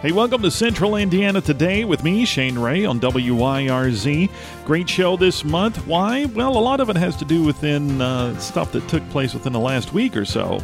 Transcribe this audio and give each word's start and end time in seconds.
Hey, 0.00 0.12
welcome 0.12 0.42
to 0.42 0.50
Central 0.52 0.94
Indiana 0.94 1.40
Today 1.40 1.84
with 1.84 2.04
me, 2.04 2.24
Shane 2.24 2.56
Ray, 2.56 2.84
on 2.84 3.00
WYRZ. 3.00 4.30
Great 4.64 4.88
show 4.88 5.16
this 5.16 5.44
month. 5.44 5.84
Why? 5.88 6.26
Well, 6.26 6.56
a 6.56 6.60
lot 6.60 6.78
of 6.78 6.88
it 6.88 6.94
has 6.94 7.16
to 7.16 7.24
do 7.24 7.42
within 7.42 8.00
uh, 8.00 8.38
stuff 8.38 8.70
that 8.72 8.88
took 8.88 9.02
place 9.10 9.34
within 9.34 9.52
the 9.52 9.58
last 9.58 9.92
week 9.92 10.16
or 10.16 10.24
so. 10.24 10.62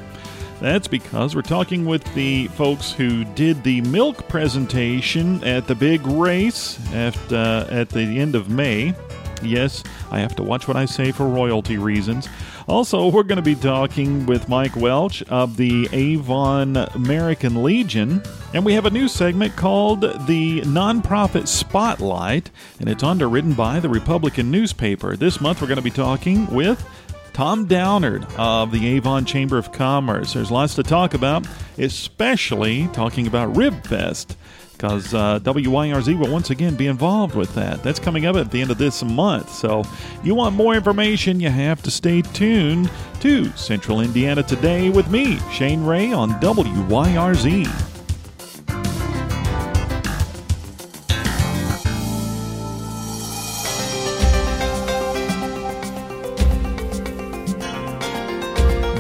That's 0.61 0.87
because 0.87 1.35
we're 1.35 1.43
talking 1.43 1.85
with 1.85 2.05
the 2.15 2.47
folks 2.47 2.93
who 2.93 3.25
did 3.25 3.65
the 3.65 3.81
milk 3.81 4.29
presentation 4.29 5.43
at 5.43 5.67
the 5.67 5.75
big 5.75 6.07
race 6.07 6.79
at, 6.93 7.19
uh, 7.33 7.67
at 7.71 7.89
the 7.89 8.21
end 8.21 8.37
of 8.37 8.49
May. 8.49 8.95
Yes, 9.43 9.83
I 10.11 10.21
have 10.21 10.35
to 10.37 10.43
watch 10.43 10.67
what 10.69 10.77
I 10.77 10.85
say 10.85 11.13
for 11.13 11.27
royalty 11.27 11.79
reasons. 11.79 12.29
Also, 12.67 13.09
we're 13.09 13.25
going 13.25 13.37
to 13.37 13.43
be 13.43 13.55
talking 13.55 14.25
with 14.27 14.49
Mike 14.49 14.75
Welsh 14.75 15.23
of 15.29 15.57
the 15.57 15.89
Avon 15.93 16.77
American 16.77 17.63
Legion. 17.63 18.23
And 18.55 18.65
we 18.65 18.73
have 18.75 18.87
a 18.87 18.91
new 18.91 19.09
segment 19.09 19.55
called 19.57 20.01
the 20.27 20.63
Nonprofit 20.63 21.47
Spotlight, 21.47 22.51
and 22.81 22.89
it's 22.89 23.03
underwritten 23.03 23.53
by 23.53 23.81
the 23.81 23.89
Republican 23.89 24.51
newspaper. 24.51 25.17
This 25.17 25.41
month, 25.41 25.61
we're 25.61 25.69
going 25.69 25.77
to 25.77 25.83
be 25.83 25.91
talking 25.91 26.47
with 26.47 26.87
Tom 27.35 27.67
Downard 27.67 28.25
of 28.39 28.71
the 28.71 28.87
Avon 28.87 29.25
Chamber 29.25 29.59
of 29.59 29.73
Commerce. 29.73 30.33
There's 30.33 30.53
lots 30.53 30.77
to 30.77 30.85
talk 30.85 31.15
about, 31.15 31.47
especially 31.79 32.89
talking 32.93 33.27
about 33.27 33.57
Rib 33.57 33.85
Fest 33.87 34.37
because 34.77 35.15
uh, 35.15 35.39
WYRZ 35.41 36.19
will 36.19 36.31
once 36.31 36.51
again 36.51 36.75
be 36.75 36.87
involved 36.89 37.35
with 37.35 37.55
that. 37.55 37.83
That's 37.83 37.99
coming 37.99 38.27
up 38.27 38.37
at 38.37 38.51
the 38.51 38.61
end 38.61 38.71
of 38.71 38.79
this 38.79 39.03
month. 39.03 39.51
So, 39.51 39.85
you 40.23 40.35
want 40.35 40.55
more 40.55 40.75
information, 40.75 41.41
you 41.41 41.49
have 41.49 41.83
to 41.83 41.91
stay 41.91 42.23
tuned 42.23 42.91
to 43.21 43.51
Central 43.57 44.01
Indiana 44.01 44.43
Today 44.43 44.91
with 44.91 45.09
me, 45.11 45.39
Shane 45.53 45.85
Ray, 45.85 46.13
on 46.13 46.33
WYRZ. 46.41 47.67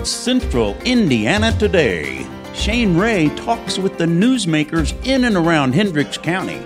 Central 0.06 0.74
Indiana 0.84 1.52
Today. 1.58 2.26
Shane 2.64 2.96
Ray 2.96 3.28
talks 3.36 3.78
with 3.78 3.98
the 3.98 4.06
newsmakers 4.06 4.94
in 5.06 5.24
and 5.24 5.36
around 5.36 5.74
Hendricks 5.74 6.16
County. 6.16 6.62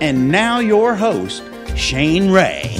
And 0.00 0.30
now, 0.30 0.60
your 0.60 0.94
host, 0.94 1.42
Shane 1.74 2.30
Ray. 2.30 2.76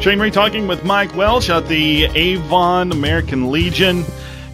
Shane 0.00 0.18
Ray 0.18 0.30
talking 0.30 0.66
with 0.66 0.86
Mike 0.86 1.14
Welsh 1.14 1.50
at 1.50 1.68
the 1.68 2.06
Avon 2.06 2.92
American 2.92 3.50
Legion. 3.50 4.04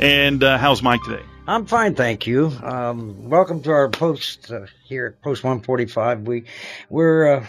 And 0.00 0.42
uh, 0.42 0.58
how's 0.58 0.82
Mike 0.82 1.00
today? 1.04 1.22
I'm 1.46 1.64
fine, 1.64 1.94
thank 1.94 2.26
you. 2.26 2.52
Um, 2.60 3.28
welcome 3.30 3.62
to 3.62 3.70
our 3.70 3.88
post 3.88 4.50
uh, 4.50 4.66
here 4.82 5.06
at 5.06 5.22
Post 5.22 5.44
145. 5.44 6.22
We 6.22 6.42
we're 6.90 7.36
uh, 7.36 7.46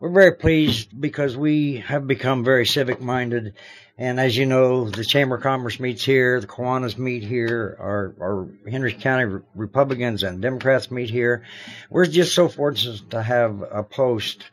we're 0.00 0.10
very 0.10 0.32
pleased 0.32 1.00
because 1.00 1.34
we 1.34 1.78
have 1.78 2.06
become 2.06 2.44
very 2.44 2.66
civic 2.66 3.00
minded 3.00 3.54
and 3.98 4.20
as 4.20 4.36
you 4.36 4.46
know, 4.46 4.88
the 4.88 5.04
Chamber 5.04 5.34
of 5.34 5.42
Commerce 5.42 5.80
meets 5.80 6.04
here, 6.04 6.40
the 6.40 6.46
Kiwanis 6.46 6.96
meet 6.96 7.24
here, 7.24 7.76
our, 7.80 8.14
our 8.20 8.48
Hendricks 8.70 9.02
County 9.02 9.42
Republicans 9.56 10.22
and 10.22 10.40
Democrats 10.40 10.88
meet 10.92 11.10
here. 11.10 11.42
We're 11.90 12.06
just 12.06 12.32
so 12.32 12.48
fortunate 12.48 13.10
to 13.10 13.20
have 13.20 13.60
a 13.68 13.82
post 13.82 14.44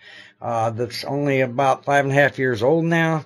uh, 0.41 0.71
that's 0.71 1.03
only 1.03 1.41
about 1.41 1.85
five 1.85 2.05
and 2.05 2.11
a 2.11 2.15
half 2.15 2.39
years 2.39 2.63
old 2.63 2.85
now, 2.85 3.23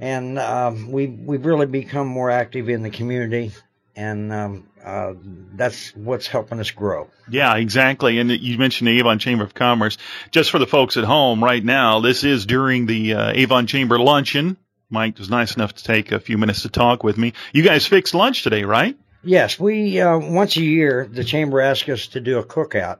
and 0.00 0.40
um, 0.40 0.90
we 0.90 1.06
we've 1.06 1.46
really 1.46 1.66
become 1.66 2.08
more 2.08 2.30
active 2.30 2.68
in 2.68 2.82
the 2.82 2.90
community, 2.90 3.52
and 3.94 4.32
um, 4.32 4.68
uh, 4.84 5.14
that's 5.54 5.94
what's 5.94 6.26
helping 6.26 6.58
us 6.58 6.72
grow. 6.72 7.08
Yeah, 7.30 7.54
exactly. 7.56 8.18
And 8.18 8.30
you 8.30 8.58
mentioned 8.58 8.88
the 8.88 8.98
Avon 8.98 9.20
Chamber 9.20 9.44
of 9.44 9.54
Commerce. 9.54 9.98
Just 10.32 10.50
for 10.50 10.58
the 10.58 10.66
folks 10.66 10.96
at 10.96 11.04
home 11.04 11.42
right 11.42 11.64
now, 11.64 12.00
this 12.00 12.24
is 12.24 12.44
during 12.44 12.86
the 12.86 13.14
uh, 13.14 13.32
Avon 13.32 13.68
Chamber 13.68 14.00
luncheon 14.00 14.56
Mike 14.90 15.18
was 15.18 15.30
nice 15.30 15.54
enough 15.54 15.74
to 15.74 15.84
take 15.84 16.12
a 16.12 16.20
few 16.20 16.36
minutes 16.36 16.62
to 16.62 16.68
talk 16.68 17.04
with 17.04 17.16
me. 17.16 17.32
You 17.52 17.62
guys 17.62 17.86
fixed 17.86 18.14
lunch 18.14 18.42
today, 18.42 18.64
right? 18.64 18.96
Yes, 19.22 19.58
we 19.58 20.00
uh, 20.00 20.18
once 20.18 20.56
a 20.56 20.62
year 20.62 21.08
the 21.10 21.24
chamber 21.24 21.60
asks 21.60 21.88
us 21.88 22.06
to 22.08 22.20
do 22.20 22.38
a 22.38 22.44
cookout, 22.44 22.98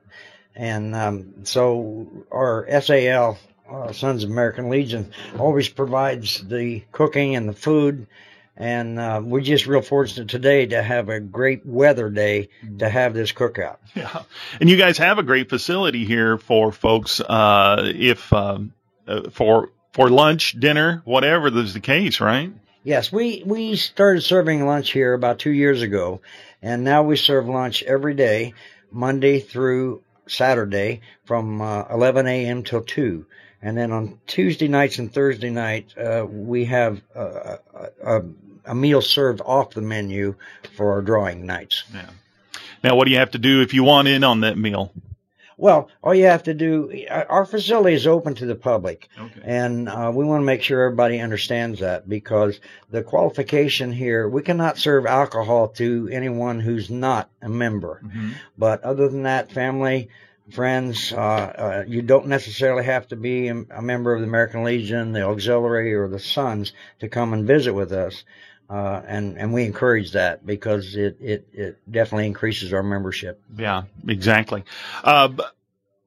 and 0.55 0.95
um, 0.95 1.45
so 1.45 2.09
our 2.31 2.67
SAL 2.81 3.39
uh, 3.71 3.93
Sons 3.93 4.25
of 4.25 4.31
American 4.31 4.69
Legion 4.69 5.13
always 5.39 5.69
provides 5.69 6.47
the 6.47 6.83
cooking 6.93 7.37
and 7.37 7.49
the 7.49 7.55
food. 7.55 8.07
And 8.57 8.99
uh, 8.99 9.23
we're 9.25 9.41
just 9.41 9.67
real 9.67 9.81
fortunate 9.81 10.29
today 10.29 10.67
to 10.67 10.83
have 10.83 11.09
a 11.09 11.19
great 11.19 11.65
weather 11.65 12.11
day 12.11 12.51
to 12.81 12.89
have 12.91 13.15
this 13.15 13.33
cookout. 13.33 13.79
Yeah, 13.95 14.23
and 14.61 14.69
you 14.69 14.77
guys 14.77 14.99
have 14.99 15.19
a 15.19 15.23
great 15.23 15.49
facility 15.49 16.05
here 16.05 16.37
for 16.37 16.71
folks. 16.71 17.21
Uh, 17.21 17.91
if 17.95 18.31
um, 18.35 18.75
uh, 19.09 19.31
for 19.31 19.71
for 19.93 20.09
lunch, 20.09 20.59
dinner, 20.59 21.03
whatever 21.05 21.49
is 21.49 21.75
the 21.75 21.81
case, 21.81 22.21
right? 22.21 22.53
Yes, 22.83 23.13
we 23.13 23.43
we 23.45 23.77
started 23.77 24.23
serving 24.23 24.65
lunch 24.65 24.93
here 24.93 25.13
about 25.13 25.39
two 25.39 25.51
years 25.51 25.83
ago, 25.83 26.21
and 26.63 26.83
now 26.83 27.03
we 27.03 27.17
serve 27.17 27.47
lunch 27.47 27.83
every 27.83 28.15
day, 28.15 28.55
Monday 28.91 29.41
through 29.41 30.03
Saturday, 30.27 31.03
from 31.25 31.61
uh, 31.61 31.85
11 31.91 32.27
a.m. 32.27 32.63
till 32.63 32.83
two. 32.83 33.27
And 33.63 33.77
then 33.77 33.93
on 33.93 34.19
Tuesday 34.27 34.69
nights 34.69 34.99
and 34.99 35.13
Thursday 35.13 35.51
night, 35.51 35.93
uh, 35.99 36.25
we 36.27 36.65
have 36.67 37.03
a, 37.15 37.59
a, 38.03 38.23
a, 38.65 38.75
meal 38.75 39.03
served 39.03 39.43
off 39.45 39.75
the 39.75 39.83
menu 39.83 40.35
for 40.77 40.93
our 40.93 41.03
drawing 41.03 41.45
nights. 41.45 41.85
Yeah. 41.93 42.09
Now, 42.83 42.97
what 42.97 43.05
do 43.05 43.11
you 43.11 43.19
have 43.19 43.33
to 43.33 43.39
do 43.39 43.61
if 43.61 43.75
you 43.75 43.85
want 43.85 44.09
in 44.09 44.25
on 44.25 44.41
that 44.41 44.57
meal? 44.57 44.93
Well, 45.61 45.91
all 46.03 46.15
you 46.15 46.25
have 46.25 46.45
to 46.45 46.55
do, 46.55 47.05
our 47.11 47.45
facility 47.45 47.95
is 47.95 48.07
open 48.07 48.35
to 48.37 48.47
the 48.47 48.55
public. 48.55 49.11
Okay. 49.19 49.43
And 49.45 49.91
uh, 49.91 50.11
we 50.15 50.25
want 50.25 50.41
to 50.41 50.47
make 50.47 50.63
sure 50.63 50.83
everybody 50.83 51.21
understands 51.21 51.81
that 51.81 52.09
because 52.09 52.61
the 52.91 53.03
qualification 53.03 53.93
here, 53.93 54.27
we 54.27 54.41
cannot 54.41 54.79
serve 54.79 55.05
alcohol 55.05 55.69
to 55.69 56.09
anyone 56.11 56.61
who's 56.61 56.89
not 56.89 57.29
a 57.43 57.49
member. 57.51 58.01
Mm-hmm. 58.03 58.31
But 58.57 58.83
other 58.85 59.09
than 59.09 59.25
that, 59.25 59.53
family, 59.53 60.09
friends, 60.51 61.13
uh, 61.13 61.17
uh, 61.17 61.85
you 61.87 62.01
don't 62.01 62.27
necessarily 62.27 62.85
have 62.85 63.09
to 63.09 63.17
be 63.17 63.49
a 63.49 63.83
member 63.83 64.15
of 64.15 64.23
the 64.23 64.27
American 64.27 64.65
Legion, 64.65 65.13
the 65.13 65.27
Auxiliary, 65.27 65.95
or 65.95 66.09
the 66.09 66.19
Sons 66.19 66.73
to 67.01 67.09
come 67.09 67.35
and 67.35 67.47
visit 67.47 67.75
with 67.75 67.93
us. 67.93 68.25
Uh, 68.71 69.03
and 69.05 69.37
and 69.37 69.53
we 69.53 69.65
encourage 69.65 70.13
that 70.13 70.47
because 70.47 70.95
it, 70.95 71.17
it 71.21 71.49
it 71.53 71.91
definitely 71.91 72.27
increases 72.27 72.73
our 72.73 72.85
membership. 72.85 73.43
Yeah, 73.59 73.83
exactly. 74.07 74.63
Uh, 75.03 75.31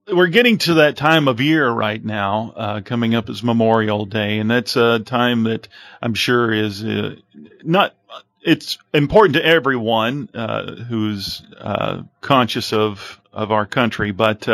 we're 0.07 0.27
getting 0.27 0.57
to 0.59 0.75
that 0.75 0.95
time 0.95 1.27
of 1.27 1.41
year 1.41 1.69
right 1.69 2.03
now. 2.03 2.53
Uh, 2.55 2.81
coming 2.81 3.15
up 3.15 3.29
is 3.29 3.43
Memorial 3.43 4.05
Day, 4.05 4.39
and 4.39 4.49
that's 4.49 4.77
a 4.77 4.99
time 4.99 5.43
that 5.43 5.67
I'm 6.01 6.13
sure 6.13 6.53
is 6.53 6.81
uh, 6.81 7.17
not. 7.63 7.95
It's 8.41 8.77
important 8.93 9.35
to 9.35 9.45
everyone 9.45 10.29
uh, 10.33 10.75
who's 10.75 11.43
uh, 11.59 12.03
conscious 12.21 12.71
of 12.71 13.19
of 13.33 13.51
our 13.51 13.65
country, 13.65 14.11
but 14.11 14.47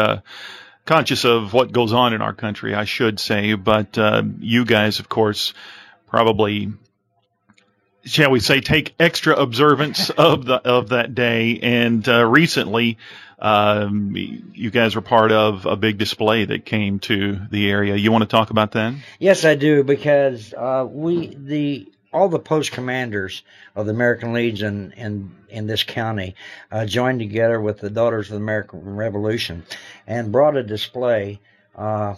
conscious 0.85 1.25
of 1.25 1.53
what 1.53 1.71
goes 1.71 1.93
on 1.93 2.13
in 2.13 2.23
our 2.23 2.33
country, 2.33 2.73
I 2.73 2.85
should 2.85 3.19
say. 3.19 3.53
But 3.53 3.97
you 4.39 4.65
guys, 4.65 4.99
of 4.99 5.09
course, 5.09 5.53
probably 6.07 6.73
shall 8.09 8.31
we 8.31 8.39
say, 8.39 8.61
take 8.61 8.93
extra 8.99 9.35
observance 9.35 10.09
of 10.17 10.45
the 10.45 10.55
of 10.55 10.89
that 10.89 11.15
day. 11.15 11.59
And 11.61 12.07
uh, 12.07 12.25
recently, 12.25 12.97
um, 13.39 14.15
you 14.15 14.71
guys 14.71 14.95
were 14.95 15.01
part 15.01 15.31
of 15.31 15.65
a 15.65 15.75
big 15.75 15.97
display 15.97 16.45
that 16.45 16.65
came 16.65 16.99
to 16.99 17.39
the 17.49 17.69
area. 17.69 17.95
You 17.95 18.11
want 18.11 18.23
to 18.23 18.27
talk 18.27 18.49
about 18.49 18.73
that? 18.73 18.93
Yes, 19.19 19.45
I 19.45 19.55
do, 19.55 19.83
because 19.83 20.53
uh, 20.53 20.85
we 20.89 21.35
the 21.35 21.91
all 22.11 22.27
the 22.27 22.39
post 22.39 22.71
commanders 22.71 23.43
of 23.75 23.85
the 23.85 23.91
American 23.91 24.33
Legion 24.33 24.93
in 24.97 25.35
in 25.49 25.67
this 25.67 25.83
county 25.83 26.35
uh, 26.71 26.85
joined 26.85 27.19
together 27.19 27.59
with 27.59 27.79
the 27.79 27.89
Daughters 27.89 28.27
of 28.27 28.31
the 28.31 28.37
American 28.37 28.95
Revolution 28.95 29.63
and 30.07 30.31
brought 30.31 30.57
a 30.57 30.63
display 30.63 31.39
uh, 31.75 32.15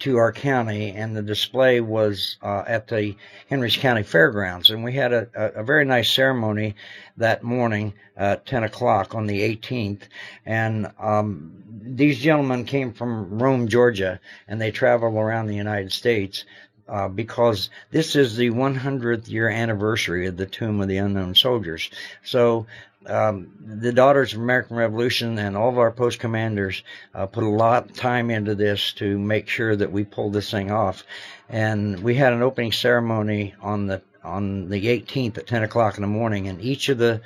to 0.00 0.16
our 0.16 0.32
county, 0.32 0.90
and 0.90 1.16
the 1.16 1.22
display 1.22 1.80
was 1.80 2.38
uh, 2.42 2.64
at 2.66 2.88
the 2.88 3.14
Hendricks 3.48 3.76
County 3.76 4.02
Fairgrounds. 4.02 4.70
And 4.70 4.82
we 4.82 4.92
had 4.92 5.12
a, 5.12 5.28
a, 5.34 5.60
a 5.60 5.64
very 5.64 5.84
nice 5.84 6.10
ceremony 6.10 6.74
that 7.16 7.42
morning 7.42 7.94
at 8.16 8.46
10 8.46 8.64
o'clock 8.64 9.14
on 9.14 9.26
the 9.26 9.56
18th. 9.56 10.02
And 10.44 10.90
um, 10.98 11.62
these 11.82 12.18
gentlemen 12.18 12.64
came 12.64 12.92
from 12.92 13.38
Rome, 13.38 13.68
Georgia, 13.68 14.18
and 14.48 14.60
they 14.60 14.70
traveled 14.70 15.14
around 15.14 15.46
the 15.46 15.56
United 15.56 15.92
States. 15.92 16.44
Uh, 16.88 17.08
because 17.08 17.68
this 17.90 18.14
is 18.14 18.36
the 18.36 18.48
100th 18.48 19.28
year 19.28 19.48
anniversary 19.48 20.28
of 20.28 20.36
the 20.36 20.46
Tomb 20.46 20.80
of 20.80 20.86
the 20.86 20.98
Unknown 20.98 21.34
Soldiers. 21.34 21.90
So 22.22 22.66
um, 23.08 23.52
the 23.60 23.92
Daughters 23.92 24.34
of 24.34 24.40
American 24.40 24.76
Revolution 24.76 25.38
and 25.38 25.56
all 25.56 25.68
of 25.68 25.78
our 25.78 25.90
post 25.90 26.18
commanders 26.18 26.82
uh, 27.14 27.26
put 27.26 27.44
a 27.44 27.48
lot 27.48 27.90
of 27.90 27.96
time 27.96 28.30
into 28.30 28.54
this 28.54 28.92
to 28.94 29.18
make 29.18 29.48
sure 29.48 29.74
that 29.76 29.92
we 29.92 30.04
pulled 30.04 30.32
this 30.32 30.50
thing 30.50 30.70
off. 30.70 31.04
And 31.48 32.00
we 32.02 32.14
had 32.14 32.32
an 32.32 32.42
opening 32.42 32.72
ceremony 32.72 33.54
on 33.60 33.86
the 33.86 34.02
on 34.24 34.68
the 34.68 34.86
18th 34.86 35.38
at 35.38 35.46
10 35.46 35.62
o'clock 35.62 35.96
in 35.96 36.02
the 36.02 36.08
morning, 36.08 36.48
and 36.48 36.60
each 36.60 36.88
of 36.88 36.98
the 36.98 37.20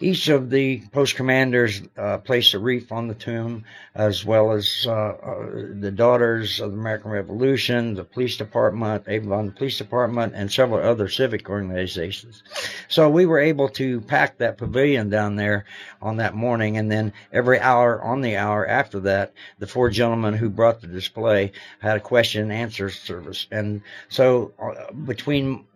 each 0.00 0.28
of 0.28 0.50
the 0.50 0.82
post 0.92 1.16
commanders 1.16 1.82
uh, 1.96 2.18
placed 2.18 2.54
a 2.54 2.58
wreath 2.58 2.92
on 2.92 3.08
the 3.08 3.14
tomb, 3.14 3.64
as 3.94 4.24
well 4.24 4.52
as 4.52 4.86
uh, 4.86 4.92
uh, 4.92 5.46
the 5.80 5.90
Daughters 5.90 6.60
of 6.60 6.70
the 6.70 6.78
American 6.78 7.10
Revolution, 7.10 7.94
the 7.94 8.04
police 8.04 8.36
department, 8.36 9.04
Avon 9.08 9.50
Police 9.50 9.78
Department, 9.78 10.34
and 10.36 10.52
several 10.52 10.88
other 10.88 11.08
civic 11.08 11.50
organizations. 11.50 12.42
So 12.88 13.10
we 13.10 13.26
were 13.26 13.40
able 13.40 13.68
to 13.70 14.00
pack 14.02 14.38
that 14.38 14.58
pavilion 14.58 15.10
down 15.10 15.36
there 15.36 15.64
on 16.00 16.18
that 16.18 16.34
morning, 16.34 16.76
and 16.76 16.90
then 16.90 17.12
every 17.32 17.58
hour 17.58 18.00
on 18.02 18.20
the 18.20 18.36
hour 18.36 18.66
after 18.66 19.00
that, 19.00 19.32
the 19.58 19.66
four 19.66 19.90
gentlemen 19.90 20.34
who 20.34 20.48
brought 20.48 20.80
the 20.80 20.86
display 20.86 21.52
had 21.80 21.96
a 21.96 22.00
question 22.00 22.42
and 22.42 22.52
answer 22.52 22.88
service. 22.88 23.48
And 23.50 23.82
so 24.08 24.52
uh, 24.62 24.92
between 24.92 25.66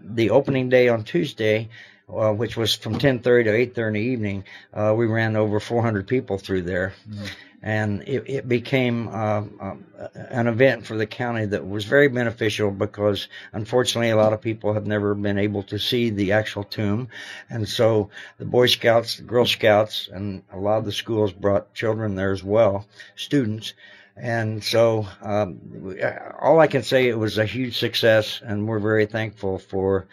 the 0.00 0.30
opening 0.30 0.68
day 0.68 0.88
on 0.88 1.02
Tuesday, 1.02 1.70
uh, 2.08 2.32
which 2.32 2.56
was 2.56 2.74
from 2.74 2.98
10:30 2.98 3.44
to 3.44 3.50
8:30 3.50 3.86
in 3.88 3.92
the 3.94 4.00
evening, 4.00 4.44
uh, 4.72 4.94
we 4.96 5.06
ran 5.06 5.36
over 5.36 5.60
400 5.60 6.06
people 6.06 6.38
through 6.38 6.62
there, 6.62 6.92
mm-hmm. 7.08 7.24
and 7.62 8.02
it, 8.06 8.24
it 8.26 8.48
became 8.48 9.08
uh, 9.08 9.42
um, 9.60 9.84
an 10.14 10.46
event 10.46 10.86
for 10.86 10.96
the 10.96 11.06
county 11.06 11.46
that 11.46 11.66
was 11.66 11.84
very 11.84 12.08
beneficial 12.08 12.70
because, 12.70 13.28
unfortunately, 13.52 14.10
a 14.10 14.16
lot 14.16 14.32
of 14.32 14.40
people 14.40 14.74
have 14.74 14.86
never 14.86 15.14
been 15.14 15.38
able 15.38 15.62
to 15.62 15.78
see 15.78 16.10
the 16.10 16.32
actual 16.32 16.64
tomb, 16.64 17.08
and 17.48 17.68
so 17.68 18.10
the 18.38 18.44
Boy 18.44 18.66
Scouts, 18.66 19.16
the 19.16 19.22
Girl 19.22 19.46
Scouts, 19.46 20.08
and 20.12 20.42
a 20.52 20.58
lot 20.58 20.78
of 20.78 20.84
the 20.84 20.92
schools 20.92 21.32
brought 21.32 21.72
children 21.74 22.14
there 22.14 22.32
as 22.32 22.44
well, 22.44 22.86
students. 23.16 23.72
And 24.16 24.62
so, 24.62 25.08
um, 25.22 25.96
all 26.40 26.60
I 26.60 26.68
can 26.68 26.84
say, 26.84 27.08
it 27.08 27.18
was 27.18 27.36
a 27.36 27.44
huge 27.44 27.78
success, 27.78 28.40
and 28.44 28.68
we're 28.68 28.78
very 28.78 29.06
thankful 29.06 29.58
for 29.58 30.06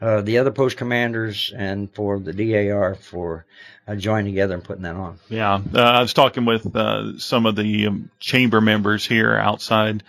uh, 0.00 0.20
the 0.20 0.38
other 0.38 0.52
post 0.52 0.76
commanders 0.76 1.52
and 1.56 1.92
for 1.92 2.20
the 2.20 2.32
DAR 2.32 2.94
for 2.94 3.46
uh, 3.88 3.96
joining 3.96 4.32
together 4.32 4.54
and 4.54 4.62
putting 4.62 4.84
that 4.84 4.94
on. 4.94 5.18
Yeah, 5.28 5.60
uh, 5.74 5.80
I 5.80 6.00
was 6.02 6.14
talking 6.14 6.44
with 6.44 6.74
uh, 6.76 7.18
some 7.18 7.46
of 7.46 7.56
the 7.56 7.88
um, 7.88 8.10
chamber 8.20 8.60
members 8.60 9.06
here 9.06 9.36
outside. 9.36 10.02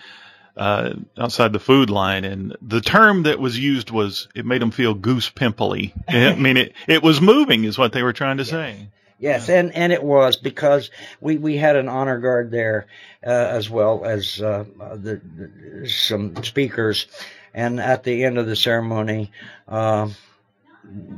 Uh, 0.58 0.94
outside 1.18 1.54
the 1.54 1.60
food 1.60 1.90
line, 1.90 2.26
and 2.26 2.54
the 2.62 2.82
term 2.82 3.24
that 3.24 3.40
was 3.40 3.58
used 3.58 3.92
was 3.92 4.28
it 4.36 4.46
made 4.46 4.62
them 4.62 4.72
feel 4.72 4.94
goose 4.94 5.30
pimply. 5.30 5.94
I 6.10 6.36
mean, 6.36 6.58
it 6.58 6.74
it 6.86 7.02
was 7.02 7.22
moving, 7.22 7.64
is 7.64 7.78
what 7.78 7.94
they 7.94 8.04
were 8.04 8.12
trying 8.12 8.38
to 8.38 8.46
say. 8.46 8.90
Yes, 9.20 9.50
and, 9.50 9.76
and 9.76 9.92
it 9.92 10.02
was 10.02 10.38
because 10.38 10.90
we, 11.20 11.38
we 11.38 11.58
had 11.58 11.76
an 11.76 11.90
honor 11.90 12.20
guard 12.20 12.52
there 12.52 12.88
uh, 13.26 13.30
as 13.30 13.70
well 13.70 14.06
as 14.06 14.42
uh, 14.42 14.64
the, 14.96 15.22
the, 15.36 15.90
some 15.90 16.42
speakers. 16.44 17.06
And 17.54 17.82
at 17.82 18.06
the 18.06 18.24
end 18.24 18.38
of 18.38 18.48
the 18.48 18.56
ceremony, 18.56 19.32
uh, 19.68 20.10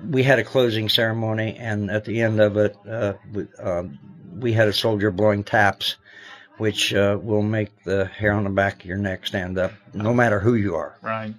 we 0.10 0.24
had 0.24 0.40
a 0.40 0.44
closing 0.44 0.90
ceremony, 0.90 1.56
and 1.58 1.92
at 1.92 2.06
the 2.06 2.22
end 2.22 2.40
of 2.42 2.58
it, 2.58 2.76
uh, 2.90 3.14
we, 3.32 3.48
um, 3.60 4.00
we, 4.40 4.54
had 4.54 4.68
a 4.68 4.74
soldier 4.74 5.12
blowing 5.12 5.44
taps, 5.44 5.98
which 6.58 6.94
uh, 6.94 7.18
will 7.22 7.44
make 7.44 7.84
the 7.84 8.06
hair 8.06 8.34
on 8.34 8.46
the 8.46 8.50
back 8.50 8.82
of 8.82 8.86
your 8.86 8.98
neck 8.98 9.28
stand 9.28 9.58
up, 9.58 9.74
no 9.94 10.14
matter 10.14 10.40
who 10.40 10.56
you 10.56 10.76
are. 10.76 10.98
Right. 11.02 11.34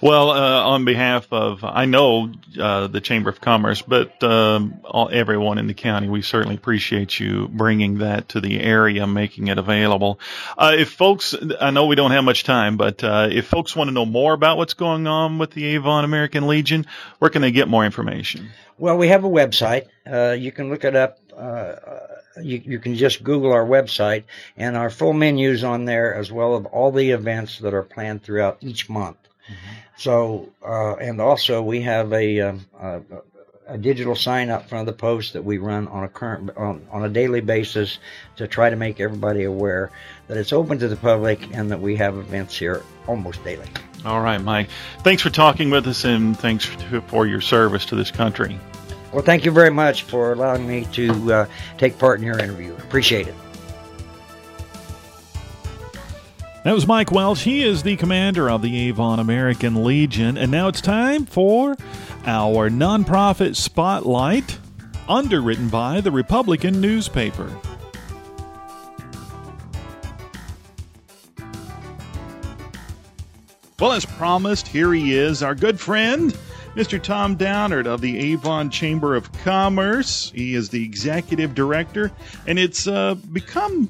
Well, 0.00 0.30
uh, 0.30 0.64
on 0.64 0.84
behalf 0.84 1.26
of, 1.32 1.64
I 1.64 1.86
know 1.86 2.32
uh, 2.58 2.86
the 2.86 3.00
Chamber 3.00 3.30
of 3.30 3.40
Commerce, 3.40 3.82
but 3.82 4.22
um, 4.22 4.80
all, 4.84 5.08
everyone 5.10 5.58
in 5.58 5.66
the 5.66 5.74
county, 5.74 6.08
we 6.08 6.22
certainly 6.22 6.54
appreciate 6.54 7.18
you 7.18 7.48
bringing 7.48 7.98
that 7.98 8.28
to 8.30 8.40
the 8.40 8.60
area, 8.60 9.06
making 9.06 9.48
it 9.48 9.58
available. 9.58 10.20
Uh, 10.56 10.76
if 10.78 10.92
folks, 10.92 11.34
I 11.60 11.70
know 11.70 11.86
we 11.86 11.96
don't 11.96 12.12
have 12.12 12.24
much 12.24 12.44
time, 12.44 12.76
but 12.76 13.02
uh, 13.02 13.28
if 13.30 13.46
folks 13.46 13.74
want 13.74 13.88
to 13.88 13.92
know 13.92 14.06
more 14.06 14.34
about 14.34 14.56
what's 14.56 14.74
going 14.74 15.06
on 15.06 15.38
with 15.38 15.50
the 15.50 15.64
Avon 15.66 16.04
American 16.04 16.46
Legion, 16.46 16.86
where 17.18 17.30
can 17.30 17.42
they 17.42 17.50
get 17.50 17.68
more 17.68 17.84
information? 17.84 18.50
Well, 18.78 18.96
we 18.96 19.08
have 19.08 19.24
a 19.24 19.28
website. 19.28 19.88
Uh, 20.06 20.36
you 20.38 20.52
can 20.52 20.70
look 20.70 20.84
it 20.84 20.94
up. 20.94 21.18
Uh, 21.36 21.74
you, 22.42 22.62
you 22.64 22.78
can 22.78 22.94
just 22.94 23.22
Google 23.24 23.52
our 23.52 23.64
website, 23.64 24.24
and 24.56 24.76
our 24.76 24.90
full 24.90 25.12
menus 25.12 25.64
on 25.64 25.84
there, 25.84 26.14
as 26.14 26.30
well 26.30 26.56
as 26.56 26.66
all 26.66 26.92
the 26.92 27.10
events 27.10 27.58
that 27.58 27.74
are 27.74 27.82
planned 27.82 28.22
throughout 28.22 28.58
each 28.60 28.88
month. 28.88 29.16
Mm-hmm. 29.48 29.74
So, 29.96 30.48
uh, 30.64 30.94
and 30.96 31.20
also 31.20 31.62
we 31.62 31.80
have 31.82 32.12
a, 32.12 32.40
um, 32.40 32.66
a, 32.80 33.00
a, 33.66 33.78
digital 33.78 34.14
sign 34.14 34.50
up 34.50 34.68
front 34.68 34.88
of 34.88 34.94
the 34.94 34.98
post 34.98 35.32
that 35.32 35.44
we 35.44 35.58
run 35.58 35.88
on 35.88 36.04
a 36.04 36.08
current 36.08 36.56
on, 36.56 36.86
on 36.90 37.04
a 37.04 37.08
daily 37.08 37.40
basis 37.40 37.98
to 38.36 38.46
try 38.46 38.70
to 38.70 38.76
make 38.76 39.00
everybody 39.00 39.44
aware 39.44 39.90
that 40.28 40.36
it's 40.36 40.52
open 40.52 40.78
to 40.78 40.88
the 40.88 40.96
public 40.96 41.54
and 41.54 41.70
that 41.70 41.80
we 41.80 41.96
have 41.96 42.16
events 42.16 42.56
here 42.56 42.82
almost 43.06 43.42
daily. 43.42 43.66
All 44.04 44.20
right, 44.20 44.40
Mike. 44.40 44.68
Thanks 45.00 45.22
for 45.22 45.30
talking 45.30 45.70
with 45.70 45.86
us 45.86 46.04
and 46.04 46.38
thanks 46.38 46.64
for 47.08 47.26
your 47.26 47.40
service 47.40 47.84
to 47.86 47.96
this 47.96 48.10
country. 48.10 48.58
Well, 49.12 49.24
thank 49.24 49.44
you 49.44 49.50
very 49.50 49.70
much 49.70 50.02
for 50.02 50.32
allowing 50.32 50.68
me 50.68 50.86
to 50.92 51.32
uh, 51.32 51.46
take 51.78 51.98
part 51.98 52.20
in 52.20 52.26
your 52.26 52.38
interview. 52.38 52.74
Appreciate 52.74 53.26
it. 53.26 53.34
That 56.64 56.74
was 56.74 56.88
Mike 56.88 57.12
Welsh. 57.12 57.44
He 57.44 57.62
is 57.62 57.84
the 57.84 57.96
commander 57.96 58.50
of 58.50 58.62
the 58.62 58.88
Avon 58.88 59.20
American 59.20 59.84
Legion. 59.84 60.36
And 60.36 60.50
now 60.50 60.66
it's 60.66 60.80
time 60.80 61.24
for 61.24 61.76
our 62.26 62.68
nonprofit 62.68 63.54
spotlight, 63.54 64.58
underwritten 65.08 65.68
by 65.68 66.00
the 66.00 66.10
Republican 66.10 66.80
newspaper. 66.80 67.48
Well, 73.78 73.92
as 73.92 74.04
promised, 74.04 74.66
here 74.66 74.92
he 74.92 75.14
is, 75.14 75.44
our 75.44 75.54
good 75.54 75.78
friend, 75.78 76.36
Mr. 76.74 77.00
Tom 77.00 77.36
Downard 77.36 77.86
of 77.86 78.00
the 78.00 78.18
Avon 78.32 78.68
Chamber 78.68 79.14
of 79.14 79.32
Commerce. 79.44 80.32
He 80.34 80.54
is 80.54 80.68
the 80.68 80.84
executive 80.84 81.54
director, 81.54 82.10
and 82.48 82.58
it's 82.58 82.88
uh, 82.88 83.14
become 83.32 83.88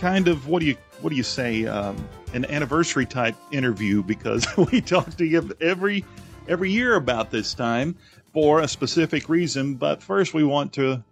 kind 0.00 0.26
of 0.26 0.48
what 0.48 0.58
do 0.58 0.66
you 0.66 0.76
what 1.02 1.10
do 1.10 1.16
you 1.16 1.22
say 1.22 1.66
um, 1.66 1.96
an 2.32 2.44
anniversary 2.46 3.06
type 3.06 3.34
interview 3.50 4.02
because 4.02 4.46
we 4.72 4.80
talk 4.80 5.16
to 5.16 5.24
you 5.24 5.50
every 5.60 6.04
every 6.48 6.70
year 6.70 6.94
about 6.94 7.30
this 7.30 7.54
time 7.54 7.96
for 8.32 8.60
a 8.60 8.68
specific 8.68 9.28
reason. 9.28 9.74
But 9.74 10.02
first, 10.02 10.32
we 10.34 10.44
want 10.44 10.74
to 10.74 11.02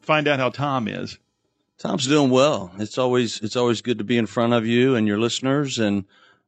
find 0.00 0.28
out 0.28 0.38
how 0.38 0.50
Tom 0.50 0.88
is. 0.88 1.18
Tom's 1.78 2.06
doing 2.06 2.30
well. 2.30 2.70
It's 2.78 2.98
always 2.98 3.40
it's 3.40 3.56
always 3.56 3.80
good 3.80 3.98
to 3.98 4.04
be 4.04 4.18
in 4.18 4.26
front 4.26 4.52
of 4.52 4.66
you 4.66 4.96
and 4.96 5.06
your 5.06 5.18
listeners, 5.18 5.78
and 5.78 6.04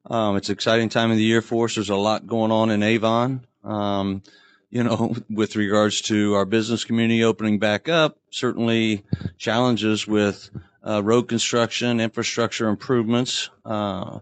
um, 0.07 0.37
it's 0.37 0.49
an 0.49 0.55
exciting 0.55 0.89
time 0.89 1.11
of 1.11 1.17
the 1.17 1.23
year 1.23 1.41
for 1.41 1.67
us. 1.67 1.77
There's 1.77 1.89
a 1.89 1.97
lot 1.97 2.27
going 2.27 2.51
on 2.51 2.71
in 2.71 2.83
Avon. 2.83 3.47
Um, 3.65 4.23
you 4.71 4.83
know, 4.83 5.15
with 5.31 5.57
regards 5.57 6.03
to 6.03 6.35
our 6.35 6.45
business 6.45 6.85
community 6.85 7.25
opening 7.25 7.59
back 7.59 7.89
up, 7.89 8.19
certainly 8.31 9.05
challenges 9.39 10.07
with 10.07 10.51
uh, 10.87 11.03
road 11.03 11.29
construction, 11.29 12.01
infrastructure 12.01 12.69
improvements. 12.69 13.51
Uh, 13.65 14.21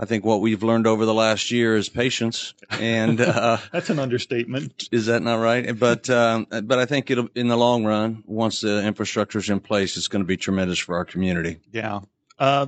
I 0.00 0.04
think 0.04 0.24
what 0.24 0.40
we've 0.40 0.62
learned 0.62 0.86
over 0.86 1.04
the 1.04 1.14
last 1.14 1.50
year 1.50 1.76
is 1.76 1.88
patience, 1.88 2.54
and 2.70 3.20
uh, 3.20 3.58
that's 3.72 3.90
an 3.90 3.98
understatement. 3.98 4.88
Is 4.92 5.06
that 5.06 5.22
not 5.22 5.36
right? 5.36 5.76
But 5.76 6.08
um, 6.08 6.46
but 6.50 6.78
I 6.78 6.86
think 6.86 7.10
it'll 7.10 7.28
in 7.34 7.48
the 7.48 7.56
long 7.56 7.84
run, 7.84 8.22
once 8.26 8.60
the 8.60 8.86
infrastructure 8.86 9.38
is 9.38 9.50
in 9.50 9.58
place, 9.58 9.96
it's 9.96 10.08
going 10.08 10.22
to 10.22 10.26
be 10.26 10.36
tremendous 10.36 10.78
for 10.78 10.96
our 10.96 11.04
community. 11.04 11.58
Yeah. 11.72 12.00
Uh, 12.38 12.66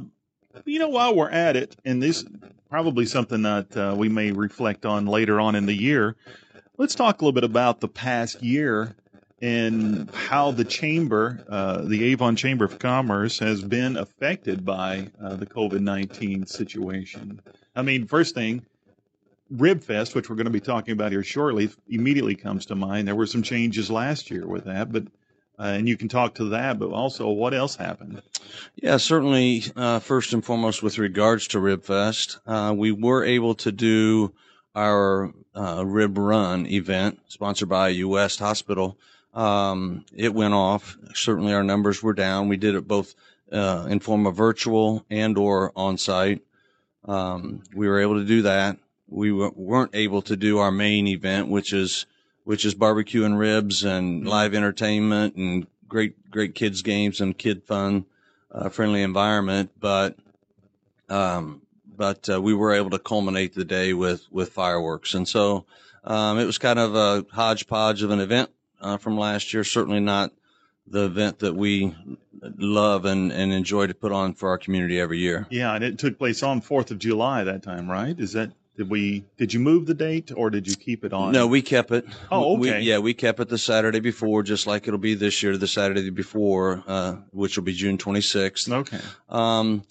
you 0.64 0.80
know, 0.80 0.88
while 0.88 1.14
we're 1.14 1.30
at 1.30 1.56
it, 1.56 1.76
and 1.85 2.02
this 2.02 2.25
probably 2.68 3.06
something 3.06 3.42
that 3.42 3.76
uh, 3.76 3.94
we 3.97 4.09
may 4.09 4.32
reflect 4.32 4.85
on 4.85 5.06
later 5.06 5.40
on 5.40 5.54
in 5.54 5.66
the 5.66 5.75
year. 5.75 6.16
Let's 6.78 6.94
talk 6.94 7.20
a 7.20 7.25
little 7.25 7.32
bit 7.35 7.44
about 7.44 7.80
the 7.80 7.88
past 7.88 8.42
year 8.42 8.97
and 9.40 10.11
how 10.11 10.50
the 10.50 10.64
chamber, 10.64 11.44
uh, 11.49 11.82
the 11.82 12.04
Avon 12.04 12.37
Chamber 12.37 12.64
of 12.64 12.78
Commerce, 12.78 13.38
has 13.38 13.62
been 13.62 13.97
affected 13.97 14.64
by 14.64 15.11
uh, 15.23 15.37
the 15.37 15.47
COVID 15.47 15.80
19 15.80 16.47
situation. 16.47 17.40
I 17.75 17.82
mean, 17.82 18.06
first 18.06 18.35
thing, 18.35 18.66
Ribfest, 19.52 20.14
which 20.14 20.28
we're 20.28 20.37
going 20.37 20.44
to 20.44 20.50
be 20.50 20.61
talking 20.61 20.92
about 20.92 21.11
here 21.11 21.25
shortly, 21.25 21.70
immediately 21.88 22.37
comes 22.37 22.66
to 22.66 22.75
mind. 22.75 23.09
There 23.09 23.16
were 23.16 23.26
some 23.26 23.42
changes 23.42 23.90
last 23.90 24.30
year 24.30 24.47
with 24.47 24.64
that, 24.64 24.92
but 24.92 25.04
uh, 25.59 25.75
and 25.75 25.87
you 25.87 25.97
can 25.97 26.09
talk 26.09 26.37
to 26.37 26.50
that, 26.50 26.78
but 26.78 26.90
also 26.90 27.28
what 27.28 27.52
else 27.52 27.76
happened? 27.76 28.23
Yeah, 28.76 28.97
certainly. 28.97 29.62
Uh, 29.76 29.99
first 29.99 30.32
and 30.32 30.42
foremost, 30.42 30.82
with 30.82 30.97
regards 30.97 31.49
to 31.49 31.59
Ribfest, 31.59 32.38
uh, 32.47 32.73
we 32.73 32.92
were 32.92 33.25
able 33.25 33.54
to 33.56 33.73
do 33.73 34.32
our 34.75 35.35
uh, 35.54 35.85
Rib 35.85 36.16
Run 36.16 36.66
event 36.66 37.20
sponsored 37.28 37.68
by 37.68 37.88
U.S. 37.88 38.38
Hospital 38.38 38.97
um, 39.34 40.04
it 40.14 40.34
went 40.34 40.54
off. 40.54 40.96
Certainly, 41.14 41.54
our 41.54 41.62
numbers 41.62 42.02
were 42.02 42.12
down. 42.12 42.49
We 42.49 42.56
did 42.56 42.75
it 42.75 42.88
both 42.88 43.14
uh, 43.52 43.87
in 43.88 44.00
form 44.00 44.26
of 44.26 44.37
virtual 44.37 45.04
and 45.10 45.37
or 45.38 45.72
on 45.76 45.99
site. 45.99 46.42
Um, 47.04 47.62
we 47.75 47.88
were 47.88 48.00
able 48.00 48.18
to 48.18 48.25
do 48.25 48.42
that. 48.42 48.78
We 49.08 49.30
w- 49.30 49.52
weren't 49.56 49.94
able 49.94 50.22
to 50.22 50.37
do 50.37 50.58
our 50.58 50.70
main 50.70 51.06
event, 51.08 51.49
which 51.49 51.72
is 51.72 52.06
which 52.44 52.64
is 52.64 52.75
barbecue 52.75 53.25
and 53.25 53.38
ribs 53.38 53.84
and 53.84 54.26
live 54.26 54.54
entertainment 54.54 55.37
and 55.37 55.66
great 55.88 56.30
great 56.30 56.54
kids 56.54 56.82
games 56.82 57.20
and 57.20 57.37
kid 57.37 57.62
fun, 57.64 58.06
uh, 58.50 58.68
friendly 58.68 59.02
environment. 59.02 59.70
But 59.78 60.16
um, 61.08 61.62
but 61.87 62.28
uh, 62.28 62.40
we 62.40 62.54
were 62.54 62.72
able 62.72 62.90
to 62.90 62.99
culminate 62.99 63.54
the 63.54 63.64
day 63.64 63.92
with 63.94 64.26
with 64.30 64.52
fireworks, 64.52 65.14
and 65.14 65.26
so 65.26 65.66
um, 66.04 66.38
it 66.38 66.44
was 66.44 66.58
kind 66.58 66.78
of 66.78 66.94
a 66.94 67.25
hodgepodge 67.32 68.02
of 68.02 68.10
an 68.10 68.20
event 68.20 68.50
uh, 68.80 68.96
from 68.96 69.18
last 69.18 69.52
year. 69.54 69.64
Certainly 69.64 70.00
not 70.00 70.32
the 70.87 71.04
event 71.04 71.38
that 71.40 71.54
we 71.54 71.94
love 72.42 73.04
and, 73.04 73.30
and 73.32 73.52
enjoy 73.52 73.87
to 73.87 73.94
put 73.94 74.12
on 74.12 74.34
for 74.34 74.49
our 74.49 74.58
community 74.58 74.99
every 75.00 75.18
year. 75.18 75.46
Yeah, 75.50 75.75
and 75.75 75.84
it 75.84 75.99
took 75.99 76.18
place 76.18 76.42
on 76.42 76.60
Fourth 76.60 76.90
of 76.90 76.99
July 76.99 77.44
that 77.44 77.62
time, 77.62 77.88
right? 77.90 78.18
Is 78.18 78.32
that 78.32 78.50
did 78.76 78.88
we 78.88 79.25
did 79.37 79.52
you 79.52 79.60
move 79.60 79.87
the 79.87 79.94
date 79.94 80.32
or 80.34 80.49
did 80.49 80.66
you 80.66 80.75
keep 80.75 81.04
it 81.04 81.12
on? 81.12 81.32
No, 81.32 81.46
we 81.46 81.60
kept 81.60 81.90
it. 81.90 82.06
Oh, 82.30 82.56
We- 82.56 82.70
okay. 82.70 82.80
yeah, 82.80 82.99
we 82.99 83.14
kept 83.14 83.38
it 83.40 83.49
the 83.49 83.58
Saturday 83.58 84.00
before, 84.00 84.42
just 84.42 84.66
like 84.66 84.88
it'll 84.88 84.99
be 84.99 85.14
this 85.14 85.42
year, 85.42 85.56
the 85.56 85.66
Saturday 85.66 86.08
before, 86.10 86.82
uh, 86.87 87.16
which 87.32 87.56
will 87.56 87.64
be 87.64 87.75
June 87.75 87.99
26th. 87.99 88.72
Okay. 88.72 89.00
Um, 89.28 89.82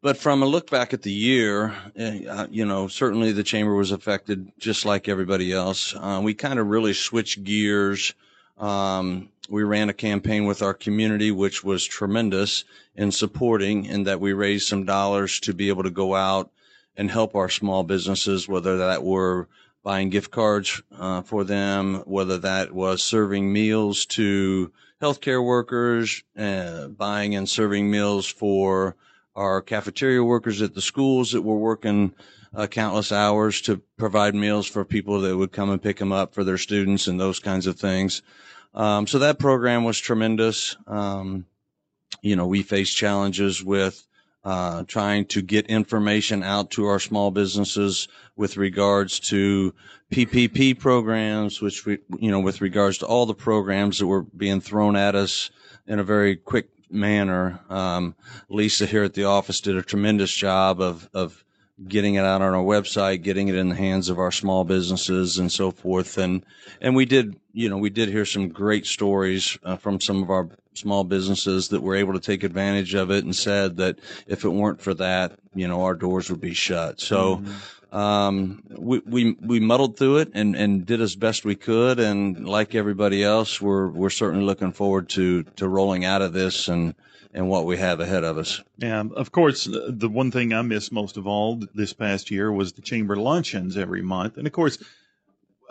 but 0.00 0.16
from 0.16 0.42
a 0.42 0.46
look 0.46 0.70
back 0.70 0.94
at 0.94 1.02
the 1.02 1.12
year, 1.12 1.74
eh, 1.96 2.24
uh, 2.26 2.46
you 2.50 2.64
know, 2.64 2.86
certainly 2.88 3.32
the 3.32 3.42
chamber 3.42 3.74
was 3.74 3.90
affected 3.90 4.50
just 4.58 4.84
like 4.86 5.08
everybody 5.08 5.52
else. 5.52 5.94
Uh, 5.94 6.20
we 6.22 6.34
kind 6.34 6.58
of 6.58 6.68
really 6.68 6.94
switched 6.94 7.42
gears. 7.44 8.14
Um, 8.58 9.30
we 9.48 9.62
ran 9.62 9.88
a 9.88 9.94
campaign 9.94 10.44
with 10.44 10.62
our 10.62 10.74
community, 10.74 11.30
which 11.30 11.64
was 11.64 11.84
tremendous 11.84 12.64
in 12.94 13.12
supporting, 13.12 13.86
in 13.86 14.04
that 14.04 14.20
we 14.20 14.32
raised 14.32 14.68
some 14.68 14.84
dollars 14.84 15.40
to 15.40 15.54
be 15.54 15.68
able 15.68 15.84
to 15.84 15.90
go 15.90 16.14
out 16.14 16.50
and 16.96 17.10
help 17.10 17.34
our 17.34 17.48
small 17.48 17.84
businesses, 17.84 18.48
whether 18.48 18.78
that 18.78 19.02
were 19.02 19.48
buying 19.82 20.10
gift 20.10 20.30
cards 20.30 20.82
uh, 20.98 21.22
for 21.22 21.44
them, 21.44 22.02
whether 22.04 22.38
that 22.38 22.72
was 22.72 23.02
serving 23.02 23.52
meals 23.52 24.04
to 24.04 24.70
healthcare 25.00 25.42
workers, 25.42 26.22
uh, 26.36 26.88
buying 26.88 27.34
and 27.36 27.48
serving 27.48 27.90
meals 27.90 28.26
for 28.26 28.96
our 29.36 29.62
cafeteria 29.62 30.22
workers 30.22 30.60
at 30.60 30.74
the 30.74 30.82
schools 30.82 31.30
that 31.32 31.42
were 31.42 31.56
working 31.56 32.12
uh, 32.54 32.66
countless 32.66 33.12
hours 33.12 33.60
to 33.62 33.80
provide 33.96 34.34
meals 34.34 34.66
for 34.66 34.84
people 34.84 35.20
that 35.20 35.36
would 35.36 35.52
come 35.52 35.70
and 35.70 35.82
pick 35.82 35.98
them 35.98 36.12
up 36.12 36.34
for 36.34 36.44
their 36.44 36.58
students 36.58 37.06
and 37.06 37.20
those 37.20 37.38
kinds 37.38 37.66
of 37.66 37.78
things. 37.78 38.22
Um, 38.74 39.06
so 39.06 39.18
that 39.20 39.38
program 39.38 39.84
was 39.84 39.98
tremendous. 39.98 40.76
Um, 40.86 41.46
you 42.22 42.36
know, 42.36 42.46
we 42.46 42.62
faced 42.62 42.96
challenges 42.96 43.62
with 43.62 44.06
uh, 44.44 44.84
trying 44.84 45.26
to 45.26 45.42
get 45.42 45.66
information 45.66 46.42
out 46.42 46.70
to 46.70 46.86
our 46.86 47.00
small 47.00 47.30
businesses 47.30 48.08
with 48.36 48.56
regards 48.56 49.20
to 49.20 49.74
PPP 50.12 50.78
programs, 50.78 51.60
which 51.60 51.84
we, 51.84 51.98
you 52.18 52.30
know, 52.30 52.40
with 52.40 52.60
regards 52.60 52.98
to 52.98 53.06
all 53.06 53.26
the 53.26 53.34
programs 53.34 53.98
that 53.98 54.06
were 54.06 54.22
being 54.22 54.60
thrown 54.60 54.96
at 54.96 55.14
us 55.14 55.50
in 55.86 55.98
a 55.98 56.04
very 56.04 56.36
quick 56.36 56.70
manner. 56.90 57.60
Um, 57.68 58.14
Lisa 58.48 58.86
here 58.86 59.02
at 59.02 59.14
the 59.14 59.24
office 59.24 59.60
did 59.60 59.76
a 59.76 59.82
tremendous 59.82 60.32
job 60.32 60.80
of, 60.80 61.08
of 61.12 61.44
getting 61.86 62.16
it 62.16 62.24
out 62.24 62.42
on 62.42 62.54
our 62.54 62.62
website, 62.62 63.22
getting 63.22 63.48
it 63.48 63.54
in 63.54 63.68
the 63.68 63.74
hands 63.74 64.08
of 64.08 64.18
our 64.18 64.32
small 64.32 64.64
businesses 64.64 65.38
and 65.38 65.50
so 65.52 65.70
forth. 65.70 66.18
And, 66.18 66.44
and 66.80 66.96
we 66.96 67.04
did, 67.04 67.38
you 67.52 67.68
know, 67.68 67.78
we 67.78 67.90
did 67.90 68.08
hear 68.08 68.24
some 68.24 68.48
great 68.48 68.86
stories 68.86 69.56
uh, 69.62 69.76
from 69.76 70.00
some 70.00 70.22
of 70.22 70.30
our 70.30 70.48
small 70.74 71.04
businesses 71.04 71.68
that 71.68 71.82
were 71.82 71.94
able 71.94 72.14
to 72.14 72.20
take 72.20 72.42
advantage 72.42 72.94
of 72.94 73.10
it 73.10 73.24
and 73.24 73.34
said 73.34 73.76
that 73.76 73.98
if 74.26 74.44
it 74.44 74.48
weren't 74.48 74.80
for 74.80 74.94
that, 74.94 75.38
you 75.54 75.68
know, 75.68 75.84
our 75.84 75.94
doors 75.94 76.30
would 76.30 76.40
be 76.40 76.54
shut. 76.54 77.00
So, 77.00 77.42
um, 77.90 78.62
we, 78.68 78.98
we, 79.06 79.32
we 79.40 79.60
muddled 79.60 79.96
through 79.96 80.18
it 80.18 80.32
and, 80.34 80.54
and 80.54 80.84
did 80.84 81.00
as 81.00 81.16
best 81.16 81.44
we 81.44 81.54
could. 81.54 81.98
And 81.98 82.46
like 82.46 82.74
everybody 82.74 83.24
else, 83.24 83.60
we're, 83.60 83.88
we're 83.88 84.10
certainly 84.10 84.44
looking 84.44 84.72
forward 84.72 85.08
to, 85.10 85.44
to 85.44 85.68
rolling 85.68 86.04
out 86.04 86.22
of 86.22 86.32
this 86.32 86.68
and, 86.68 86.94
and 87.38 87.48
what 87.48 87.66
we 87.66 87.76
have 87.76 88.00
ahead 88.00 88.24
of 88.24 88.36
us. 88.36 88.60
Yeah, 88.78 89.04
of 89.14 89.30
course, 89.30 89.68
the 89.70 90.08
one 90.08 90.32
thing 90.32 90.52
I 90.52 90.62
missed 90.62 90.90
most 90.90 91.16
of 91.16 91.28
all 91.28 91.62
this 91.72 91.92
past 91.92 92.32
year 92.32 92.50
was 92.50 92.72
the 92.72 92.82
chamber 92.82 93.14
luncheons 93.14 93.76
every 93.76 94.02
month. 94.02 94.38
And 94.38 94.46
of 94.48 94.52
course, 94.52 94.82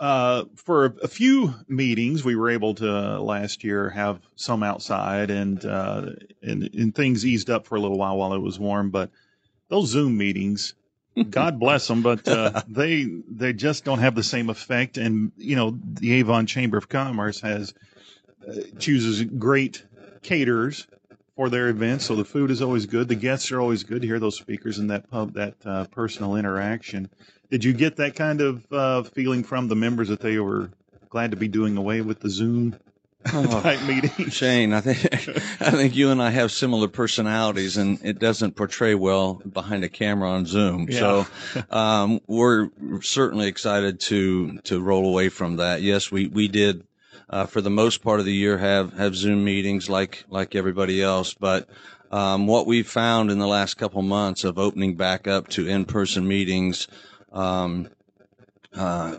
uh, 0.00 0.44
for 0.56 0.96
a 1.02 1.08
few 1.08 1.54
meetings, 1.68 2.24
we 2.24 2.36
were 2.36 2.48
able 2.48 2.74
to 2.76 3.20
last 3.20 3.64
year 3.64 3.90
have 3.90 4.18
some 4.34 4.62
outside 4.62 5.30
and, 5.30 5.62
uh, 5.62 6.06
and, 6.42 6.70
and 6.74 6.94
things 6.94 7.26
eased 7.26 7.50
up 7.50 7.66
for 7.66 7.74
a 7.74 7.80
little 7.80 7.98
while 7.98 8.16
while 8.16 8.32
it 8.32 8.40
was 8.40 8.58
warm. 8.58 8.88
But 8.88 9.10
those 9.68 9.90
Zoom 9.90 10.16
meetings, 10.16 10.72
God 11.28 11.60
bless 11.60 11.86
them, 11.86 12.00
but 12.00 12.26
uh, 12.26 12.62
they 12.66 13.04
they 13.28 13.52
just 13.52 13.84
don't 13.84 13.98
have 13.98 14.14
the 14.14 14.22
same 14.22 14.48
effect. 14.48 14.96
And 14.96 15.32
you 15.36 15.56
know, 15.56 15.78
the 15.84 16.14
Avon 16.14 16.46
Chamber 16.46 16.78
of 16.78 16.88
Commerce 16.88 17.42
has 17.42 17.74
uh, 18.48 18.54
chooses 18.78 19.22
great 19.22 19.84
caterers 20.22 20.86
for 21.38 21.48
their 21.48 21.68
events, 21.68 22.06
so 22.06 22.16
the 22.16 22.24
food 22.24 22.50
is 22.50 22.60
always 22.60 22.86
good. 22.86 23.06
The 23.06 23.14
guests 23.14 23.52
are 23.52 23.60
always 23.60 23.84
good 23.84 24.02
to 24.02 24.08
hear 24.08 24.18
those 24.18 24.36
speakers 24.36 24.80
and 24.80 24.90
that 24.90 25.08
pub 25.08 25.34
that 25.34 25.54
uh, 25.64 25.84
personal 25.84 26.34
interaction. 26.34 27.08
Did 27.48 27.62
you 27.62 27.72
get 27.72 27.94
that 27.98 28.16
kind 28.16 28.40
of 28.40 28.72
uh, 28.72 29.04
feeling 29.04 29.44
from 29.44 29.68
the 29.68 29.76
members 29.76 30.08
that 30.08 30.18
they 30.18 30.40
were 30.40 30.70
glad 31.10 31.30
to 31.30 31.36
be 31.36 31.46
doing 31.46 31.76
away 31.76 32.00
with 32.00 32.18
the 32.18 32.28
Zoom 32.28 32.76
type 33.24 33.80
meetings? 33.84 34.34
Shane, 34.34 34.72
I 34.72 34.80
think 34.80 34.98
I 35.62 35.70
think 35.70 35.94
you 35.94 36.10
and 36.10 36.20
I 36.20 36.30
have 36.30 36.50
similar 36.50 36.88
personalities, 36.88 37.76
and 37.76 38.00
it 38.02 38.18
doesn't 38.18 38.56
portray 38.56 38.96
well 38.96 39.34
behind 39.34 39.84
a 39.84 39.88
camera 39.88 40.32
on 40.32 40.44
Zoom. 40.44 40.90
So 40.90 41.24
um, 41.70 42.20
we're 42.26 42.70
certainly 43.02 43.46
excited 43.46 44.00
to 44.00 44.58
to 44.62 44.80
roll 44.80 45.06
away 45.06 45.28
from 45.28 45.58
that. 45.58 45.82
Yes, 45.82 46.10
we 46.10 46.26
we 46.26 46.48
did 46.48 46.82
uh, 47.30 47.46
for 47.46 47.60
the 47.60 47.70
most 47.70 48.02
part 48.02 48.20
of 48.20 48.26
the 48.26 48.34
year 48.34 48.58
have 48.58 48.92
have 48.94 49.14
Zoom 49.14 49.44
meetings 49.44 49.88
like 49.88 50.24
like 50.28 50.54
everybody 50.54 51.02
else, 51.02 51.34
but. 51.34 51.68
Um, 52.10 52.46
what 52.46 52.66
we've 52.66 52.88
found 52.88 53.30
in 53.30 53.38
the 53.38 53.46
last 53.46 53.74
couple 53.74 54.00
months 54.00 54.42
of 54.42 54.58
opening 54.58 54.96
back 54.96 55.28
up 55.28 55.46
to 55.48 55.68
in-person 55.68 56.26
meetings, 56.26 56.88
um, 57.32 57.90
uh, 58.74 59.18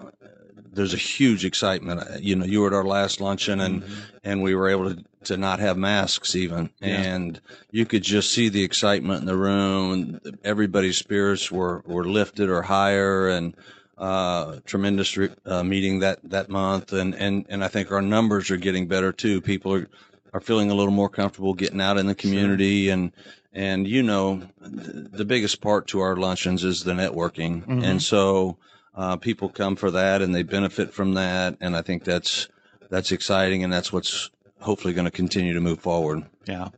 there's 0.74 0.96
a 0.96 0.98
huge 0.98 1.46
excitement. 1.46 2.02
Uh, 2.02 2.18
You 2.20 2.36
know, 2.36 2.46
you 2.46 2.62
were 2.62 2.68
at 2.70 2.74
our 2.74 2.84
last 2.84 3.22
luncheon 3.22 3.60
and, 3.60 3.84
and 4.24 4.42
we 4.42 4.56
were 4.56 4.70
able 4.70 4.96
to, 4.96 5.04
to 5.26 5.38
not 5.38 5.60
have 5.60 5.78
masks 5.78 6.36
even. 6.36 6.72
Yeah. 6.82 7.00
And 7.14 7.40
you 7.70 7.86
could 7.86 8.02
just 8.02 8.34
see 8.34 8.50
the 8.50 8.64
excitement 8.64 9.20
in 9.22 9.28
the 9.28 9.38
room 9.38 9.92
and 10.24 10.40
everybody's 10.44 10.98
spirits 10.98 11.52
were, 11.52 11.84
were 11.86 12.06
lifted 12.06 12.50
or 12.50 12.64
higher 12.64 13.28
and, 13.28 13.56
uh, 14.00 14.60
tremendous, 14.66 15.16
re- 15.18 15.30
uh, 15.46 15.62
meeting 15.62 16.00
that, 16.00 16.20
that 16.24 16.50
month. 16.50 16.94
And, 16.94 17.14
and, 17.14 17.46
and 17.50 17.64
I 17.64 17.68
think 17.68 17.92
our 17.92 18.02
numbers 18.02 18.50
are 18.50 18.58
getting 18.58 18.88
better 18.88 19.12
too. 19.12 19.42
People 19.42 19.74
are, 19.74 19.88
are 20.34 20.40
feeling 20.40 20.72
a 20.72 20.74
little 20.74 20.94
more 20.94 21.10
comfortable 21.10 21.54
getting 21.54 21.82
out 21.82 21.98
in 21.98 22.08
the 22.08 22.16
community 22.16 22.90
and, 22.90 23.12
and 23.54 23.88
you 23.88 24.02
know, 24.02 24.38
th- 24.64 25.08
the 25.12 25.26
biggest 25.26 25.60
part 25.62 25.88
to 25.88 26.00
our 26.00 26.16
luncheons 26.16 26.64
is 26.64 26.84
the 26.84 26.94
networking. 26.94 27.66
Mhm. 27.66 27.84
And 27.84 28.02
so, 28.02 28.58
uh, 28.96 29.18
people 29.18 29.50
come 29.50 29.76
for 29.76 29.92
that 29.92 30.22
and 30.22 30.34
they 30.34 30.44
benefit 30.44 30.94
from 30.94 31.16
that. 31.16 31.58
And 31.60 31.76
I 31.76 31.82
think 31.82 32.04
that's, 32.06 32.48
that's 32.90 33.12
exciting. 33.12 33.64
And 33.64 33.72
that's 33.74 33.92
what's 33.92 34.30
hopefully 34.60 34.94
going 34.94 35.06
to 35.06 35.12
continue 35.12 35.54
to 35.54 35.62
move 35.62 35.80
forward. 35.80 36.24
Yeah. 36.46 36.70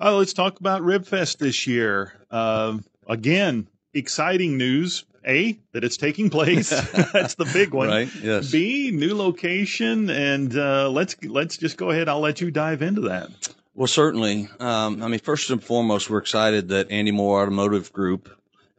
Uh, 0.00 0.16
let's 0.16 0.32
talk 0.32 0.60
about 0.60 0.82
RibFest 0.82 1.38
this 1.38 1.66
year. 1.66 2.12
Uh, 2.30 2.78
again, 3.08 3.68
exciting 3.94 4.58
news. 4.58 5.04
A, 5.26 5.58
that 5.72 5.84
it's 5.84 5.96
taking 5.96 6.30
place. 6.30 6.70
That's 7.12 7.34
the 7.34 7.48
big 7.52 7.72
one. 7.72 7.88
Right? 7.88 8.08
Yes. 8.22 8.50
B, 8.50 8.90
new 8.92 9.14
location, 9.14 10.10
and 10.10 10.56
uh, 10.56 10.90
let's 10.90 11.16
let's 11.22 11.56
just 11.56 11.76
go 11.76 11.90
ahead. 11.90 12.08
I'll 12.08 12.20
let 12.20 12.40
you 12.40 12.50
dive 12.50 12.82
into 12.82 13.02
that. 13.02 13.30
Well, 13.74 13.88
certainly. 13.88 14.48
Um, 14.60 15.02
I 15.02 15.08
mean, 15.08 15.18
first 15.18 15.50
and 15.50 15.62
foremost, 15.62 16.08
we're 16.08 16.18
excited 16.18 16.68
that 16.68 16.90
Andy 16.90 17.10
Moore 17.10 17.42
Automotive 17.42 17.92
Group 17.92 18.30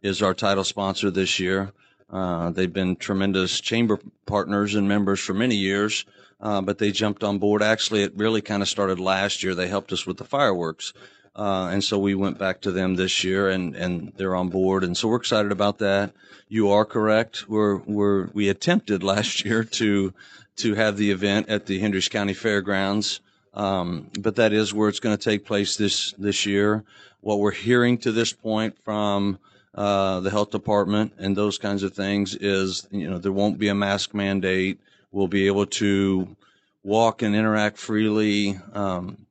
is 0.01 0.21
our 0.21 0.33
title 0.33 0.63
sponsor 0.63 1.11
this 1.11 1.39
year. 1.39 1.73
Uh, 2.09 2.51
they've 2.51 2.71
been 2.71 2.95
tremendous 2.95 3.59
chamber 3.59 3.99
partners 4.25 4.75
and 4.75 4.87
members 4.87 5.19
for 5.19 5.33
many 5.33 5.55
years, 5.55 6.05
uh, 6.39 6.61
but 6.61 6.77
they 6.77 6.91
jumped 6.91 7.23
on 7.23 7.39
board. 7.39 7.61
Actually, 7.61 8.03
it 8.03 8.13
really 8.15 8.41
kind 8.41 8.61
of 8.61 8.69
started 8.69 8.99
last 8.99 9.43
year. 9.43 9.55
They 9.55 9.67
helped 9.67 9.91
us 9.91 10.05
with 10.05 10.17
the 10.17 10.23
fireworks. 10.23 10.93
Uh, 11.35 11.69
and 11.71 11.83
so 11.83 11.99
we 11.99 12.15
went 12.15 12.37
back 12.37 12.61
to 12.61 12.71
them 12.71 12.95
this 12.95 13.23
year 13.23 13.49
and, 13.49 13.75
and 13.75 14.13
they're 14.15 14.35
on 14.35 14.49
board. 14.49 14.83
And 14.83 14.95
so 14.95 15.09
we're 15.09 15.17
excited 15.17 15.51
about 15.51 15.79
that. 15.79 16.13
You 16.47 16.71
are 16.71 16.85
correct. 16.85 17.49
We're, 17.49 17.77
we're, 17.77 18.27
we 18.33 18.47
attempted 18.49 19.03
last 19.03 19.43
year 19.43 19.63
to, 19.63 20.13
to 20.57 20.75
have 20.75 20.95
the 20.95 21.11
event 21.11 21.49
at 21.49 21.65
the 21.65 21.79
Hendricks 21.79 22.07
County 22.07 22.33
Fairgrounds. 22.33 23.19
Um, 23.53 24.09
but 24.19 24.37
that 24.37 24.53
is 24.53 24.73
where 24.73 24.89
it's 24.89 24.99
going 24.99 25.17
to 25.17 25.23
take 25.23 25.45
place 25.45 25.75
this, 25.75 26.13
this 26.13 26.45
year. 26.45 26.83
What 27.21 27.39
we're 27.39 27.51
hearing 27.51 27.97
to 27.99 28.11
this 28.11 28.31
point 28.31 28.77
from, 28.83 29.39
uh, 29.73 30.21
the 30.21 30.29
health 30.29 30.51
department 30.51 31.13
and 31.17 31.35
those 31.35 31.57
kinds 31.57 31.83
of 31.83 31.93
things 31.93 32.33
is, 32.33 32.87
you 32.91 33.09
know, 33.09 33.17
there 33.17 33.33
won't 33.33 33.59
be 33.59 33.67
a 33.67 33.75
mask 33.75 34.13
mandate. 34.13 34.79
We'll 35.11 35.27
be 35.27 35.47
able 35.47 35.65
to 35.65 36.35
walk 36.83 37.21
and 37.21 37.35
interact 37.35 37.77
freely, 37.77 38.57
um, 38.73 39.24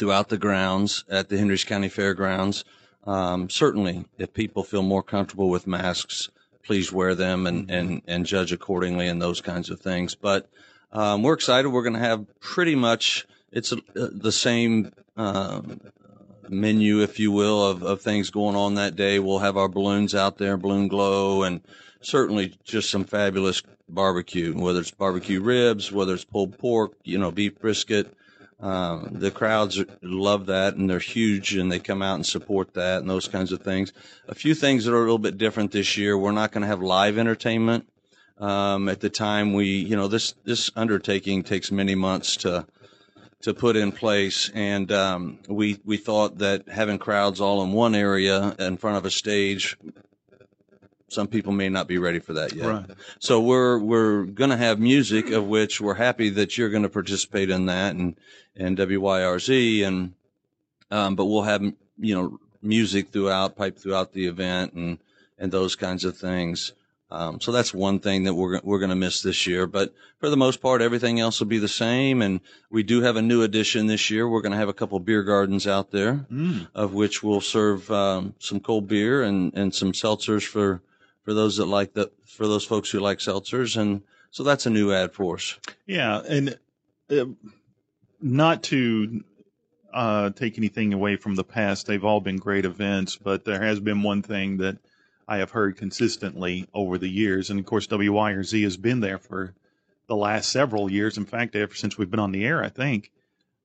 throughout 0.00 0.30
the 0.30 0.38
grounds 0.38 1.04
at 1.10 1.28
the 1.28 1.36
Hendricks 1.36 1.64
County 1.64 1.90
Fairgrounds. 1.90 2.64
Um, 3.04 3.50
certainly, 3.50 4.06
if 4.16 4.32
people 4.32 4.64
feel 4.64 4.82
more 4.82 5.02
comfortable 5.02 5.50
with 5.50 5.66
masks, 5.66 6.30
please 6.64 6.90
wear 6.90 7.14
them 7.14 7.46
and, 7.46 7.70
and, 7.70 8.00
and 8.06 8.24
judge 8.24 8.50
accordingly 8.50 9.08
and 9.08 9.20
those 9.20 9.42
kinds 9.42 9.68
of 9.68 9.78
things. 9.78 10.14
But 10.14 10.48
um, 10.90 11.22
we're 11.22 11.34
excited. 11.34 11.68
We're 11.68 11.82
going 11.82 11.92
to 11.92 11.98
have 12.00 12.24
pretty 12.40 12.74
much 12.74 13.26
it's 13.52 13.72
a, 13.72 13.78
the 13.94 14.32
same 14.32 14.90
um, 15.18 15.80
menu, 16.48 17.02
if 17.02 17.20
you 17.20 17.30
will, 17.30 17.62
of, 17.62 17.82
of 17.82 18.00
things 18.00 18.30
going 18.30 18.56
on 18.56 18.76
that 18.76 18.96
day. 18.96 19.18
We'll 19.18 19.40
have 19.40 19.58
our 19.58 19.68
balloons 19.68 20.14
out 20.14 20.38
there, 20.38 20.56
balloon 20.56 20.88
glow, 20.88 21.42
and 21.42 21.60
certainly 22.00 22.54
just 22.64 22.88
some 22.88 23.04
fabulous 23.04 23.62
barbecue, 23.86 24.54
whether 24.54 24.80
it's 24.80 24.92
barbecue 24.92 25.42
ribs, 25.42 25.92
whether 25.92 26.14
it's 26.14 26.24
pulled 26.24 26.58
pork, 26.58 26.92
you 27.04 27.18
know, 27.18 27.30
beef 27.30 27.58
brisket. 27.58 28.16
Um, 28.60 29.08
the 29.12 29.30
crowds 29.30 29.82
love 30.02 30.46
that 30.46 30.74
and 30.74 30.88
they're 30.88 30.98
huge 30.98 31.54
and 31.54 31.72
they 31.72 31.78
come 31.78 32.02
out 32.02 32.16
and 32.16 32.26
support 32.26 32.74
that 32.74 33.00
and 33.00 33.08
those 33.08 33.26
kinds 33.26 33.52
of 33.52 33.62
things. 33.62 33.92
A 34.28 34.34
few 34.34 34.54
things 34.54 34.84
that 34.84 34.92
are 34.92 34.98
a 34.98 35.00
little 35.00 35.18
bit 35.18 35.38
different 35.38 35.72
this 35.72 35.96
year. 35.96 36.18
We're 36.18 36.32
not 36.32 36.52
going 36.52 36.62
to 36.62 36.68
have 36.68 36.82
live 36.82 37.16
entertainment. 37.16 37.86
Um, 38.38 38.88
at 38.88 39.00
the 39.00 39.10
time 39.10 39.52
we, 39.54 39.66
you 39.66 39.96
know, 39.96 40.08
this, 40.08 40.34
this 40.44 40.70
undertaking 40.76 41.42
takes 41.42 41.70
many 41.70 41.94
months 41.94 42.36
to, 42.38 42.66
to 43.42 43.54
put 43.54 43.76
in 43.76 43.92
place. 43.92 44.50
And, 44.54 44.92
um, 44.92 45.38
we, 45.48 45.78
we 45.84 45.96
thought 45.96 46.38
that 46.38 46.68
having 46.68 46.98
crowds 46.98 47.40
all 47.40 47.62
in 47.62 47.72
one 47.72 47.94
area 47.94 48.54
in 48.58 48.76
front 48.76 48.96
of 48.96 49.04
a 49.04 49.10
stage 49.10 49.76
some 51.10 51.26
people 51.26 51.52
may 51.52 51.68
not 51.68 51.86
be 51.88 51.98
ready 51.98 52.18
for 52.20 52.32
that 52.34 52.52
yet. 52.54 52.66
Right. 52.66 52.86
So 53.18 53.40
we're 53.40 53.78
we're 53.78 54.24
going 54.24 54.50
to 54.50 54.56
have 54.56 54.78
music, 54.78 55.30
of 55.30 55.46
which 55.46 55.80
we're 55.80 55.94
happy 55.94 56.30
that 56.30 56.56
you're 56.56 56.70
going 56.70 56.84
to 56.84 56.88
participate 56.88 57.50
in 57.50 57.66
that, 57.66 57.94
and 57.94 58.16
and 58.56 58.78
WYRZ, 58.78 59.86
and 59.86 60.12
um, 60.90 61.14
but 61.16 61.26
we'll 61.26 61.42
have 61.42 61.62
you 61.98 62.14
know 62.14 62.38
music 62.62 63.10
throughout, 63.10 63.56
pipe 63.56 63.78
throughout 63.78 64.12
the 64.12 64.26
event, 64.26 64.72
and 64.74 64.98
and 65.38 65.52
those 65.52 65.76
kinds 65.76 66.04
of 66.04 66.16
things. 66.16 66.72
Um, 67.12 67.40
so 67.40 67.50
that's 67.50 67.74
one 67.74 67.98
thing 67.98 68.22
that 68.24 68.34
we're 68.34 68.60
we're 68.62 68.78
going 68.78 68.90
to 68.90 68.96
miss 68.96 69.20
this 69.22 69.44
year. 69.46 69.66
But 69.66 69.92
for 70.20 70.30
the 70.30 70.36
most 70.36 70.60
part, 70.60 70.80
everything 70.80 71.18
else 71.18 71.40
will 71.40 71.48
be 71.48 71.58
the 71.58 71.66
same. 71.66 72.22
And 72.22 72.40
we 72.70 72.84
do 72.84 73.02
have 73.02 73.16
a 73.16 73.22
new 73.22 73.42
addition 73.42 73.88
this 73.88 74.10
year. 74.10 74.28
We're 74.28 74.42
going 74.42 74.52
to 74.52 74.58
have 74.58 74.68
a 74.68 74.72
couple 74.74 75.00
beer 75.00 75.24
gardens 75.24 75.66
out 75.66 75.90
there, 75.90 76.26
Mm. 76.30 76.68
of 76.72 76.94
which 76.94 77.20
we'll 77.20 77.40
serve 77.40 77.90
um, 77.90 78.34
some 78.38 78.60
cold 78.60 78.86
beer 78.86 79.24
and 79.24 79.52
and 79.54 79.74
some 79.74 79.90
seltzers 79.90 80.46
for 80.46 80.82
for 81.22 81.34
those 81.34 81.56
that 81.58 81.66
like 81.66 81.92
the 81.92 82.10
for 82.24 82.46
those 82.46 82.64
folks 82.64 82.90
who 82.90 83.00
like 83.00 83.18
seltzers. 83.18 83.76
And 83.76 84.02
so 84.30 84.42
that's 84.42 84.66
a 84.66 84.70
new 84.70 84.92
ad 84.92 85.12
for 85.12 85.36
us. 85.36 85.58
Yeah, 85.86 86.20
and 86.26 86.58
uh, 87.10 87.26
not 88.20 88.62
to 88.64 89.22
uh, 89.92 90.30
take 90.30 90.58
anything 90.58 90.92
away 90.92 91.16
from 91.16 91.34
the 91.34 91.44
past, 91.44 91.86
they've 91.86 92.04
all 92.04 92.20
been 92.20 92.36
great 92.36 92.64
events, 92.64 93.16
but 93.16 93.44
there 93.44 93.62
has 93.62 93.80
been 93.80 94.02
one 94.02 94.22
thing 94.22 94.58
that 94.58 94.78
I 95.26 95.38
have 95.38 95.50
heard 95.50 95.76
consistently 95.76 96.66
over 96.74 96.98
the 96.98 97.08
years, 97.08 97.50
and 97.50 97.60
of 97.60 97.66
course, 97.66 97.86
WYRZ 97.86 98.62
has 98.64 98.76
been 98.76 99.00
there 99.00 99.18
for 99.18 99.54
the 100.06 100.16
last 100.16 100.50
several 100.50 100.90
years. 100.90 101.16
In 101.16 101.24
fact, 101.24 101.54
ever 101.54 101.74
since 101.74 101.96
we've 101.96 102.10
been 102.10 102.20
on 102.20 102.32
the 102.32 102.44
air, 102.44 102.64
I 102.64 102.68
think. 102.68 103.12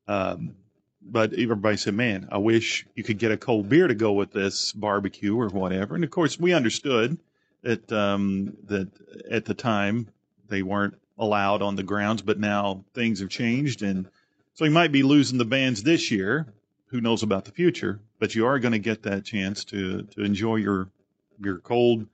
Um, 0.08 0.56
but 1.02 1.34
everybody 1.34 1.78
said, 1.78 1.96
"Man, 1.96 2.28
I 2.32 2.38
wish 2.38 2.86
you 2.96 3.04
could 3.04 3.18
get 3.18 3.32
a 3.32 3.38
cold 3.38 3.70
beer 3.70 3.88
to 3.88 3.96
go 3.96 4.14
with 4.14 4.32
this 4.32 4.72
barbecue 4.74 5.36
or 5.36 5.50
whatever." 5.50 5.96
And 5.96 6.04
of 6.04 6.12
course, 6.12 6.40
we 6.40 6.54
understood 6.54 7.18
that 7.66 7.92
um, 7.92 8.56
that 8.68 8.88
at 9.30 9.46
the 9.46 9.54
time 9.54 10.08
they 10.48 10.62
weren't 10.62 10.94
allowed 11.18 11.62
on 11.62 11.76
the 11.76 11.84
grounds, 11.84 12.22
but 12.22 12.40
now 12.40 12.86
things 12.94 13.20
have 13.20 13.30
changed, 13.30 13.82
and 13.82 14.08
so 14.54 14.66
you 14.66 14.72
might 14.72 14.92
be 14.92 15.04
losing 15.04 15.38
the 15.38 15.46
bands 15.46 15.84
this 15.84 16.12
year. 16.12 16.46
Who 16.88 17.02
knows 17.02 17.24
about 17.24 17.44
the 17.46 17.52
future? 17.52 18.00
But 18.20 18.36
you 18.36 18.46
are 18.46 18.60
going 18.60 18.72
to 18.72 18.80
get 18.80 19.04
that 19.04 19.26
chance 19.26 19.66
to 19.66 20.04
to 20.04 20.24
enjoy 20.24 20.58
your 20.58 20.90
your 21.44 21.58
cold, 21.58 22.06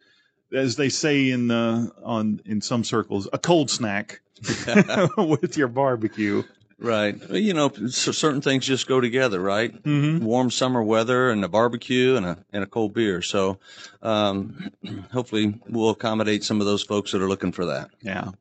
as 0.54 0.78
they 0.78 0.90
say 0.90 1.30
in 1.30 1.52
uh, 1.52 1.88
on 2.02 2.42
in 2.46 2.62
some 2.62 2.86
circles, 2.86 3.28
a 3.34 3.38
cold 3.38 3.70
snack 3.70 4.22
with 5.18 5.58
your 5.58 5.68
barbecue. 5.68 6.44
Right. 6.82 7.16
You 7.30 7.54
know, 7.54 7.70
so 7.70 8.12
certain 8.12 8.42
things 8.42 8.66
just 8.66 8.88
go 8.88 9.00
together, 9.00 9.40
right? 9.40 9.72
Mm-hmm. 9.72 10.26
Warm 10.26 10.50
summer 10.50 10.82
weather 10.82 11.30
and 11.30 11.46
a 11.46 11.48
barbecue 11.48 12.16
and 12.16 12.26
a 12.26 12.38
and 12.52 12.64
a 12.64 12.68
cold 12.68 12.96
beer. 12.96 13.22
So, 13.22 13.60
um, 14.02 14.72
hopefully, 15.14 15.60
we'll 15.70 15.92
accommodate 15.92 16.44
some 16.44 16.60
of 16.60 16.66
those 16.66 16.82
folks 16.82 17.12
that 17.12 17.22
are 17.22 17.30
looking 17.30 17.52
for 17.52 17.68
that. 17.68 17.92
Yeah. 18.02 18.32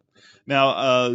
Now, 0.47 0.71
uh, 0.71 1.15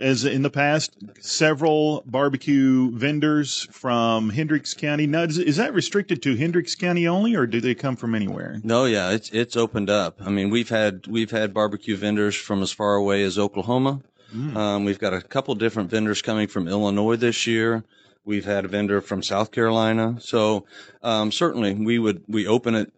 as 0.00 0.24
in 0.24 0.42
the 0.42 0.50
past, 0.50 0.96
several 1.20 2.02
barbecue 2.06 2.90
vendors 2.96 3.68
from 3.70 4.30
Hendricks 4.30 4.74
County. 4.74 5.06
Now, 5.06 5.22
is, 5.22 5.38
is 5.38 5.56
that 5.56 5.72
restricted 5.74 6.22
to 6.22 6.34
Hendricks 6.34 6.74
County 6.74 7.06
only, 7.06 7.36
or 7.36 7.46
do 7.46 7.60
they 7.60 7.74
come 7.74 7.94
from 7.94 8.14
anywhere? 8.14 8.60
No, 8.64 8.84
yeah, 8.84 9.10
it's 9.10 9.30
it's 9.30 9.56
opened 9.56 9.90
up. 9.90 10.20
I 10.20 10.30
mean, 10.30 10.50
we've 10.50 10.70
had 10.70 11.06
we've 11.06 11.30
had 11.30 11.54
barbecue 11.54 11.96
vendors 11.96 12.34
from 12.34 12.62
as 12.62 12.72
far 12.72 12.94
away 12.94 13.22
as 13.22 13.38
Oklahoma. 13.38 14.00
Um, 14.34 14.84
we've 14.84 14.98
got 14.98 15.12
a 15.12 15.20
couple 15.20 15.54
different 15.54 15.90
vendors 15.90 16.22
coming 16.22 16.48
from 16.48 16.68
Illinois 16.68 17.16
this 17.16 17.46
year. 17.46 17.84
We've 18.24 18.44
had 18.44 18.64
a 18.64 18.68
vendor 18.68 19.00
from 19.00 19.22
South 19.22 19.50
Carolina. 19.50 20.16
So 20.20 20.64
um, 21.02 21.32
certainly 21.32 21.74
we 21.74 21.98
would 21.98 22.22
we 22.28 22.46
open 22.46 22.74
it 22.74 22.92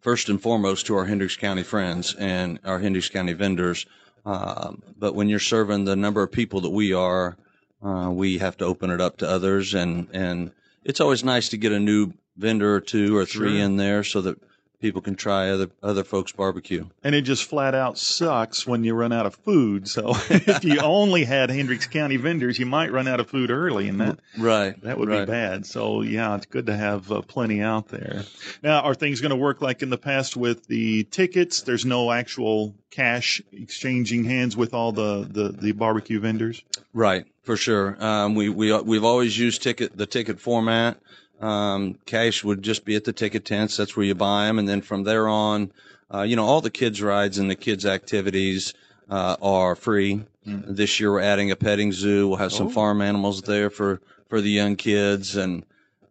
first 0.00 0.28
and 0.28 0.40
foremost 0.40 0.86
to 0.86 0.96
our 0.96 1.04
Hendricks 1.04 1.36
County 1.36 1.62
friends 1.62 2.14
and 2.14 2.58
our 2.64 2.78
Hendricks 2.78 3.08
County 3.10 3.34
vendors. 3.34 3.86
Um, 4.24 4.82
but 4.98 5.14
when 5.14 5.28
you're 5.28 5.38
serving 5.38 5.84
the 5.84 5.96
number 5.96 6.22
of 6.22 6.32
people 6.32 6.60
that 6.62 6.70
we 6.70 6.92
are, 6.92 7.36
uh, 7.82 8.10
we 8.10 8.38
have 8.38 8.56
to 8.56 8.64
open 8.64 8.90
it 8.90 9.00
up 9.00 9.18
to 9.18 9.28
others, 9.28 9.74
and 9.74 10.08
and 10.12 10.50
it's 10.82 11.00
always 11.00 11.22
nice 11.22 11.48
to 11.50 11.56
get 11.56 11.72
a 11.72 11.78
new 11.78 12.12
vendor 12.36 12.74
or 12.74 12.80
two 12.80 13.16
or 13.16 13.24
three 13.24 13.56
Sure. 13.56 13.64
in 13.64 13.76
there 13.76 14.02
so 14.02 14.20
that 14.22 14.38
people 14.80 15.00
can 15.00 15.14
try 15.14 15.50
other 15.50 15.70
other 15.82 16.04
folks' 16.04 16.32
barbecue. 16.32 16.86
And 17.02 17.14
it 17.14 17.22
just 17.22 17.44
flat 17.44 17.74
out 17.74 17.98
sucks 17.98 18.66
when 18.66 18.84
you 18.84 18.94
run 18.94 19.12
out 19.12 19.26
of 19.26 19.34
food. 19.34 19.88
So 19.88 20.10
if 20.30 20.64
you 20.64 20.80
only 20.82 21.24
had 21.24 21.50
Hendricks 21.50 21.86
County 21.86 22.16
vendors, 22.16 22.58
you 22.58 22.66
might 22.66 22.92
run 22.92 23.08
out 23.08 23.20
of 23.20 23.28
food 23.28 23.50
early, 23.50 23.88
and 23.88 24.00
that 24.00 24.18
Right. 24.38 24.80
that 24.82 24.98
would 24.98 25.08
right. 25.08 25.26
be 25.26 25.30
bad. 25.32 25.66
So 25.66 26.02
yeah, 26.02 26.34
it's 26.36 26.46
good 26.46 26.66
to 26.66 26.76
have 26.76 27.10
uh, 27.10 27.22
plenty 27.22 27.60
out 27.62 27.88
there. 27.88 28.24
Now, 28.62 28.80
are 28.80 28.94
things 28.94 29.20
going 29.20 29.30
to 29.30 29.36
work 29.36 29.60
like 29.62 29.82
in 29.82 29.90
the 29.90 29.98
past 29.98 30.36
with 30.36 30.66
the 30.66 31.04
tickets? 31.04 31.62
There's 31.62 31.84
no 31.84 32.10
actual 32.10 32.74
cash 32.90 33.42
exchanging 33.52 34.24
hands 34.24 34.56
with 34.56 34.74
all 34.74 34.92
the 34.92 35.26
the, 35.28 35.48
the 35.48 35.72
barbecue 35.72 36.20
vendors. 36.20 36.62
Right, 36.92 37.26
for 37.42 37.56
sure. 37.56 37.96
Um, 38.02 38.34
we 38.34 38.48
we 38.48 38.78
we've 38.82 39.04
always 39.04 39.38
used 39.38 39.62
ticket 39.62 39.96
the 39.96 40.06
ticket 40.06 40.40
format. 40.40 40.98
Um, 41.40 41.98
cash 42.06 42.42
would 42.44 42.62
just 42.62 42.84
be 42.84 42.96
at 42.96 43.04
the 43.04 43.12
ticket 43.12 43.44
tents. 43.44 43.76
That's 43.76 43.96
where 43.96 44.06
you 44.06 44.14
buy 44.14 44.46
them, 44.46 44.58
and 44.58 44.68
then 44.68 44.80
from 44.80 45.04
there 45.04 45.28
on, 45.28 45.70
uh, 46.12 46.22
you 46.22 46.34
know, 46.36 46.44
all 46.46 46.60
the 46.62 46.70
kids' 46.70 47.02
rides 47.02 47.36
and 47.38 47.50
the 47.50 47.54
kids' 47.56 47.84
activities 47.84 48.72
uh, 49.10 49.36
are 49.42 49.74
free. 49.76 50.24
This 50.46 51.00
year, 51.00 51.10
we're 51.12 51.20
adding 51.20 51.50
a 51.50 51.56
petting 51.56 51.92
zoo. 51.92 52.28
We'll 52.28 52.38
have 52.38 52.52
some 52.52 52.68
Oh. 52.68 52.70
farm 52.70 53.02
animals 53.02 53.42
there 53.42 53.68
for 53.70 54.00
for 54.28 54.40
the 54.40 54.50
young 54.50 54.76
kids 54.76 55.36
and 55.36 55.64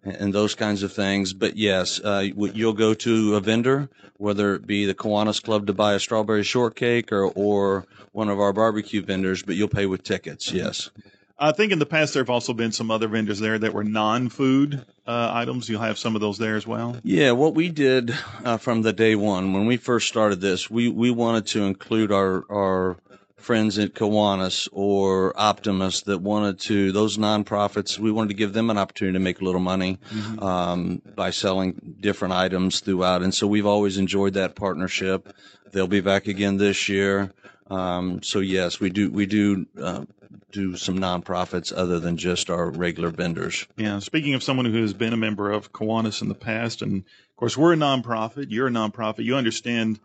and 0.04 0.34
those 0.34 0.54
kinds 0.56 0.84
of 0.84 0.92
things. 0.94 1.34
But 1.34 1.56
yes, 1.58 2.00
uh, 2.04 2.26
you'll 2.36 2.74
go 2.74 2.94
to 2.94 3.36
a 3.36 3.40
vendor, 3.40 3.90
whether 4.18 4.54
it 4.54 4.68
be 4.68 4.86
the 4.86 4.94
Kiwanis 4.94 5.42
Club 5.42 5.66
to 5.68 5.74
buy 5.74 5.94
a 5.94 6.00
strawberry 6.00 6.44
shortcake 6.44 7.12
or 7.14 7.26
or 7.34 7.86
one 8.12 8.30
of 8.30 8.40
our 8.40 8.54
barbecue 8.54 9.02
vendors, 9.02 9.42
but 9.42 9.56
you'll 9.56 9.68
pay 9.70 9.86
with 9.86 10.04
tickets. 10.04 10.52
Yes. 10.52 10.90
I 11.38 11.52
think 11.52 11.72
in 11.72 11.80
the 11.80 11.86
past 11.86 12.14
there 12.14 12.22
have 12.24 12.30
also 12.30 12.54
been 12.54 12.72
some 12.72 12.90
other 12.90 13.08
vendors 13.08 13.40
there 13.40 13.60
that 13.60 13.74
were 13.74 13.84
non-food 13.84 14.86
uh, 15.06 15.32
items. 15.34 15.68
You'll 15.68 15.82
have 15.82 15.98
some 15.98 16.16
of 16.16 16.22
those 16.22 16.38
there 16.38 16.56
as 16.56 16.66
well. 16.66 16.98
Yeah, 17.04 17.32
what 17.32 17.54
we 17.56 17.70
did 17.70 18.16
uh, 18.44 18.58
from 18.58 18.84
the 18.84 18.94
day 18.94 19.16
one 19.16 19.52
when 19.52 19.66
we 19.66 19.78
first 19.78 20.08
started 20.08 20.40
this, 20.40 20.70
we, 20.70 20.88
we 20.88 21.12
wanted 21.12 21.48
to 21.48 21.64
include 21.64 22.12
our 22.12 22.46
our 22.50 22.98
friends 23.46 23.78
at 23.78 23.94
Kiwanis 23.94 24.68
or 24.72 25.32
Optimists 25.40 26.02
that 26.04 26.20
wanted 26.20 26.60
to 26.62 26.92
those 26.92 27.18
nonprofits. 27.18 28.00
We 28.00 28.12
wanted 28.12 28.30
to 28.30 28.34
give 28.34 28.54
them 28.54 28.72
an 28.72 28.78
opportunity 28.80 29.14
to 29.14 29.20
make 29.20 29.40
a 29.40 29.44
little 29.44 29.62
money 29.62 30.00
um, 30.40 31.02
by 31.16 31.30
selling 31.30 31.96
different 32.00 32.34
items 32.34 32.80
throughout, 32.80 33.22
and 33.22 33.34
so 33.34 33.46
we've 33.46 33.68
always 33.68 33.98
enjoyed 33.98 34.34
that 34.34 34.56
partnership. 34.56 35.32
They'll 35.72 35.86
be 35.86 36.02
back 36.02 36.28
again 36.28 36.58
this 36.58 36.90
year. 36.90 37.32
Um, 37.70 38.24
so 38.24 38.40
yes, 38.40 38.80
we 38.80 38.90
do 38.90 39.12
we 39.12 39.26
do 39.26 39.66
uh, 39.80 40.06
do 40.52 40.76
some 40.76 40.98
nonprofits 40.98 41.74
other 41.76 42.00
than 42.00 42.18
just 42.18 42.50
our 42.50 42.70
regular 42.70 43.10
vendors. 43.10 43.68
Yeah. 43.78 44.00
Speaking 44.00 44.34
of 44.34 44.44
someone 44.44 44.66
who 44.66 44.82
has 44.82 44.94
been 44.94 45.14
a 45.14 45.18
member 45.18 45.52
of 45.52 45.72
Kiwanis 45.72 46.22
in 46.22 46.30
the 46.30 46.36
past, 46.36 46.82
and 46.82 47.04
of 47.04 47.36
course 47.36 47.58
we're 47.58 47.74
a 47.74 47.78
nonprofit. 47.78 48.48
You're 48.50 48.68
a 48.68 48.72
nonprofit. 48.72 49.26
You 49.26 49.36
understand 49.36 50.00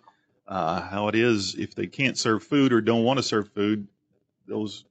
uh, 0.46 0.80
how 0.80 1.08
it 1.08 1.14
is 1.14 1.54
if 1.54 1.74
they 1.74 1.86
can't 1.86 2.18
serve 2.18 2.42
food 2.42 2.72
or 2.72 2.80
don't 2.80 3.04
want 3.04 3.18
to 3.18 3.22
serve 3.22 3.48
food. 3.52 3.86
Those 4.46 4.84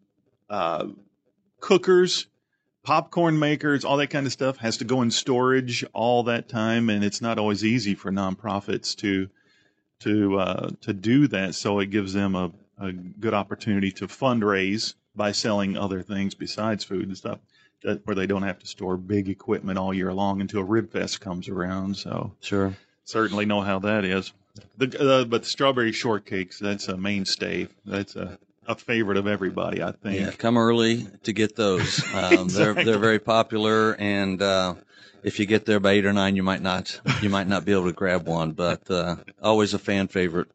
uh, 0.49 0.87
cookers, 1.59 2.27
popcorn 2.83 3.37
makers, 3.37 3.83
all 3.83 3.97
that 3.97 4.07
kind 4.07 4.25
of 4.25 4.31
stuff 4.31 4.57
has 4.57 4.77
to 4.77 4.85
go 4.85 5.01
in 5.01 5.11
storage 5.11 5.83
all 5.93 6.23
that 6.23 6.47
time, 6.47 6.89
and 6.89 7.03
it's 7.03 7.21
not 7.21 7.37
always 7.37 7.63
easy 7.63 7.95
for 7.95 8.11
nonprofits 8.11 8.95
to 8.97 9.29
to 9.99 10.39
uh, 10.39 10.69
to 10.81 10.93
do 10.93 11.27
that. 11.27 11.55
So 11.55 11.79
it 11.79 11.87
gives 11.87 12.13
them 12.13 12.35
a, 12.35 12.51
a 12.79 12.93
good 12.93 13.33
opportunity 13.33 13.91
to 13.93 14.07
fundraise 14.07 14.95
by 15.19 15.33
selling 15.33 15.77
other 15.77 16.01
things 16.01 16.33
besides 16.33 16.85
food 16.85 17.05
and 17.05 17.17
stuff, 17.17 17.39
that, 17.83 17.99
where 18.07 18.15
they 18.15 18.25
don't 18.25 18.43
have 18.43 18.57
to 18.57 18.65
store 18.65 18.95
big 18.95 19.27
equipment 19.27 19.77
all 19.77 19.93
year 19.93 20.13
long 20.13 20.39
until 20.39 20.63
Ribfest 20.65 21.19
comes 21.19 21.49
around. 21.49 21.97
So 21.97 22.31
Sure. 22.39 22.73
certainly 23.03 23.45
know 23.45 23.59
how 23.59 23.79
that 23.79 24.05
is. 24.05 24.31
The 24.77 24.87
uh, 24.99 25.25
but 25.25 25.45
strawberry 25.45 25.91
shortcakes 25.91 26.57
that's 26.57 26.87
a 26.87 26.97
mainstay. 26.97 27.67
That's 27.85 28.15
a 28.15 28.39
a 28.65 28.75
favorite 28.75 29.17
of 29.17 29.27
everybody, 29.27 29.81
I 29.83 29.91
think. 29.91 30.19
Yeah, 30.19 30.31
come 30.31 30.57
early 30.57 31.07
to 31.23 31.33
get 31.33 31.55
those. 31.55 32.01
Um, 32.13 32.47
They're 32.47 32.73
they're 32.73 32.97
very 32.99 33.19
popular, 33.19 33.95
and 33.99 34.41
uh, 34.41 34.75
if 35.23 35.39
you 35.39 35.45
get 35.45 35.65
there 35.65 35.79
by 35.79 35.91
eight 35.93 36.05
or 36.05 36.13
nine, 36.13 36.35
you 36.37 36.43
might 36.43 36.61
not 36.61 36.99
you 37.21 37.29
might 37.29 37.47
not 37.47 37.65
be 37.65 37.73
able 37.73 37.85
to 37.85 37.93
grab 37.93 38.25
one, 38.27 38.51
but 38.51 38.89
uh, 38.89 39.17
always 39.41 39.73
a 39.73 39.79
fan 39.79 40.07
favorite. 40.07 40.47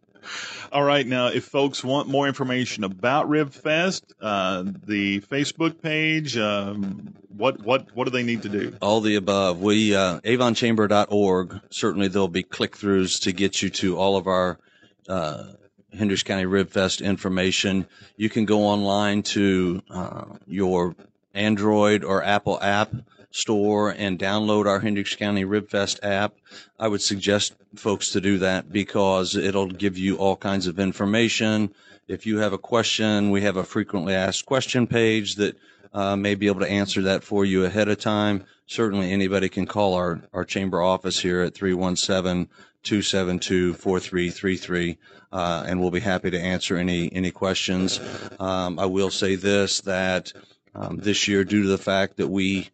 All 0.73 0.83
right, 0.83 1.07
now 1.07 1.29
if 1.29 1.45
folks 1.45 1.85
want 1.85 2.09
more 2.09 2.27
information 2.27 2.85
about 2.85 3.29
RibFest, 3.29 4.03
uh, 4.21 4.65
the 4.85 5.21
Facebook 5.21 5.81
page, 5.81 6.37
um, 6.37 7.15
what 7.29 7.61
what 7.63 7.95
what 7.95 8.05
do 8.05 8.11
they 8.11 8.23
need 8.23 8.43
to 8.43 8.49
do? 8.49 8.77
All 8.81 9.01
the 9.01 9.17
above. 9.17 9.61
We 9.61 9.95
uh, 9.95 10.21
AvonChamber.org. 10.21 11.61
Certainly, 11.71 12.09
there'll 12.09 12.29
be 12.29 12.43
click 12.43 12.77
throughs 12.77 13.23
to 13.23 13.33
get 13.33 13.63
you 13.63 13.71
to 13.71 13.97
all 13.97 14.17
of 14.17 14.27
our 14.27 14.59
uh, 15.09 15.45
Hendricks 15.97 16.23
County 16.23 16.45
RibFest 16.45 17.05
information. 17.05 17.87
You 18.17 18.29
can 18.29 18.45
go 18.45 18.63
online 18.63 19.23
to 19.23 19.83
uh, 19.91 20.25
your 20.47 20.97
Android 21.35 22.05
or 22.05 22.23
Apple 22.23 22.61
app 22.61 22.93
store 23.35 23.91
and 23.91 24.17
download 24.17 24.67
our 24.67 24.79
Hendricks 24.79 25.17
County 25.17 25.45
RibFest 25.45 25.99
app. 26.05 26.35
I 26.79 26.87
would 26.87 27.03
suggest 27.03 27.55
folks 27.75 28.11
to 28.13 28.21
do 28.21 28.39
that 28.39 28.73
because 28.73 29.35
it'll 29.35 29.67
give 29.67 29.99
you 29.99 30.17
all 30.17 30.37
kinds 30.37 30.69
of 30.69 30.79
information. 30.79 31.75
If 32.07 32.27
you 32.27 32.39
have 32.39 32.53
a 32.53 32.59
question, 32.59 33.33
we 33.33 33.43
have 33.43 33.57
a 33.57 33.65
frequently 33.65 34.15
asked 34.15 34.47
question 34.47 34.87
page 34.87 35.35
that 35.35 35.57
uh, 35.93 36.15
may 36.15 36.37
be 36.37 36.47
able 36.47 36.61
to 36.61 36.71
answer 36.71 37.03
that 37.03 37.25
for 37.25 37.45
you 37.45 37.65
ahead 37.65 37.89
of 37.89 37.99
time. 37.99 38.45
Certainly, 38.69 39.11
anybody 39.11 39.49
can 39.49 39.67
call 39.67 39.95
our, 39.95 40.21
our 40.33 40.45
chamber 40.45 40.81
office 40.81 41.19
here 41.19 41.43
at 41.43 41.55
317 41.55 42.49
272 42.85 43.75
4333, 43.75 44.97
uh, 45.33 45.65
and 45.67 45.81
we'll 45.81 45.91
be 45.91 45.99
happy 45.99 46.31
to 46.31 46.41
answer 46.41 46.77
any, 46.77 47.13
any 47.13 47.33
questions. 47.33 47.99
Um, 48.39 48.79
I 48.79 48.87
will 48.87 49.11
say 49.11 49.35
this 49.35 49.81
that 49.81 50.33
um, 50.75 50.99
this 50.99 51.27
year, 51.27 51.43
due 51.43 51.63
to 51.63 51.69
the 51.69 51.79
fact 51.79 52.17
that 52.19 52.29
we 52.29 52.71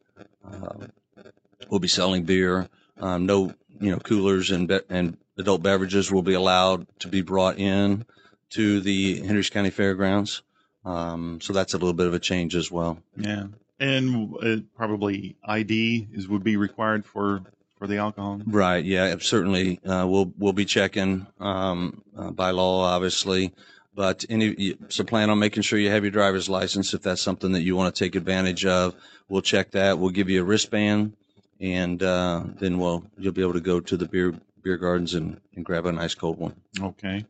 we'll 1.68 1.80
be 1.80 1.88
selling 1.88 2.24
beer. 2.24 2.68
Um, 2.98 3.26
no, 3.26 3.54
you 3.80 3.90
know, 3.90 3.98
coolers 3.98 4.50
and 4.50 4.68
be- 4.68 4.80
and 4.88 5.16
adult 5.38 5.62
beverages 5.62 6.12
will 6.12 6.22
be 6.22 6.34
allowed 6.34 6.86
to 7.00 7.08
be 7.08 7.22
brought 7.22 7.58
in 7.58 8.04
to 8.50 8.80
the 8.80 9.20
Hendricks 9.20 9.50
County 9.50 9.70
Fairgrounds. 9.70 10.42
Um, 10.84 11.40
so 11.40 11.52
that's 11.52 11.74
a 11.74 11.78
little 11.78 11.92
bit 11.92 12.06
of 12.06 12.14
a 12.14 12.18
change 12.18 12.54
as 12.54 12.70
well. 12.70 12.98
Yeah, 13.16 13.46
and 13.78 14.34
uh, 14.42 14.56
probably 14.76 15.36
ID 15.44 16.08
is 16.12 16.28
would 16.28 16.44
be 16.44 16.56
required 16.56 17.04
for 17.04 17.42
for 17.78 17.86
the 17.86 17.96
alcohol. 17.96 18.40
Right. 18.46 18.84
Yeah. 18.84 19.16
Certainly, 19.18 19.80
uh, 19.84 20.06
we'll 20.08 20.32
we'll 20.38 20.52
be 20.52 20.66
checking 20.66 21.26
um, 21.40 22.02
uh, 22.16 22.30
by 22.30 22.50
law, 22.50 22.84
obviously. 22.84 23.52
But 23.94 24.24
any 24.30 24.76
so 24.88 25.04
plan 25.04 25.30
on 25.30 25.38
making 25.38 25.62
sure 25.62 25.78
you 25.78 25.90
have 25.90 26.04
your 26.04 26.12
driver's 26.12 26.48
license 26.48 26.94
if 26.94 27.02
that's 27.02 27.20
something 27.20 27.52
that 27.52 27.62
you 27.62 27.76
want 27.76 27.94
to 27.94 28.04
take 28.04 28.14
advantage 28.14 28.64
of. 28.64 28.94
We'll 29.28 29.42
check 29.42 29.72
that. 29.72 29.98
We'll 29.98 30.10
give 30.10 30.30
you 30.30 30.42
a 30.42 30.44
wristband, 30.44 31.14
and 31.60 32.02
uh, 32.02 32.44
then 32.58 32.78
we'll 32.78 33.04
you'll 33.18 33.32
be 33.32 33.42
able 33.42 33.54
to 33.54 33.60
go 33.60 33.80
to 33.80 33.96
the 33.96 34.06
beer 34.06 34.34
beer 34.62 34.76
gardens 34.76 35.14
and, 35.14 35.40
and 35.56 35.64
grab 35.64 35.86
a 35.86 35.92
nice 35.92 36.14
cold 36.14 36.38
one. 36.38 36.54
Okay. 36.80 37.24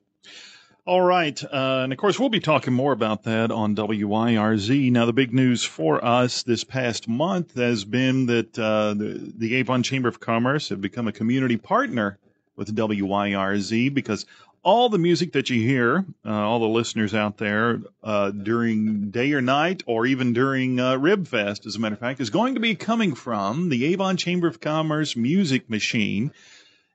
All 0.87 1.03
right. 1.03 1.42
Uh, 1.44 1.83
and 1.85 1.92
of 1.92 1.99
course, 1.99 2.18
we'll 2.18 2.31
be 2.31 2.40
talking 2.40 2.73
more 2.73 2.92
about 2.92 3.25
that 3.25 3.51
on 3.51 3.77
WYRZ. 3.77 4.90
Now, 4.90 5.07
the 5.07 5.12
big 5.12 5.33
news 5.33 5.62
for 5.62 6.05
us 6.05 6.42
this 6.42 6.64
past 6.64 7.07
month 7.07 7.55
has 7.55 7.85
been 7.85 8.27
that 8.27 8.59
uh, 8.59 8.94
the, 8.94 9.33
the 9.37 9.55
Avon 9.57 9.83
Chamber 9.83 10.09
of 10.09 10.20
Commerce 10.20 10.70
have 10.70 10.81
become 10.81 11.07
a 11.07 11.12
community 11.12 11.57
partner 11.57 12.18
with 12.57 12.75
WYRZ 12.75 13.92
because 13.92 14.27
all 14.62 14.88
the 14.88 14.99
music 14.99 15.33
that 15.33 15.49
you 15.49 15.61
hear, 15.61 16.05
uh, 16.25 16.31
all 16.31 16.59
the 16.59 16.68
listeners 16.68 17.14
out 17.14 17.38
there 17.38 17.81
uh, 18.03 18.31
during 18.31 19.11
day 19.11 19.33
or 19.33 19.40
night, 19.40 19.83
or 19.87 20.07
even 20.07 20.33
during 20.33 20.79
uh, 20.79 20.94
Ribfest, 20.94 21.66
as 21.66 21.77
a 21.77 21.79
matter 21.79 21.94
of 21.94 22.01
fact, 22.01 22.20
is 22.20 22.31
going 22.31 22.55
to 22.55 22.61
be 22.61 22.75
coming 22.75 23.14
from 23.14 23.70
the 23.70 23.87
Avon 23.87 24.16
Chamber 24.16 24.46
of 24.46 24.61
Commerce 24.61 25.16
music 25.16 25.70
machine. 25.70 26.33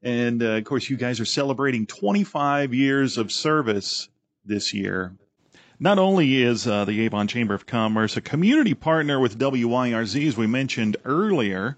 And 0.04 0.44
uh, 0.44 0.58
of 0.58 0.64
course, 0.66 0.90
you 0.90 0.98
guys 0.98 1.20
are 1.20 1.26
celebrating 1.26 1.88
25 1.88 2.74
years 2.74 3.18
of 3.18 3.32
service 3.32 4.10
this 4.46 4.74
year. 4.74 5.14
Not 5.80 5.98
only 5.98 6.42
is 6.42 6.68
uh, 6.68 6.86
the 6.86 7.02
Avon 7.02 7.28
Chamber 7.28 7.56
of 7.56 7.66
Commerce 7.66 8.16
a 8.16 8.22
community 8.22 8.76
partner 8.76 9.20
with 9.20 9.40
WYRZ, 9.40 10.28
as 10.28 10.38
we 10.38 10.48
mentioned 10.48 10.98
earlier, 11.04 11.78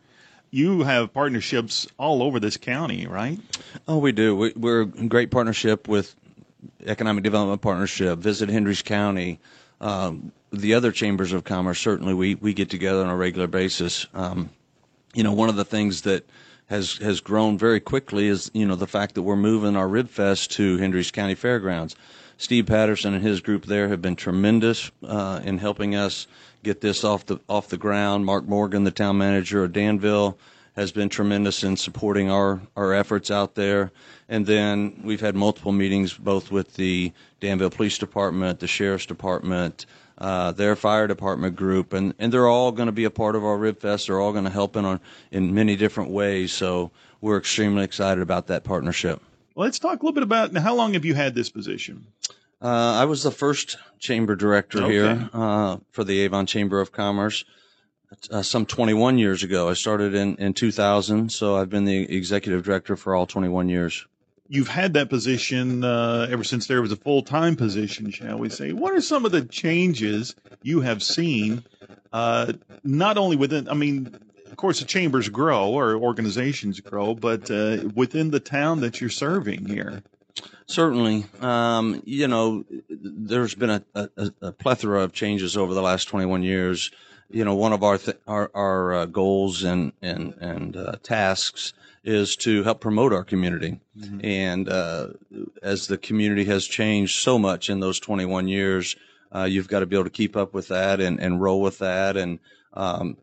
you 0.58 0.82
have 0.82 1.14
partnerships 1.14 1.88
all 1.98 2.24
over 2.24 2.40
this 2.40 2.58
county, 2.58 3.06
right? 3.06 3.40
Oh, 3.88 4.00
we 4.00 4.12
do. 4.12 4.36
We, 4.36 4.72
are 4.72 4.82
in 4.82 5.08
great 5.08 5.30
partnership 5.30 5.88
with 5.88 6.16
Economic 6.84 7.24
Development 7.24 7.62
Partnership, 7.62 8.18
Visit 8.18 8.50
Hendricks 8.50 8.82
County, 8.82 9.40
um, 9.80 10.32
the 10.52 10.74
other 10.74 10.92
chambers 10.92 11.32
of 11.32 11.44
commerce. 11.44 11.80
Certainly, 11.80 12.16
we 12.16 12.36
we 12.36 12.54
get 12.54 12.72
together 12.72 13.04
on 13.04 13.10
a 13.10 13.16
regular 13.16 13.46
basis. 13.46 14.08
Um, 14.16 14.50
you 15.14 15.24
know, 15.24 15.34
one 15.34 15.50
of 15.50 15.56
the 15.56 15.66
things 15.66 16.02
that 16.02 16.28
has 16.70 16.98
has 16.98 17.22
grown 17.22 17.60
very 17.60 17.80
quickly 17.80 18.28
is 18.28 18.50
you 18.54 18.66
know 18.66 18.76
the 18.76 18.88
fact 18.88 19.14
that 19.16 19.22
we're 19.22 19.36
moving 19.36 19.76
our 19.76 19.88
Rib 19.88 20.10
Fest 20.10 20.52
to 20.54 20.78
Hendricks 20.78 21.12
County 21.12 21.36
Fairgrounds. 21.36 21.96
Steve 22.40 22.68
Patterson 22.68 23.14
and 23.14 23.24
his 23.24 23.42
group 23.42 23.66
there 23.66 23.88
have 23.90 24.02
been 24.02 24.16
tremendous 24.16 24.92
uh, 25.04 25.42
in 25.44 25.58
helping 25.58 25.96
us 25.96 26.28
get 26.68 26.82
this 26.82 27.04
off 27.04 27.26
the 27.26 27.40
off 27.48 27.70
the 27.70 27.78
ground. 27.78 28.26
Mark 28.26 28.46
Morgan, 28.46 28.84
the 28.84 28.92
town 28.92 29.18
manager 29.18 29.64
of 29.64 29.72
Danville, 29.72 30.38
has 30.76 30.92
been 30.92 31.08
tremendous 31.08 31.64
in 31.64 31.78
supporting 31.78 32.30
our 32.30 32.62
our 32.76 32.94
efforts 32.94 33.32
out 33.32 33.56
there. 33.56 33.92
And 34.28 34.46
then 34.46 35.00
we've 35.04 35.22
had 35.22 35.36
multiple 35.36 35.72
meetings 35.72 36.14
both 36.14 36.52
with 36.52 36.74
the 36.76 37.14
Danville 37.40 37.70
Police 37.70 37.98
Department, 37.98 38.60
the 38.60 38.68
Sheriff's 38.68 39.06
Department, 39.06 39.86
uh, 40.18 40.52
their 40.52 40.76
fire 40.76 41.08
department 41.08 41.56
group, 41.56 41.94
and, 41.94 42.14
and 42.20 42.34
they're 42.34 42.50
all 42.50 42.74
going 42.74 42.88
to 42.88 42.92
be 42.92 43.06
a 43.06 43.10
part 43.10 43.36
of 43.36 43.46
our 43.46 43.58
Rib 43.58 43.80
Fest. 43.80 44.08
They're 44.08 44.20
all 44.20 44.34
going 44.34 44.44
to 44.44 44.50
help 44.50 44.76
in 44.76 44.84
on 44.84 45.00
in 45.32 45.54
many 45.54 45.78
different 45.78 46.10
ways. 46.10 46.52
So 46.52 46.92
we're 47.22 47.38
extremely 47.38 47.86
excited 47.86 48.22
about 48.22 48.48
that 48.48 48.66
partnership. 48.66 49.22
Let's 49.56 49.80
talk 49.80 50.02
a 50.02 50.06
little 50.06 50.14
bit 50.14 50.24
about 50.24 50.56
how 50.58 50.76
long 50.76 50.94
have 50.94 51.06
you 51.06 51.16
had 51.16 51.34
this 51.34 51.50
position? 51.50 52.06
Uh, 52.62 52.94
I 53.00 53.06
was 53.06 53.24
the 53.24 53.32
first 53.32 53.78
chamber 54.00 54.36
director 54.36 54.84
okay. 54.84 54.94
here 54.94 55.30
uh, 55.34 55.78
for 55.92 56.04
the 56.04 56.20
Avon 56.22 56.46
Chamber 56.46 56.80
of 56.80 56.92
Commerce. 56.92 57.46
Uh, 58.32 58.42
some 58.42 58.66
21 58.66 59.18
years 59.18 59.44
ago. 59.44 59.68
I 59.68 59.74
started 59.74 60.16
in, 60.16 60.38
in 60.38 60.54
2000, 60.54 61.30
so 61.30 61.58
I've 61.58 61.70
been 61.70 61.84
the 61.84 62.16
executive 62.16 62.64
director 62.64 62.96
for 62.96 63.14
all 63.14 63.26
21 63.26 63.68
years. 63.68 64.08
You've 64.48 64.70
had 64.70 64.94
that 64.94 65.10
position 65.10 65.84
uh, 65.84 66.26
ever 66.30 66.46
since 66.46 66.68
there 66.68 66.82
was 66.82 66.94
a 66.94 66.96
full 66.96 67.22
time 67.22 67.58
position, 67.58 68.10
shall 68.12 68.40
we 68.40 68.48
say. 68.48 68.72
What 68.72 68.94
are 68.94 69.02
some 69.02 69.26
of 69.26 69.34
the 69.34 69.42
changes 69.42 70.36
you 70.62 70.80
have 70.80 71.04
seen, 71.04 71.66
uh, 72.14 72.54
not 72.82 73.18
only 73.18 73.36
within, 73.36 73.68
I 73.68 73.74
mean, 73.74 74.18
of 74.50 74.56
course, 74.56 74.80
the 74.80 74.86
chambers 74.86 75.28
grow 75.28 75.72
or 75.72 75.98
organizations 75.98 76.80
grow, 76.80 77.14
but 77.14 77.52
uh, 77.52 77.90
within 77.94 78.32
the 78.32 78.40
town 78.40 78.80
that 78.82 79.02
you're 79.02 79.10
serving 79.10 79.66
here? 79.66 80.02
Certainly, 80.66 81.26
um, 81.42 82.02
you 82.06 82.28
know, 82.28 82.66
there's 82.90 83.56
been 83.56 83.70
a, 83.70 83.84
a, 83.96 84.10
a, 84.42 84.52
plethora 84.52 85.04
of 85.04 85.14
changes 85.14 85.56
over 85.56 85.74
the 85.74 85.82
last 85.82 86.06
21 86.06 86.44
years. 86.44 86.92
You 87.30 87.46
know, 87.46 87.56
one 87.56 87.74
of 87.74 87.84
our 87.84 87.98
th- 87.98 88.18
our, 88.28 88.52
our 88.54 88.94
uh, 88.94 89.06
goals 89.06 89.64
and 89.64 89.92
and 90.02 90.34
and 90.40 90.76
uh, 90.76 90.96
tasks 91.04 91.74
is 92.04 92.38
to 92.38 92.64
help 92.64 92.80
promote 92.80 93.12
our 93.12 93.24
community. 93.24 93.80
Mm-hmm. 93.98 94.20
And 94.24 94.70
uh, 94.70 95.10
as 95.62 95.88
the 95.88 95.98
community 95.98 96.46
has 96.46 96.66
changed 96.66 97.20
so 97.20 97.38
much 97.38 97.70
in 97.70 97.82
those 97.82 98.00
21 98.00 98.48
years, 98.48 98.96
uh, 99.36 99.44
you've 99.44 99.68
got 99.68 99.80
to 99.82 99.86
be 99.86 99.98
able 99.98 100.06
to 100.06 100.10
keep 100.10 100.38
up 100.38 100.54
with 100.54 100.70
that 100.70 101.02
and, 101.02 101.20
and 101.20 101.42
roll 101.42 101.62
with 101.62 101.80
that. 101.80 102.16
And 102.16 102.40
um, 102.74 103.18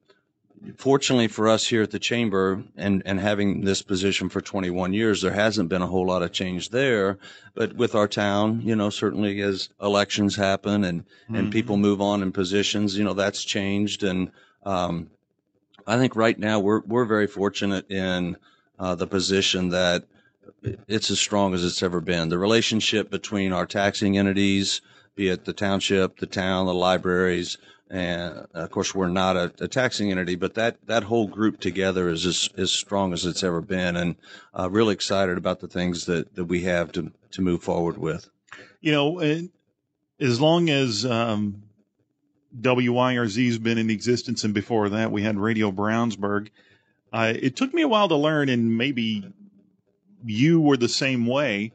fortunately 0.77 1.29
for 1.29 1.49
us 1.49 1.67
here 1.67 1.83
at 1.83 1.91
the 1.91 1.99
chamber 1.99 2.63
and, 2.77 3.03
and 3.07 3.21
having 3.21 3.63
this 3.63 3.83
position 3.83 4.29
for 4.29 4.41
21 4.41 4.93
years, 4.93 5.23
there 5.23 5.33
hasn't 5.33 5.69
been 5.69 5.83
a 5.83 5.87
whole 5.87 6.07
lot 6.07 6.23
of 6.23 6.33
change 6.33 6.71
there. 6.71 7.19
But 7.55 7.75
with 7.75 7.95
our 7.95 8.09
town, 8.09 8.61
you 8.63 8.77
know, 8.77 8.91
certainly 8.91 9.41
as 9.41 9.69
elections 9.81 10.37
happen 10.37 10.85
and, 10.85 11.03
mm-hmm. 11.03 11.37
and 11.37 11.53
people 11.53 11.77
move 11.77 12.01
on 12.01 12.23
in 12.23 12.33
positions, 12.33 12.97
you 12.97 13.05
know, 13.05 13.15
that's 13.15 13.45
changed. 13.45 14.03
And, 14.03 14.31
um, 14.65 15.11
I 15.87 15.99
think 15.99 16.17
right 16.17 16.39
now 16.39 16.61
we're, 16.61 16.81
we're 16.81 17.05
very 17.05 17.27
fortunate 17.27 17.91
in, 17.91 18.37
uh, 18.79 18.95
the 18.95 19.07
position 19.07 19.69
that 19.71 20.05
it's 20.89 21.11
as 21.11 21.21
strong 21.21 21.55
as 21.55 21.65
it's 21.65 21.83
ever 21.83 22.01
been. 22.01 22.29
The 22.29 22.39
relationship 22.39 23.11
between 23.11 23.53
our 23.53 23.67
taxing 23.67 24.17
entities, 24.17 24.81
be 25.15 25.29
it 25.29 25.45
the 25.45 25.53
township, 25.53 26.19
the 26.19 26.27
town, 26.27 26.67
the 26.67 26.75
libraries, 26.75 27.59
and 27.91 28.47
of 28.55 28.71
course 28.71 28.95
we're 28.95 29.09
not 29.09 29.37
a, 29.37 29.53
a, 29.61 29.69
taxing 29.69 30.11
entity, 30.11 30.35
but 30.35 30.55
that 30.55 30.77
that 30.87 31.05
whole 31.05 31.27
group 31.27 31.61
together 31.61 32.09
is 32.09 32.25
as, 32.25 32.49
as 32.57 32.73
strong 32.73 33.13
as 33.13 33.25
it's 33.27 33.43
ever 33.43 33.61
been, 33.61 33.97
and 33.97 34.17
uh, 34.59 34.69
really 34.71 34.95
excited 34.95 35.37
about 35.37 35.61
the 35.61 35.69
things 35.69 36.07
that, 36.07 36.35
that 36.35 36.45
we 36.45 36.63
have 36.63 36.93
to 36.93 37.13
to 37.33 37.43
move 37.43 37.63
forward 37.63 37.99
with. 37.99 38.29
You 38.81 38.93
know, 38.93 39.49
as 40.21 40.41
long 40.41 40.71
as 40.71 41.05
um, 41.05 41.63
WYRZ's 42.61 43.59
been 43.59 43.79
in 43.79 43.91
existence, 43.91 44.45
and 44.45 44.55
before 44.55 44.89
that 44.89 45.11
we 45.11 45.23
had 45.23 45.37
Radio 45.37 45.71
Brownsburg, 45.71 46.49
uh, 47.13 47.33
it 47.37 47.57
took 47.57 47.73
me 47.75 47.83
a 47.83 47.89
while 47.89 48.09
to 48.09 48.17
learn, 48.17 48.49
and 48.49 48.77
maybe 48.77 49.25
you 50.25 50.61
were 50.61 50.77
the 50.77 50.89
same 50.89 51.27
way 51.27 51.73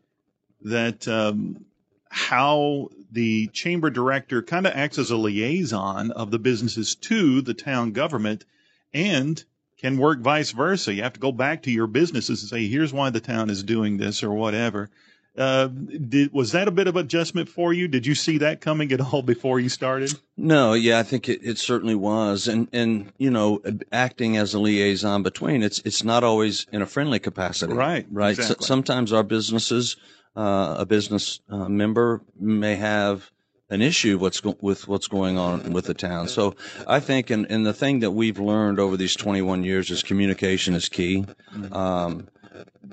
that 0.62 1.08
um, 1.08 1.66
how 2.10 2.90
the 3.12 3.48
chamber 3.48 3.90
director 3.90 4.42
kind 4.42 4.68
of 4.68 4.74
acts 4.74 4.98
as 4.98 5.12
a 5.12 5.18
liaison 5.18 6.12
of 6.12 6.32
the 6.32 6.40
businesses 6.40 6.96
to 6.96 7.42
the 7.42 7.54
town 7.54 7.92
government 7.92 8.46
and 8.94 9.44
can 9.78 9.98
work 9.98 10.20
vice 10.20 10.52
versa. 10.52 10.94
You 10.94 11.04
have 11.04 11.14
to 11.14 11.20
go 11.20 11.32
back 11.32 11.64
to 11.64 11.72
your 11.72 11.88
businesses 11.88 12.42
and 12.42 12.50
say, 12.50 12.68
here's 12.68 12.94
why 12.94 13.10
the 13.10 13.20
town 13.20 13.50
is 13.50 13.64
doing 13.64 13.98
this 13.98 14.24
or 14.24 14.34
whatever. 14.34 14.90
Uh, 15.38 15.68
did, 15.68 16.34
was 16.34 16.52
that 16.52 16.68
a 16.68 16.72
bit 16.72 16.88
of 16.88 16.96
adjustment 16.96 17.48
for 17.48 17.72
you? 17.72 17.88
Did 17.88 18.06
you 18.06 18.16
see 18.16 18.40
that 18.40 18.62
coming 18.62 18.92
at 18.92 19.00
all 19.00 19.22
before 19.22 19.60
you 19.60 19.70
started? 19.70 20.20
No, 20.36 20.74
yeah, 20.74 21.00
I 21.00 21.04
think 21.04 21.30
it, 21.30 21.40
it 21.44 21.58
certainly 21.58 21.96
was, 21.96 22.48
and 22.48 22.68
and 22.74 23.14
you 23.18 23.30
know, 23.30 23.62
acting 23.92 24.38
as 24.38 24.54
a 24.54 24.60
liaison 24.60 25.24
between 25.24 25.64
it's 25.64 25.80
it's 25.80 26.04
not 26.04 26.24
always 26.24 26.66
in 26.72 26.82
a 26.82 26.86
friendly 26.86 27.20
capacity, 27.20 27.74
right? 27.74 28.06
Right. 28.12 28.32
Exactly. 28.32 28.64
So, 28.64 28.68
sometimes 28.68 29.14
our 29.14 29.24
businesses, 29.24 29.98
uh, 30.36 30.76
a 30.80 30.86
business 30.86 31.40
uh, 31.50 31.70
member 31.70 32.22
may 32.38 32.76
have 32.76 33.30
an 33.70 33.82
issue 33.82 34.18
what's 34.18 34.42
go- 34.42 34.58
with 34.62 34.88
what's 34.88 35.08
going 35.08 35.38
on 35.38 35.74
with 35.74 35.86
the 35.86 35.94
town. 35.94 36.28
So 36.28 36.56
I 36.88 37.00
think, 37.00 37.30
and, 37.30 37.46
and 37.52 37.66
the 37.66 37.74
thing 37.74 38.00
that 38.00 38.12
we've 38.12 38.40
learned 38.40 38.80
over 38.80 38.98
these 38.98 39.16
21 39.16 39.64
years 39.64 39.92
is 39.92 40.02
communication 40.02 40.74
is 40.74 40.90
key. 40.90 41.26
Mm-hmm. 41.54 41.74
Um, 41.74 42.28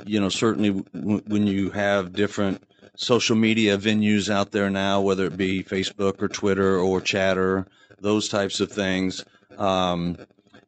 you 0.05 0.21
know, 0.21 0.29
certainly 0.29 0.85
w- 0.95 1.23
when 1.27 1.47
you 1.47 1.71
have 1.71 2.13
different 2.13 2.63
social 2.97 3.37
media 3.37 3.77
venues 3.79 4.31
out 4.31 4.53
there 4.53 4.71
now, 4.71 5.01
whether 5.01 5.27
it 5.27 5.37
be 5.37 5.63
Facebook 5.63 6.23
or 6.23 6.29
Twitter 6.29 6.79
or 6.79 7.01
Chatter, 7.01 7.67
those 8.01 8.29
types 8.29 8.61
of 8.61 8.71
things. 8.71 9.25
Um, 9.59 10.17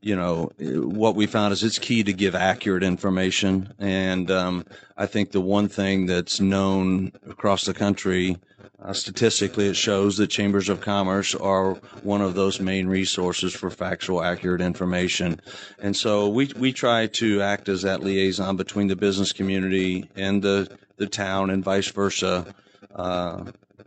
you 0.01 0.15
know, 0.15 0.53
what 0.59 1.17
we 1.17 1.27
found 1.27 1.53
is 1.53 1.65
it's 1.65 1.79
key 1.79 2.05
to 2.05 2.13
give 2.13 2.35
accurate 2.35 2.83
information. 2.83 3.73
And 3.79 4.31
um, 4.31 4.65
I 4.97 5.07
think 5.07 5.33
the 5.33 5.41
one 5.41 5.69
thing 5.69 6.07
that's 6.07 6.41
known 6.41 7.13
across 7.29 7.65
the 7.65 7.75
country, 7.75 8.37
uh, 8.81 8.93
statistically, 8.93 9.67
it 9.67 9.75
shows 9.75 10.17
that 10.19 10.29
chambers 10.29 10.69
of 10.69 10.81
commerce 10.81 11.35
are 11.35 11.75
one 12.03 12.21
of 12.21 12.35
those 12.35 12.61
main 12.61 12.87
resources 12.87 13.53
for 13.53 13.71
factual, 13.71 14.23
accurate 14.23 14.61
information. 14.61 15.41
And 15.81 15.97
so 15.97 16.29
we 16.29 16.53
we 16.57 16.73
try 16.73 17.09
to 17.09 17.43
act 17.43 17.69
as 17.69 17.83
that 17.83 18.03
liaison 18.03 18.57
between 18.57 18.87
the 18.87 18.97
business 18.97 19.33
community 19.33 20.09
and 20.15 20.43
the 20.43 20.79
the 20.97 21.07
town, 21.07 21.51
and 21.51 21.63
vice 21.65 21.91
versa, 21.91 22.55
uh, 22.95 23.45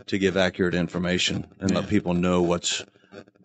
to 0.07 0.17
give 0.17 0.35
accurate 0.35 0.75
information 0.75 1.45
and 1.59 1.73
let 1.73 1.87
people 1.87 2.13
know 2.13 2.41
what's 2.41 2.83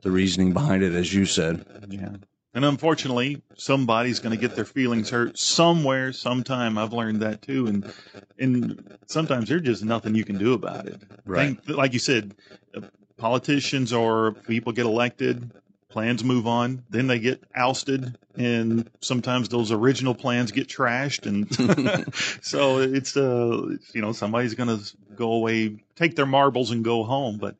the 0.03 0.11
reasoning 0.11 0.53
behind 0.53 0.83
it, 0.83 0.95
as 0.95 1.13
you 1.13 1.27
said. 1.27 1.65
Yeah. 1.89 2.17
And 2.57 2.65
unfortunately, 2.65 3.43
somebody's 3.59 4.19
going 4.21 4.35
to 4.35 4.41
get 4.41 4.57
their 4.57 4.65
feelings 4.65 5.11
hurt 5.11 5.39
somewhere, 5.39 6.15
sometime. 6.15 6.79
I've 6.79 6.95
learned 6.95 7.21
that 7.21 7.43
too, 7.43 7.67
and 7.67 7.93
and 8.39 8.97
sometimes 9.05 9.51
there's 9.51 9.61
just 9.61 9.85
nothing 9.85 10.15
you 10.15 10.25
can 10.25 10.39
do 10.39 10.55
about 10.55 10.87
it. 10.87 11.03
Right. 11.27 11.63
Think- 11.63 11.77
like 11.77 11.93
you 11.93 11.99
said, 11.99 12.35
uh, 12.75 12.81
politicians 13.19 13.93
or 13.93 14.33
people 14.33 14.73
get 14.73 14.87
elected, 14.87 15.51
plans 15.91 16.25
move 16.25 16.47
on, 16.47 16.83
then 16.89 17.09
they 17.09 17.19
get 17.19 17.45
ousted, 17.55 18.17
and 18.37 18.89
sometimes 19.03 19.51
those 19.51 19.71
original 19.71 20.15
plans 20.15 20.51
get 20.51 20.67
trashed, 20.67 21.27
and 21.27 22.11
so 22.43 22.79
it's 22.79 23.19
uh 23.19 23.77
you 23.93 24.01
know 24.01 24.13
somebody's 24.13 24.55
going 24.55 24.79
to 24.79 24.83
go 25.15 25.33
away, 25.33 25.77
take 25.95 26.17
their 26.17 26.25
marbles, 26.25 26.71
and 26.71 26.83
go 26.83 27.05
home, 27.05 27.37
but 27.37 27.55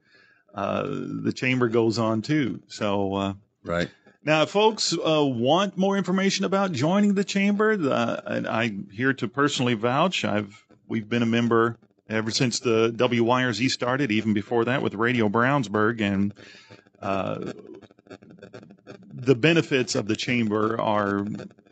uh, 0.55 0.87
the 0.89 1.35
chamber 1.35 1.69
goes 1.69 1.99
on 1.99 2.23
too. 2.23 2.63
So. 2.69 3.15
Uh, 3.15 3.35
Right. 3.63 3.91
Now, 4.27 4.43
if 4.43 4.51
folks 4.51 4.93
uh, 4.93 5.25
want 5.25 5.79
more 5.79 5.97
information 5.97 6.45
about 6.45 6.73
joining 6.73 7.15
the 7.15 7.23
chamber, 7.23 7.77
the, 7.77 8.23
and 8.27 8.49
I'm 8.49 8.89
here 8.93 9.13
to 9.15 9.29
personally 9.29 9.75
vouch. 9.75 10.25
I've 10.25 10.67
we've 10.89 11.09
been 11.09 11.23
a 11.23 11.27
member 11.27 11.79
ever 12.09 12.33
since 12.33 12.59
the 12.59 12.91
WYRZ 12.91 13.71
started, 13.71 14.11
even 14.11 14.35
before 14.35 14.65
that 14.65 14.83
with 14.83 14.95
Radio 14.95 15.29
Brownsburg, 15.29 16.01
and 16.01 16.35
uh, 17.01 17.53
the 19.17 19.35
benefits 19.35 19.95
of 19.95 20.07
the 20.07 20.17
chamber 20.17 20.79
are 20.81 21.27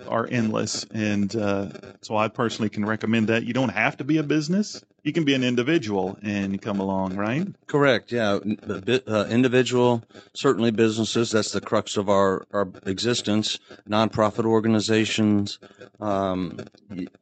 are 0.08 0.26
endless. 0.30 0.84
And 0.92 1.34
uh, 1.36 1.68
so, 2.00 2.16
I 2.16 2.28
personally 2.28 2.70
can 2.70 2.84
recommend 2.84 3.28
that. 3.28 3.44
You 3.44 3.52
don't 3.52 3.70
have 3.70 3.98
to 3.98 4.04
be 4.04 4.16
a 4.16 4.22
business; 4.22 4.82
you 5.02 5.12
can 5.12 5.24
be 5.24 5.34
an 5.34 5.44
individual 5.44 6.18
and 6.22 6.60
come 6.60 6.80
along, 6.80 7.16
right? 7.16 7.46
Correct. 7.66 8.10
Yeah. 8.10 8.38
Uh, 8.66 9.26
individual, 9.28 10.02
certainly 10.32 10.70
businesses. 10.70 11.30
That's 11.30 11.52
the 11.52 11.60
crux 11.60 11.96
of 11.98 12.08
our, 12.08 12.46
our 12.52 12.68
existence. 12.86 13.58
Nonprofit 13.88 14.46
organizations. 14.46 15.58
Um, 16.00 16.60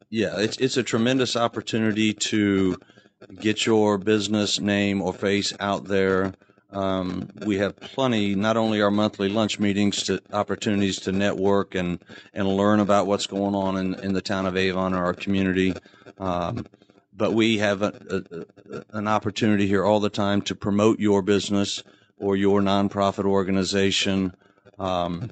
yeah, 0.09 0.39
it's 0.39 0.57
it's 0.57 0.77
a 0.77 0.83
tremendous 0.83 1.35
opportunity 1.35 2.13
to 2.13 2.77
get 3.39 3.65
your 3.65 3.97
business 3.97 4.59
name 4.59 5.01
or 5.01 5.13
face 5.13 5.53
out 5.59 5.85
there. 5.85 6.33
Um, 6.73 7.29
we 7.45 7.57
have 7.57 7.75
plenty, 7.79 8.35
not 8.35 8.57
only 8.57 8.81
our 8.81 8.91
monthly 8.91 9.29
lunch 9.29 9.59
meetings, 9.59 10.03
to 10.03 10.21
opportunities 10.31 10.99
to 11.01 11.11
network 11.11 11.75
and, 11.75 11.99
and 12.33 12.47
learn 12.47 12.79
about 12.79 13.07
what's 13.07 13.27
going 13.27 13.55
on 13.55 13.77
in, 13.77 13.93
in 13.95 14.13
the 14.13 14.21
town 14.21 14.45
of 14.45 14.57
Avon 14.57 14.93
or 14.93 15.03
our 15.03 15.13
community. 15.13 15.73
Um, 16.17 16.65
but 17.15 17.33
we 17.33 17.59
have 17.59 17.81
a, 17.83 17.93
a, 18.09 18.75
a, 18.75 18.83
an 18.97 19.07
opportunity 19.07 19.67
here 19.67 19.85
all 19.85 19.99
the 19.99 20.09
time 20.09 20.41
to 20.43 20.55
promote 20.55 20.99
your 20.99 21.21
business 21.21 21.83
or 22.17 22.35
your 22.35 22.61
nonprofit 22.61 23.25
organization. 23.25 24.35
Um, 24.79 25.31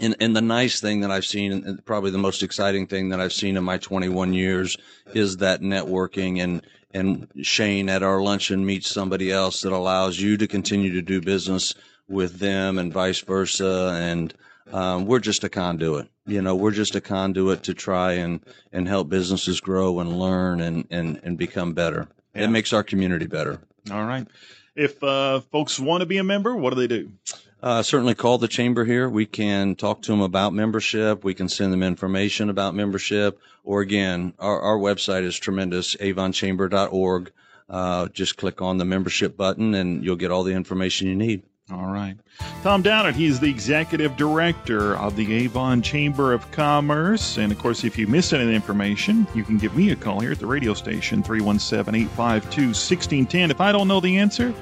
and, 0.00 0.16
and 0.20 0.34
the 0.34 0.42
nice 0.42 0.80
thing 0.80 1.00
that 1.00 1.10
I've 1.10 1.26
seen, 1.26 1.52
and 1.52 1.84
probably 1.84 2.10
the 2.10 2.18
most 2.18 2.42
exciting 2.42 2.86
thing 2.86 3.10
that 3.10 3.20
I've 3.20 3.32
seen 3.32 3.56
in 3.56 3.64
my 3.64 3.78
21 3.78 4.32
years, 4.32 4.76
is 5.14 5.38
that 5.38 5.60
networking 5.60 6.42
and 6.42 6.62
and 6.94 7.26
Shane 7.42 7.88
at 7.88 8.04
our 8.04 8.22
luncheon 8.22 8.64
meets 8.64 8.88
somebody 8.88 9.32
else 9.32 9.62
that 9.62 9.72
allows 9.72 10.18
you 10.18 10.36
to 10.36 10.46
continue 10.46 10.92
to 10.92 11.02
do 11.02 11.20
business 11.20 11.74
with 12.08 12.38
them 12.38 12.78
and 12.78 12.92
vice 12.92 13.18
versa. 13.20 13.90
And 14.00 14.32
um, 14.72 15.04
we're 15.06 15.18
just 15.18 15.42
a 15.42 15.48
conduit. 15.48 16.08
You 16.24 16.40
know, 16.40 16.54
we're 16.54 16.70
just 16.70 16.94
a 16.94 17.00
conduit 17.00 17.64
to 17.64 17.74
try 17.74 18.12
and, 18.12 18.40
and 18.72 18.86
help 18.86 19.08
businesses 19.08 19.60
grow 19.60 19.98
and 19.98 20.18
learn 20.18 20.60
and, 20.60 20.86
and, 20.88 21.20
and 21.24 21.36
become 21.36 21.74
better. 21.74 22.06
Yeah. 22.32 22.44
It 22.44 22.50
makes 22.50 22.72
our 22.72 22.84
community 22.84 23.26
better. 23.26 23.60
All 23.90 24.04
right. 24.04 24.28
If 24.76 25.02
uh, 25.02 25.40
folks 25.40 25.80
want 25.80 26.00
to 26.02 26.06
be 26.06 26.18
a 26.18 26.24
member, 26.24 26.54
what 26.54 26.70
do 26.70 26.76
they 26.76 26.86
do? 26.86 27.10
Uh, 27.64 27.82
certainly 27.82 28.14
call 28.14 28.36
the 28.36 28.46
chamber 28.46 28.84
here. 28.84 29.08
We 29.08 29.24
can 29.24 29.74
talk 29.74 30.02
to 30.02 30.12
them 30.12 30.20
about 30.20 30.52
membership. 30.52 31.24
We 31.24 31.32
can 31.32 31.48
send 31.48 31.72
them 31.72 31.82
information 31.82 32.50
about 32.50 32.74
membership. 32.74 33.40
Or 33.64 33.80
again, 33.80 34.34
our, 34.38 34.60
our 34.60 34.76
website 34.76 35.22
is 35.22 35.38
tremendous, 35.38 35.96
avonchamber.org. 35.96 37.32
Uh, 37.70 38.08
just 38.08 38.36
click 38.36 38.60
on 38.60 38.76
the 38.76 38.84
membership 38.84 39.38
button 39.38 39.74
and 39.74 40.04
you'll 40.04 40.16
get 40.16 40.30
all 40.30 40.42
the 40.42 40.52
information 40.52 41.08
you 41.08 41.14
need. 41.14 41.42
All 41.72 41.86
right. 41.86 42.18
Tom 42.62 42.82
Downard, 42.82 43.14
he's 43.14 43.40
the 43.40 43.48
executive 43.48 44.14
director 44.18 44.98
of 44.98 45.16
the 45.16 45.32
Avon 45.32 45.80
Chamber 45.80 46.34
of 46.34 46.50
Commerce. 46.50 47.38
And 47.38 47.50
of 47.50 47.58
course, 47.58 47.82
if 47.82 47.96
you 47.96 48.06
miss 48.06 48.34
any 48.34 48.54
information, 48.54 49.26
you 49.34 49.42
can 49.42 49.56
give 49.56 49.74
me 49.74 49.90
a 49.90 49.96
call 49.96 50.20
here 50.20 50.32
at 50.32 50.38
the 50.38 50.46
radio 50.46 50.74
station, 50.74 51.22
317 51.22 51.94
852 51.94 52.60
1610. 52.66 53.50
If 53.50 53.62
I 53.62 53.72
don't 53.72 53.88
know 53.88 54.00
the 54.00 54.18
answer, 54.18 54.52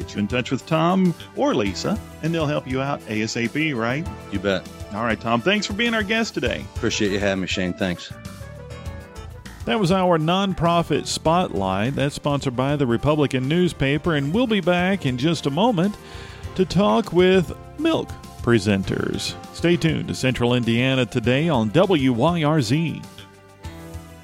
get 0.00 0.14
you 0.14 0.20
in 0.20 0.28
touch 0.28 0.50
with 0.50 0.66
Tom 0.66 1.14
or 1.36 1.54
Lisa, 1.54 1.98
and 2.22 2.34
they'll 2.34 2.46
help 2.46 2.66
you 2.66 2.80
out 2.80 3.00
ASAP, 3.02 3.76
right? 3.76 4.06
You 4.32 4.38
bet. 4.38 4.66
All 4.94 5.04
right, 5.04 5.20
Tom, 5.20 5.40
thanks 5.40 5.66
for 5.66 5.74
being 5.74 5.94
our 5.94 6.02
guest 6.02 6.34
today. 6.34 6.64
Appreciate 6.74 7.12
you 7.12 7.18
having 7.18 7.42
me, 7.42 7.46
Shane. 7.46 7.74
Thanks. 7.74 8.12
That 9.66 9.78
was 9.78 9.92
our 9.92 10.18
nonprofit 10.18 11.06
spotlight. 11.06 11.94
That's 11.94 12.14
sponsored 12.14 12.56
by 12.56 12.76
the 12.76 12.86
Republican 12.86 13.46
newspaper, 13.46 14.14
and 14.14 14.32
we'll 14.32 14.46
be 14.46 14.60
back 14.60 15.04
in 15.04 15.18
just 15.18 15.46
a 15.46 15.50
moment 15.50 15.96
to 16.54 16.64
talk 16.64 17.12
with 17.12 17.54
milk 17.78 18.08
presenters. 18.42 19.34
Stay 19.54 19.76
tuned 19.76 20.08
to 20.08 20.14
Central 20.14 20.54
Indiana 20.54 21.04
today 21.04 21.50
on 21.50 21.70
WYRZ. 21.70 23.04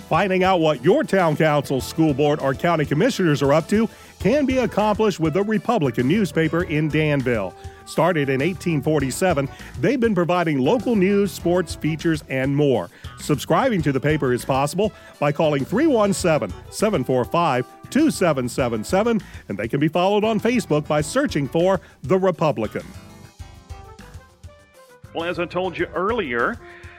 Finding 0.09 0.43
out 0.43 0.61
what 0.61 0.83
your 0.83 1.05
town 1.05 1.37
council, 1.37 1.81
school 1.81 2.15
board, 2.15 2.41
or 2.41 2.55
county 2.55 2.87
commissioners 2.87 3.43
are 3.43 3.53
up 3.53 3.69
to 3.69 3.89
can 4.19 4.47
be 4.47 4.59
accomplished 4.59 5.21
with 5.21 5.35
the 5.35 5.43
Republican 5.43 6.09
newspaper 6.09 6.65
in 6.65 6.89
Danville. 6.89 7.55
Started 7.85 8.29
in 8.29 8.41
1847, 8.41 9.49
they've 9.81 10.01
been 10.01 10.15
providing 10.15 10.59
local 10.59 10.97
news, 10.97 11.31
sports, 11.31 11.75
features, 11.75 12.25
and 12.29 12.55
more. 12.55 12.91
Subscribing 13.19 13.81
to 13.83 13.93
the 13.93 14.01
paper 14.01 14.33
is 14.33 14.45
possible 14.45 14.93
by 15.21 15.31
calling 15.31 15.65
317 15.65 16.51
745 16.71 17.67
2777, 17.91 19.21
and 19.49 19.59
they 19.59 19.69
can 19.69 19.79
be 19.79 19.89
followed 19.89 20.25
on 20.25 20.41
Facebook 20.41 20.87
by 20.89 21.01
searching 21.01 21.47
for 21.47 21.81
The 22.03 22.19
Republican. 22.19 22.85
Well, 25.15 25.25
as 25.25 25.39
I 25.39 25.47
told 25.47 25.79
you 25.79 25.87
earlier, 25.95 26.59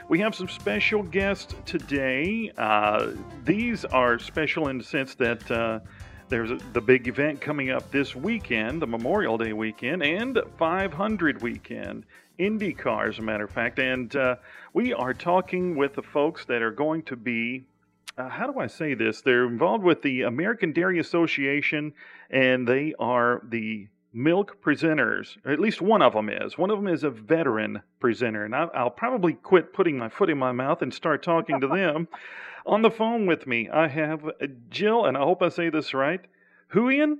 we 0.10 0.20
have 0.20 0.34
some 0.34 0.48
special 0.48 1.04
guests 1.04 1.54
today. 1.66 2.52
Uh, 2.58 3.12
these 3.44 3.84
are 3.86 4.18
special 4.18 4.70
in 4.70 4.78
the 4.78 4.84
sense 4.84 5.16
that 5.16 5.52
uh, 5.52 5.80
there's 6.30 6.62
the 6.74 6.82
big 6.82 7.08
event 7.08 7.42
coming 7.42 7.70
up 7.70 7.90
this 7.92 8.16
weekend, 8.16 8.82
the 8.82 8.88
Memorial 8.88 9.38
Day 9.38 9.54
weekend, 9.54 10.04
and 10.04 10.40
500 10.58 11.42
weekend. 11.42 12.06
IndyCar, 12.40 13.10
as 13.10 13.18
a 13.18 13.22
matter 13.22 13.46
of 13.46 13.50
fact. 13.50 13.80
And 13.80 14.16
uh, 14.16 14.36
we 14.74 14.94
are 14.94 15.14
talking 15.14 15.76
with 15.76 15.96
the 15.96 16.04
folks 16.04 16.46
that 16.46 16.62
are 16.62 16.72
going 16.72 17.02
to 17.04 17.16
be 17.16 17.66
uh, 18.18 18.30
how 18.30 18.52
do 18.52 18.60
I 18.60 18.68
say 18.68 18.96
this? 18.96 19.22
They're 19.22 19.46
involved 19.46 19.84
with 19.84 20.02
the 20.02 20.24
American 20.24 20.72
Dairy 20.72 21.00
Association, 21.00 21.94
and 22.32 22.68
they 22.68 22.96
are 22.98 23.44
the 23.48 23.88
milk 24.12 24.60
presenters. 24.64 25.38
Or 25.46 25.52
at 25.52 25.60
least 25.60 25.82
one 25.82 26.02
of 26.02 26.14
them 26.14 26.30
is. 26.30 26.58
One 26.58 26.72
of 26.72 26.78
them 26.78 26.88
is 26.88 27.04
a 27.04 27.12
veteran 27.12 27.82
presenter, 28.00 28.44
and 28.44 28.56
I, 28.56 28.64
I'll 28.74 28.90
probably 28.90 29.34
quit 29.34 29.72
putting 29.72 30.00
my 30.00 30.10
foot 30.10 30.32
in 30.32 30.38
my 30.38 30.52
mouth 30.52 30.82
and 30.82 30.92
start 30.92 31.22
talking 31.22 31.62
to 31.62 31.68
them. 31.68 32.08
On 32.68 32.82
the 32.82 32.92
phone 32.92 33.26
with 33.26 33.48
me, 33.48 33.70
I 33.70 33.88
have 33.88 34.26
uh, 34.26 34.32
Jill, 34.70 35.06
and 35.06 35.16
I 35.18 35.22
hope 35.22 35.42
I 35.42 35.50
say 35.50 35.70
this 35.70 35.94
right. 35.94 36.20
Houin? 36.74 37.18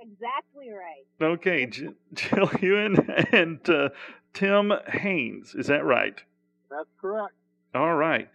Exactly 0.00 0.70
right. 0.70 1.04
Okay, 1.20 1.66
J- 1.66 1.90
Jill 2.14 2.46
Houin 2.60 3.32
and 3.32 3.68
uh, 3.68 3.90
Tim 4.32 4.72
Haynes. 4.88 5.54
Is 5.54 5.66
that 5.66 5.84
right? 5.84 6.18
That's 6.70 6.88
correct. 7.00 7.34
All 7.74 7.94
right. 7.94 8.28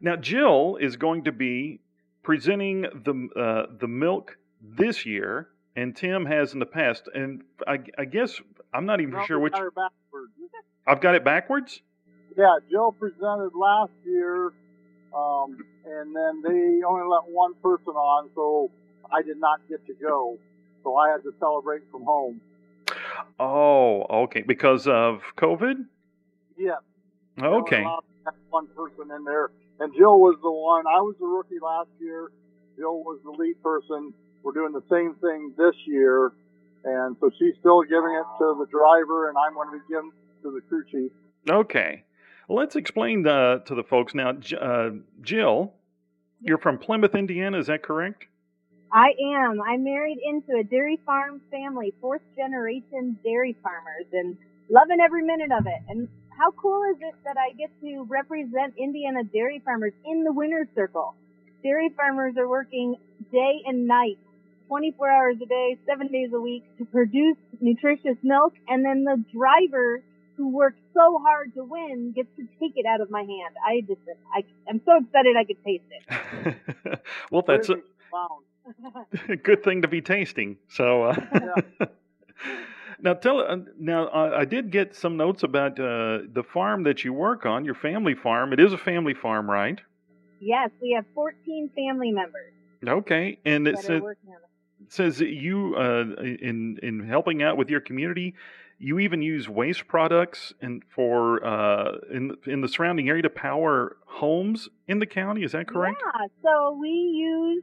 Now, 0.00 0.16
Jill 0.16 0.76
is 0.80 0.96
going 0.96 1.24
to 1.24 1.32
be 1.32 1.80
presenting 2.22 2.82
the 2.82 3.28
uh, 3.40 3.72
the 3.80 3.88
milk 3.88 4.36
this 4.60 5.06
year, 5.06 5.48
and 5.74 5.96
Tim 5.96 6.26
has 6.26 6.52
in 6.52 6.58
the 6.58 6.66
past. 6.66 7.08
And 7.14 7.42
I, 7.66 7.78
I 7.96 8.04
guess 8.04 8.40
I'm 8.74 8.84
not 8.84 9.00
even 9.00 9.14
No, 9.14 9.24
sure 9.24 9.38
which. 9.38 9.52
backwards. 9.52 10.32
I've 10.86 11.00
got 11.00 11.14
it 11.14 11.24
backwards. 11.24 11.80
Yeah, 12.36 12.56
Jill 12.70 12.92
presented 12.92 13.50
last 13.54 13.92
year, 14.04 14.52
um, 15.14 15.58
and 15.84 16.14
then 16.14 16.42
they 16.42 16.84
only 16.84 17.06
let 17.08 17.28
one 17.28 17.54
person 17.62 17.94
on, 17.94 18.30
so 18.34 18.70
I 19.10 19.22
did 19.22 19.38
not 19.38 19.60
get 19.68 19.86
to 19.86 19.94
go. 19.94 20.38
So 20.82 20.96
I 20.96 21.10
had 21.10 21.22
to 21.22 21.32
celebrate 21.38 21.82
from 21.90 22.02
home. 22.04 22.40
Oh, 23.38 24.04
okay. 24.24 24.42
Because 24.42 24.86
of 24.88 25.22
COVID. 25.36 25.84
Yeah. 26.56 26.76
Okay. 27.40 27.84
One 28.50 28.66
person 28.68 29.10
in 29.16 29.24
there, 29.24 29.50
and 29.80 29.92
Jill 29.96 30.20
was 30.20 30.36
the 30.42 30.50
one. 30.50 30.86
I 30.86 31.00
was 31.00 31.16
the 31.18 31.26
rookie 31.26 31.58
last 31.62 31.88
year. 31.98 32.30
Jill 32.76 33.02
was 33.02 33.18
the 33.24 33.30
lead 33.30 33.62
person. 33.62 34.12
We're 34.42 34.52
doing 34.52 34.72
the 34.72 34.84
same 34.90 35.14
thing 35.20 35.54
this 35.56 35.74
year, 35.86 36.32
and 36.84 37.16
so 37.20 37.30
she's 37.38 37.54
still 37.60 37.82
giving 37.82 38.12
it 38.12 38.26
to 38.38 38.56
the 38.58 38.66
driver, 38.70 39.28
and 39.28 39.38
I'm 39.38 39.54
going 39.54 39.70
to 39.70 39.78
be 39.78 39.84
giving 39.88 40.10
it 40.10 40.42
to 40.42 40.50
the 40.52 40.60
crew 40.68 40.84
chief. 40.90 41.12
Okay. 41.48 42.04
Let's 42.48 42.76
explain 42.76 43.22
the, 43.22 43.62
to 43.66 43.74
the 43.74 43.82
folks 43.84 44.14
now. 44.14 44.32
J- 44.32 44.56
Uh, 44.60 44.90
Jill, 45.20 45.72
you're 46.40 46.58
from 46.58 46.78
Plymouth, 46.78 47.14
Indiana. 47.14 47.58
Is 47.58 47.66
that 47.68 47.82
correct? 47.82 48.26
I 48.92 49.14
am. 49.36 49.60
I'm 49.62 49.84
married 49.84 50.18
into 50.22 50.58
a 50.58 50.64
dairy 50.64 51.00
farm 51.06 51.40
family, 51.50 51.94
fourth 52.00 52.20
generation 52.36 53.16
dairy 53.24 53.56
farmers, 53.62 54.06
and 54.12 54.36
loving 54.68 55.00
every 55.00 55.22
minute 55.24 55.50
of 55.50 55.66
it. 55.66 55.80
And 55.88 56.08
how 56.36 56.50
cool 56.50 56.82
is 56.92 56.98
it 57.00 57.14
that 57.24 57.36
I 57.38 57.52
get 57.54 57.70
to 57.80 58.02
represent 58.04 58.74
Indiana 58.76 59.24
dairy 59.24 59.60
farmers 59.64 59.92
in 60.04 60.24
the 60.24 60.32
winner's 60.32 60.68
circle? 60.74 61.14
Dairy 61.62 61.88
farmers 61.96 62.34
are 62.36 62.48
working 62.48 62.96
day 63.30 63.62
and 63.66 63.86
night, 63.86 64.18
24 64.68 65.08
hours 65.10 65.36
a 65.42 65.46
day, 65.46 65.78
seven 65.86 66.08
days 66.08 66.30
a 66.34 66.40
week 66.40 66.64
to 66.78 66.84
produce 66.84 67.36
nutritious 67.60 68.16
milk, 68.22 68.52
and 68.68 68.84
then 68.84 69.04
the 69.04 69.24
driver 69.32 70.02
who 70.36 70.48
worked 70.48 70.80
so 70.94 71.18
hard 71.22 71.54
to 71.54 71.64
win 71.64 72.12
gets 72.14 72.28
to 72.36 72.42
take 72.60 72.72
it 72.76 72.86
out 72.86 73.00
of 73.00 73.10
my 73.10 73.20
hand. 73.20 73.56
I 73.64 73.80
just, 73.86 74.00
I, 74.34 74.44
I'm 74.68 74.80
so 74.84 74.98
excited 75.04 75.36
I 75.36 75.44
could 75.44 75.64
taste 75.64 75.84
it. 75.90 77.02
well, 77.30 77.42
that's 77.46 77.68
a 77.68 77.76
found. 78.10 79.38
good 79.42 79.62
thing 79.64 79.82
to 79.82 79.88
be 79.88 80.00
tasting. 80.00 80.56
So, 80.68 81.04
uh, 81.04 81.16
now 83.00 83.14
tell. 83.14 83.40
Uh, 83.40 83.56
now 83.78 84.06
uh, 84.08 84.36
I 84.36 84.44
did 84.44 84.70
get 84.70 84.94
some 84.94 85.16
notes 85.16 85.42
about 85.42 85.72
uh, 85.80 86.20
the 86.32 86.44
farm 86.52 86.84
that 86.84 87.04
you 87.04 87.12
work 87.12 87.46
on, 87.46 87.64
your 87.64 87.74
family 87.74 88.14
farm. 88.14 88.52
It 88.52 88.60
is 88.60 88.72
a 88.72 88.78
family 88.78 89.14
farm, 89.14 89.50
right? 89.50 89.80
Yes, 90.40 90.70
we 90.80 90.92
have 90.92 91.04
14 91.14 91.70
family 91.74 92.10
members 92.10 92.52
Okay, 92.86 93.38
and 93.44 93.66
it 93.68 93.78
says 93.78 93.90
are 93.90 94.02
working 94.02 94.30
on 94.30 94.36
it. 94.36 94.92
says 94.92 95.20
you 95.20 95.74
uh, 95.76 96.20
in 96.20 96.78
in 96.82 97.00
helping 97.00 97.42
out 97.42 97.56
with 97.56 97.70
your 97.70 97.80
community. 97.80 98.34
You 98.84 98.98
even 98.98 99.22
use 99.22 99.48
waste 99.48 99.86
products 99.86 100.52
and 100.60 100.82
for 100.92 101.44
uh, 101.46 101.98
in 102.12 102.36
in 102.46 102.62
the 102.62 102.68
surrounding 102.68 103.08
area 103.08 103.22
to 103.22 103.30
power 103.30 103.96
homes 104.06 104.68
in 104.88 104.98
the 104.98 105.06
county. 105.06 105.44
Is 105.44 105.52
that 105.52 105.68
correct? 105.68 106.02
Yeah, 106.04 106.26
so 106.42 106.76
we 106.80 106.88
use, 106.88 107.62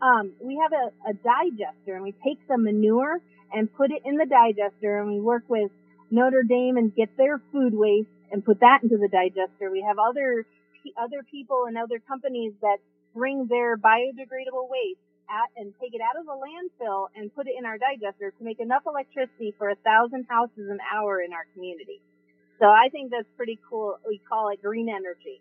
um, 0.00 0.32
we 0.40 0.60
have 0.62 0.72
a, 0.72 1.10
a 1.10 1.14
digester 1.14 1.96
and 1.96 2.04
we 2.04 2.14
take 2.24 2.38
the 2.48 2.56
manure 2.56 3.18
and 3.52 3.72
put 3.74 3.90
it 3.90 4.02
in 4.04 4.16
the 4.16 4.26
digester 4.26 5.00
and 5.00 5.10
we 5.10 5.20
work 5.20 5.42
with 5.48 5.72
Notre 6.12 6.44
Dame 6.44 6.76
and 6.76 6.94
get 6.94 7.16
their 7.16 7.42
food 7.50 7.74
waste 7.74 8.08
and 8.30 8.44
put 8.44 8.60
that 8.60 8.84
into 8.84 8.96
the 8.96 9.08
digester. 9.08 9.72
We 9.72 9.82
have 9.82 9.98
other, 9.98 10.46
other 10.96 11.24
people 11.28 11.64
and 11.66 11.76
other 11.76 11.98
companies 11.98 12.52
that 12.62 12.78
bring 13.12 13.48
their 13.48 13.76
biodegradable 13.76 14.70
waste 14.70 15.00
at, 15.30 15.48
and 15.56 15.72
take 15.80 15.94
it 15.94 16.00
out 16.02 16.18
of 16.18 16.26
the 16.26 16.34
landfill 16.34 17.06
and 17.14 17.34
put 17.34 17.46
it 17.46 17.54
in 17.56 17.64
our 17.64 17.78
digester 17.78 18.32
to 18.36 18.44
make 18.44 18.60
enough 18.60 18.82
electricity 18.86 19.54
for 19.56 19.70
a 19.70 19.76
thousand 19.86 20.26
houses 20.28 20.68
an 20.68 20.78
hour 20.92 21.22
in 21.22 21.32
our 21.32 21.46
community. 21.54 22.02
So 22.58 22.66
I 22.66 22.88
think 22.90 23.10
that's 23.10 23.30
pretty 23.36 23.58
cool. 23.68 23.96
We 24.06 24.20
call 24.28 24.50
it 24.50 24.60
green 24.62 24.88
energy. 24.88 25.40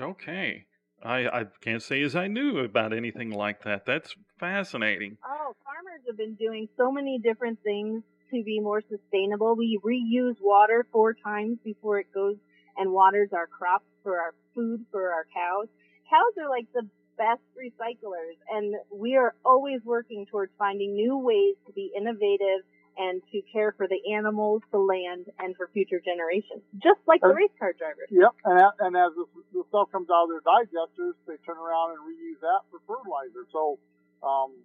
Okay. 0.00 0.66
I, 1.02 1.28
I 1.28 1.44
can't 1.60 1.82
say 1.82 2.02
as 2.02 2.16
I 2.16 2.26
knew 2.26 2.58
about 2.58 2.92
anything 2.92 3.30
like 3.30 3.62
that. 3.64 3.84
That's 3.86 4.14
fascinating. 4.40 5.18
Oh, 5.24 5.52
farmers 5.62 6.02
have 6.08 6.16
been 6.16 6.34
doing 6.34 6.68
so 6.76 6.90
many 6.90 7.20
different 7.22 7.58
things 7.62 8.02
to 8.32 8.42
be 8.42 8.58
more 8.60 8.82
sustainable. 8.88 9.54
We 9.54 9.78
reuse 9.84 10.36
water 10.40 10.86
four 10.90 11.14
times 11.14 11.58
before 11.62 12.00
it 12.00 12.06
goes 12.12 12.36
and 12.76 12.92
waters 12.92 13.30
our 13.32 13.46
crops 13.46 13.86
for 14.02 14.18
our 14.18 14.34
food 14.54 14.84
for 14.90 15.12
our 15.12 15.26
cows. 15.32 15.68
Cows 16.10 16.34
are 16.42 16.48
like 16.48 16.66
the 16.74 16.88
best 17.16 17.42
recyclers 17.56 18.36
and 18.52 18.74
we 18.92 19.16
are 19.16 19.34
always 19.44 19.80
working 19.84 20.26
towards 20.30 20.52
finding 20.58 20.94
new 20.94 21.16
ways 21.18 21.54
to 21.66 21.72
be 21.72 21.90
innovative 21.96 22.62
and 22.98 23.20
to 23.30 23.42
care 23.52 23.72
for 23.76 23.86
the 23.86 24.00
animals, 24.14 24.62
the 24.72 24.78
land, 24.78 25.26
and 25.38 25.54
for 25.56 25.68
future 25.74 26.00
generations. 26.00 26.64
Just 26.80 27.00
like 27.06 27.20
the 27.20 27.28
Uh, 27.28 27.32
race 27.36 27.52
car 27.58 27.74
drivers. 27.76 28.08
Yep, 28.10 28.32
and, 28.44 28.56
and 28.80 28.96
as 28.96 29.12
the, 29.12 29.26
the 29.52 29.64
stuff 29.68 29.92
comes 29.92 30.08
out 30.08 30.24
of 30.24 30.30
their 30.32 30.40
digesters, 30.40 31.12
they 31.28 31.36
turn 31.44 31.58
around 31.58 31.92
and 31.92 32.00
reuse 32.08 32.40
that 32.40 32.64
for 32.70 32.80
fertilizer. 32.88 33.44
So, 33.52 33.78
um, 34.22 34.56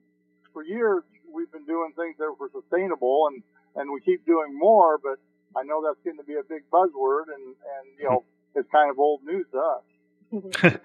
for 0.53 0.63
years 0.63 1.03
we've 1.31 1.51
been 1.51 1.65
doing 1.65 1.91
things 1.95 2.15
that 2.19 2.31
were 2.39 2.49
sustainable, 2.51 3.27
and 3.27 3.43
and 3.75 3.91
we 3.91 3.99
keep 3.99 4.25
doing 4.25 4.57
more. 4.57 4.97
But 4.97 5.19
I 5.55 5.63
know 5.63 5.83
that's 5.83 5.99
getting 6.03 6.19
to 6.19 6.25
be 6.25 6.35
a 6.35 6.43
big 6.43 6.63
buzzword, 6.71 7.27
and 7.35 7.43
and 7.55 7.85
you 7.99 8.07
know 8.07 8.23
it's 8.55 8.69
kind 8.71 8.89
of 8.89 8.97
old 8.99 9.23
news 9.23 9.45
to 9.51 9.59
us. 9.59 9.83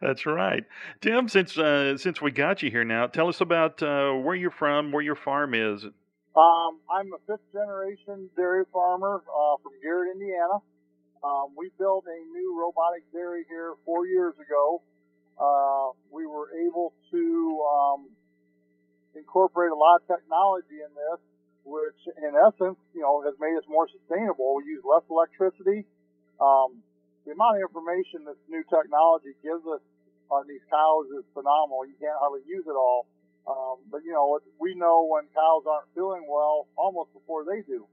That's 0.00 0.26
right, 0.26 0.64
Tim. 1.00 1.28
Since 1.28 1.56
uh, 1.56 1.96
since 1.96 2.20
we 2.20 2.30
got 2.30 2.62
you 2.62 2.70
here 2.70 2.84
now, 2.84 3.06
tell 3.06 3.28
us 3.28 3.40
about 3.40 3.82
uh, 3.82 4.12
where 4.12 4.34
you're 4.34 4.50
from, 4.50 4.92
where 4.92 5.02
your 5.02 5.16
farm 5.16 5.54
is. 5.54 5.84
Um, 5.84 6.80
I'm 6.90 7.12
a 7.12 7.18
fifth 7.26 7.44
generation 7.52 8.28
dairy 8.36 8.64
farmer 8.72 9.22
uh, 9.28 9.56
from 9.62 9.72
Garrett, 9.82 10.12
Indiana. 10.14 10.60
Um, 11.24 11.54
we 11.56 11.70
built 11.78 12.04
a 12.06 12.20
new 12.32 12.58
robotic 12.58 13.04
dairy 13.12 13.44
here 13.48 13.74
four 13.84 14.06
years 14.06 14.34
ago. 14.40 14.82
Uh, 15.40 15.92
we 16.10 16.26
were 16.26 16.50
able 16.66 16.92
to 17.10 17.64
um, 17.64 18.10
incorporate 19.14 19.70
a 19.72 19.74
lot 19.74 20.00
of 20.02 20.06
technology 20.06 20.80
in 20.84 20.92
this, 20.92 21.20
which 21.64 22.16
in 22.18 22.32
essence, 22.36 22.78
you 22.94 23.00
know, 23.00 23.22
has 23.22 23.34
made 23.40 23.56
us 23.56 23.64
more 23.68 23.88
sustainable. 23.88 24.56
We 24.56 24.64
use 24.64 24.82
less 24.84 25.04
electricity. 25.08 25.84
Um, 26.40 26.82
the 27.24 27.32
amount 27.32 27.62
of 27.62 27.70
information 27.70 28.26
this 28.26 28.40
new 28.48 28.62
technology 28.66 29.34
gives 29.42 29.62
us 29.66 29.82
on 30.30 30.48
these 30.48 30.64
cows 30.70 31.06
is 31.12 31.24
phenomenal. 31.36 31.84
You 31.86 31.94
can't 32.00 32.16
hardly 32.18 32.42
use 32.48 32.64
it 32.66 32.74
all. 32.74 33.06
Um, 33.46 33.82
but 33.90 34.06
you 34.06 34.14
know, 34.14 34.38
we 34.58 34.74
know 34.74 35.06
when 35.10 35.26
cows 35.34 35.66
aren't 35.66 35.90
feeling 35.94 36.26
well 36.30 36.70
almost 36.78 37.12
before 37.12 37.44
they 37.44 37.62
do. 37.66 37.86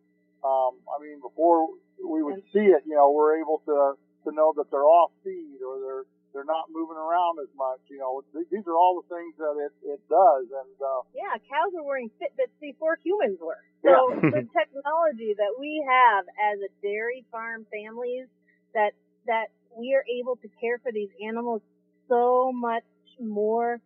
Um, 0.46 0.78
I 0.88 1.02
mean, 1.02 1.20
before 1.20 1.68
we 2.00 2.22
would 2.22 2.46
see 2.54 2.70
it, 2.70 2.86
you 2.86 2.96
know, 2.96 3.12
we're 3.12 3.42
able 3.42 3.62
to 3.66 3.98
to 4.26 4.30
know 4.32 4.54
that 4.56 4.70
they're 4.70 4.88
off 4.88 5.12
feed 5.24 5.60
or 5.66 5.82
they're 5.82 6.06
they're 6.34 6.48
not 6.48 6.70
moving 6.70 6.98
around 6.98 7.42
as 7.42 7.50
much. 7.58 7.82
You 7.90 7.98
know, 7.98 8.22
these 8.32 8.66
are 8.70 8.78
all 8.78 9.02
the 9.02 9.08
things 9.10 9.34
that 9.42 9.56
it 9.58 9.74
it 9.98 10.02
does. 10.06 10.46
And 10.54 10.76
uh, 10.78 11.02
Yeah, 11.18 11.34
cows 11.50 11.74
are 11.74 11.84
wearing 11.84 12.14
Fitbits 12.22 12.54
before 12.62 12.98
humans 13.04 13.40
were. 13.42 13.60
So 13.80 14.12
the 14.12 14.44
technology 14.52 15.34
that 15.40 15.56
we 15.56 15.80
have 15.88 16.28
as 16.52 16.60
a 16.60 16.68
dairy 16.84 17.24
farm 17.32 17.66
families 17.72 18.28
that 18.76 18.92
that 19.28 19.48
we 19.78 19.94
are 19.94 20.04
able 20.20 20.36
to 20.38 20.48
care 20.60 20.80
for 20.80 20.92
these 20.92 21.10
animals 21.26 21.62
so 22.08 22.52
much 22.54 22.84
more 23.20 23.80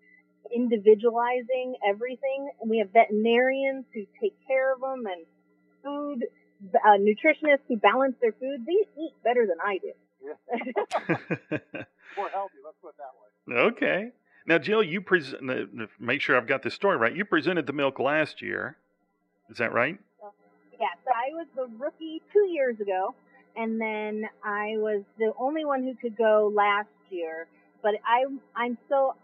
individualizing 0.54 1.76
everything. 1.88 2.50
And 2.62 2.70
we 2.70 2.80
have 2.80 2.90
veterinarians 2.92 3.86
who 3.94 4.06
take 4.22 4.36
care 4.48 4.74
of 4.74 4.80
them 4.82 5.04
and 5.06 5.26
food 5.84 6.26
uh, 6.76 6.98
nutritionists 6.98 7.66
who 7.68 7.78
balance 7.78 8.16
their 8.22 8.32
food. 8.34 8.66
They 8.66 8.88
eat 9.02 9.14
better 9.24 9.46
than 9.46 9.58
I 9.64 9.80
do. 9.80 9.92
more 12.18 12.30
healthy. 12.30 12.56
Let's 12.64 12.78
put 12.82 12.90
it 12.90 12.96
that 12.98 13.14
way. 13.56 13.56
okay. 13.72 14.12
Now, 14.46 14.58
Jill, 14.58 14.84
you 14.84 15.02
present. 15.02 15.50
uh, 15.50 15.86
Make 16.00 16.22
sure 16.22 16.36
I've 16.38 16.48
got 16.48 16.64
this 16.64 16.74
story 16.74 16.98
right. 16.98 17.16
You 17.16 17.26
presented 17.26 17.66
the 17.68 17.74
milk 17.74 18.00
last 18.00 18.42
year. 18.42 18.78
Is 19.50 19.58
that 19.58 19.74
right? 19.74 19.98
Yeah, 20.80 20.88
so 21.06 21.12
I 21.12 21.34
was 21.34 21.48
the 21.56 21.68
rookie 21.78 22.22
two 22.34 22.48
years 22.48 22.80
ago, 22.80 23.14
and 23.56 23.80
then 23.80 24.24
I 24.44 24.78
was 24.78 25.04
the 25.18 25.34
only 25.40 25.66
one 25.66 25.84
who 25.84 25.96
could 25.96 26.18
go 26.18 26.52
last 26.54 26.90
year. 27.10 27.48
But 27.82 27.96
I, 28.06 28.26
I'm 28.56 28.78
so 28.90 29.16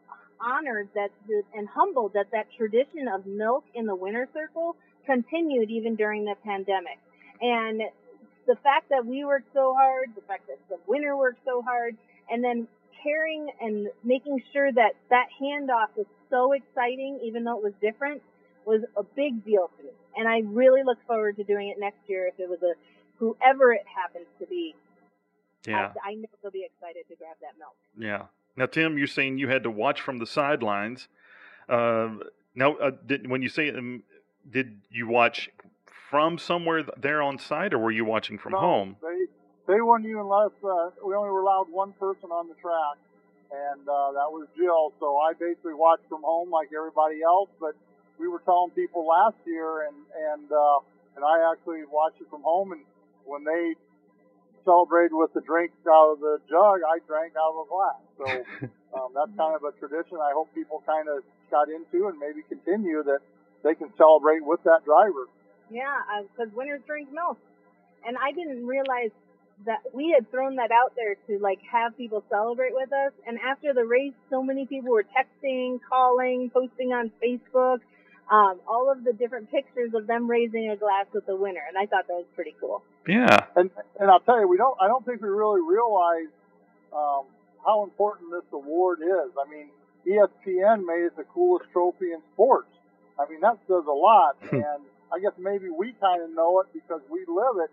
honored 0.42 0.90
that 0.96 1.12
and 1.54 1.68
humbled 1.68 2.14
that 2.14 2.28
that 2.32 2.48
tradition 2.58 3.08
of 3.08 3.26
milk 3.26 3.64
in 3.74 3.86
the 3.86 3.96
winter 3.96 4.28
circle 4.34 4.76
continued 5.06 5.70
even 5.70 5.96
during 5.96 6.26
the 6.26 6.36
pandemic. 6.44 7.00
And 7.42 7.82
the 8.48 8.56
fact 8.64 8.90
that 8.90 9.06
we 9.06 9.26
worked 9.26 9.54
so 9.54 9.74
hard, 9.74 10.10
the 10.16 10.22
fact 10.22 10.48
that 10.48 10.60
the 10.70 10.78
winter 10.88 11.16
worked 11.16 11.40
so 11.46 11.62
hard, 11.62 11.96
and 12.30 12.44
then 12.44 12.68
caring 13.04 13.50
and 13.62 13.88
making 14.04 14.42
sure 14.54 14.72
that 14.72 14.94
that 15.10 15.28
handoff 15.42 15.96
was 15.96 16.06
so 16.30 16.54
exciting, 16.54 17.20
even 17.24 17.44
though 17.44 17.58
it 17.58 17.64
was 17.64 17.74
different, 17.82 18.22
was 18.66 18.82
a 18.98 19.04
big 19.04 19.44
deal 19.46 19.70
to 19.78 19.84
me. 19.84 19.92
And 20.16 20.28
I 20.28 20.42
really 20.46 20.84
look 20.84 20.98
forward 21.08 21.38
to 21.38 21.44
doing 21.44 21.70
it 21.70 21.80
next 21.80 22.00
year 22.08 22.28
if 22.28 22.40
it 22.40 22.50
was 22.50 22.60
a 22.62 22.74
whoever 23.20 23.72
it 23.74 23.86
happens 23.94 24.28
to 24.40 24.48
be. 24.48 24.76
Yeah. 25.68 25.92
I, 26.04 26.12
I 26.12 26.14
know 26.16 26.28
they'll 26.42 26.52
be 26.52 26.66
excited 26.66 27.08
to 27.10 27.16
grab 27.16 27.36
that 27.42 27.58
milk. 27.60 27.76
Yeah. 27.98 28.28
Now, 28.56 28.66
Tim, 28.66 28.98
you're 28.98 29.08
saying 29.08 29.38
you 29.38 29.48
had 29.48 29.64
to 29.64 29.72
watch 29.72 30.02
from 30.02 30.18
the 30.18 30.26
sidelines. 30.26 31.08
Uh, 31.68 32.10
now, 32.56 32.76
uh, 32.78 32.92
did, 33.06 33.30
when 33.30 33.42
you 33.42 33.50
say 33.50 33.70
um, 33.70 34.04
did 34.50 34.82
you 34.90 35.08
watch 35.08 35.50
from 36.10 36.38
somewhere 36.38 36.84
there 36.98 37.22
on 37.22 37.38
site, 37.38 37.74
or 37.74 37.80
were 37.80 37.92
you 37.92 38.06
watching 38.06 38.38
from 38.38 38.54
no, 38.54 38.60
home? 38.60 38.96
They 39.02 39.74
they 39.74 39.82
wouldn't 39.82 40.10
even 40.10 40.28
let 40.28 40.48
us. 40.48 40.52
Uh, 40.64 40.90
we 41.06 41.14
only 41.14 41.30
were 41.30 41.42
allowed 41.42 41.68
one 41.70 41.94
person 41.94 42.32
on 42.32 42.48
the 42.48 42.56
track, 42.56 42.98
and 43.52 43.82
uh, 43.88 44.12
that 44.14 44.30
was 44.34 44.48
Jill. 44.58 44.94
So 45.00 45.18
I 45.18 45.34
basically 45.34 45.76
watched 45.76 46.10
from 46.10 46.24
home 46.24 46.50
like 46.50 46.70
everybody 46.76 47.22
else. 47.22 47.50
But 47.60 47.76
we 48.20 48.28
were 48.28 48.40
telling 48.40 48.72
people 48.72 49.06
last 49.06 49.38
year, 49.46 49.88
and 49.88 49.96
and 50.34 50.52
uh, 50.52 50.80
and 51.16 51.24
I 51.24 51.52
actually 51.52 51.84
watched 51.86 52.20
it 52.20 52.28
from 52.30 52.42
home. 52.42 52.72
And 52.72 52.82
when 53.30 53.46
they 53.46 53.78
celebrated 54.66 55.14
with 55.14 55.32
the 55.34 55.42
drink 55.42 55.72
out 55.86 56.14
of 56.14 56.20
the 56.20 56.42
jug, 56.50 56.82
I 56.82 56.98
drank 57.06 57.34
out 57.38 57.54
of 57.54 57.60
a 57.62 57.68
glass. 57.70 58.02
So 58.18 58.26
um, 58.98 59.10
that's 59.14 59.34
kind 59.38 59.54
of 59.54 59.62
a 59.64 59.72
tradition. 59.78 60.18
I 60.18 60.34
hope 60.34 60.50
people 60.54 60.82
kind 60.86 61.08
of 61.08 61.22
got 61.54 61.70
into 61.70 62.10
and 62.10 62.18
maybe 62.18 62.42
continue 62.50 63.06
that 63.06 63.22
they 63.64 63.76
can 63.76 63.94
celebrate 63.98 64.44
with 64.44 64.62
that 64.64 64.82
driver. 64.86 65.30
Yeah, 65.70 66.02
because 66.26 66.50
uh, 66.50 66.58
winners 66.58 66.82
drink 66.88 67.14
milk, 67.14 67.38
and 68.06 68.18
I 68.18 68.34
didn't 68.34 68.66
realize 68.66 69.14
that 69.66 69.84
we 69.94 70.16
had 70.16 70.30
thrown 70.32 70.56
that 70.56 70.72
out 70.72 70.94
there 70.96 71.16
to 71.28 71.44
like 71.44 71.60
have 71.70 71.96
people 71.98 72.24
celebrate 72.30 72.74
with 72.74 72.92
us. 72.94 73.12
And 73.28 73.38
after 73.40 73.74
the 73.74 73.86
race, 73.86 74.14
so 74.30 74.42
many 74.42 74.66
people 74.66 74.92
were 74.92 75.04
texting, 75.04 75.80
calling, 75.88 76.50
posting 76.54 76.94
on 76.94 77.12
Facebook, 77.22 77.80
um, 78.30 78.60
all 78.68 78.92
of 78.92 79.04
the 79.04 79.14
different 79.14 79.50
pictures 79.50 79.92
of 79.96 80.06
them 80.06 80.30
raising 80.30 80.70
a 80.70 80.76
glass 80.76 81.06
with 81.14 81.26
the 81.26 81.36
winner, 81.36 81.62
and 81.68 81.78
I 81.78 81.86
thought 81.86 82.08
that 82.08 82.14
was 82.14 82.30
pretty 82.36 82.56
cool. 82.60 82.84
Yeah. 83.08 83.46
And 83.56 83.72
and 84.00 84.12
I'll 84.12 84.20
tell 84.20 84.40
you, 84.40 84.48
we 84.48 84.58
don't. 84.58 84.78
I 84.80 84.88
don't 84.88 85.04
think 85.06 85.22
we 85.22 85.30
really 85.30 85.62
realize 85.62 86.30
um, 86.94 87.26
how 87.66 87.84
important 87.84 88.32
this 88.32 88.46
award 88.54 89.00
is. 89.02 89.32
I 89.34 89.50
mean, 89.50 89.70
ESPN 90.06 90.86
made 90.86 91.06
it 91.06 91.18
the 91.18 91.24
coolest 91.24 91.72
trophy 91.74 92.14
in 92.14 92.22
sports. 92.34 92.70
I 93.18 93.30
mean, 93.30 93.42
that 93.42 93.58
says 93.68 93.84
a 93.88 93.98
lot. 93.98 94.38
and 94.52 94.86
I 95.12 95.20
guess 95.20 95.34
maybe 95.40 95.70
we 95.70 95.94
kind 96.00 96.22
of 96.22 96.30
know 96.30 96.62
it 96.62 96.68
because 96.74 97.02
we 97.10 97.26
live 97.28 97.58
it. 97.66 97.72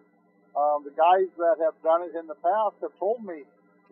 Um, 0.56 0.84
the 0.84 0.96
guys 0.96 1.28
that 1.36 1.60
have 1.60 1.76
done 1.84 2.00
it 2.02 2.16
in 2.18 2.26
the 2.26 2.36
past 2.40 2.80
have 2.80 2.96
told 2.98 3.22
me. 3.24 3.44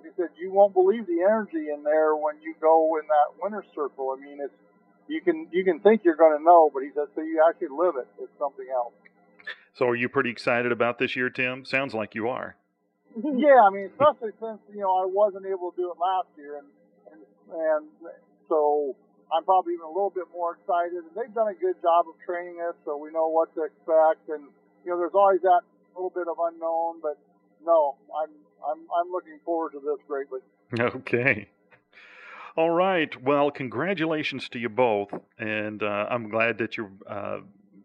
He 0.03 0.11
said 0.17 0.29
you 0.37 0.51
won't 0.51 0.75
believe 0.75 1.07
the 1.07 1.23
energy 1.23 1.71
in 1.73 1.85
there 1.85 2.17
when 2.17 2.37
you 2.43 2.55
go 2.61 2.99
in 2.99 3.07
that 3.07 3.41
winner 3.41 3.65
circle. 3.75 4.17
I 4.17 4.21
mean, 4.21 4.39
it's 4.41 4.53
you 5.09 5.21
can 5.21 5.49
you 5.53 5.65
can 5.65 5.81
think 5.81 6.03
you're 6.05 6.17
going 6.17 6.37
to 6.37 6.43
know, 6.43 6.71
but 6.73 6.83
he 6.83 6.91
said 6.95 7.09
so 7.15 7.23
you 7.23 7.43
actually 7.49 7.69
live 7.77 7.95
it. 7.97 8.09
It's 8.21 8.33
something 8.39 8.67
else. 8.73 8.93
So, 9.75 9.89
are 9.89 9.97
you 9.97 10.09
pretty 10.09 10.31
excited 10.31 10.71
about 10.71 10.99
this 10.99 11.17
year, 11.17 11.31
Tim? 11.31 11.65
Sounds 11.65 11.95
like 11.95 12.15
you 12.15 12.29
are. 12.29 12.57
yeah, 13.17 13.63
I 13.63 13.71
mean, 13.71 13.91
especially 13.91 14.31
since 14.41 14.61
you 14.73 14.81
know 14.81 14.95
I 14.97 15.07
wasn't 15.07 15.47
able 15.47 15.73
to 15.73 15.77
do 15.77 15.93
it 15.93 15.99
last 15.99 16.29
year, 16.37 16.59
and 16.59 16.69
and, 17.13 17.21
and 17.53 17.85
so 18.49 18.97
I'm 19.35 19.45
probably 19.45 19.75
even 19.75 19.87
a 19.87 19.95
little 19.95 20.13
bit 20.15 20.27
more 20.33 20.59
excited. 20.61 20.99
And 20.99 21.11
they've 21.17 21.35
done 21.35 21.49
a 21.49 21.59
good 21.59 21.81
job 21.83 22.07
of 22.09 22.15
training 22.25 22.63
us, 22.63 22.75
so 22.85 22.97
we 22.97 23.11
know 23.11 23.29
what 23.29 23.55
to 23.55 23.65
expect. 23.65 24.29
And 24.29 24.47
you 24.85 24.91
know, 24.93 24.99
there's 24.99 25.15
always 25.15 25.43
that 25.43 25.63
little 25.95 26.11
bit 26.11 26.27
of 26.29 26.37
unknown, 26.39 27.01
but 27.03 27.19
no, 27.65 27.97
I'm 28.15 28.31
I'm 28.63 28.81
I'm 28.95 29.11
looking 29.11 29.39
forward 29.45 29.73
to 29.73 29.81
this 29.81 29.99
greatly. 30.07 30.41
Okay. 30.81 31.49
All 32.57 32.71
right. 32.71 33.21
Well, 33.21 33.51
congratulations 33.51 34.49
to 34.51 34.61
you 34.61 34.69
both, 34.69 35.13
and 35.39 35.83
uh, 35.83 36.07
I'm 36.09 36.29
glad 36.29 36.59
that 36.59 36.77
you're. 36.77 36.91
Uh, 37.07 37.41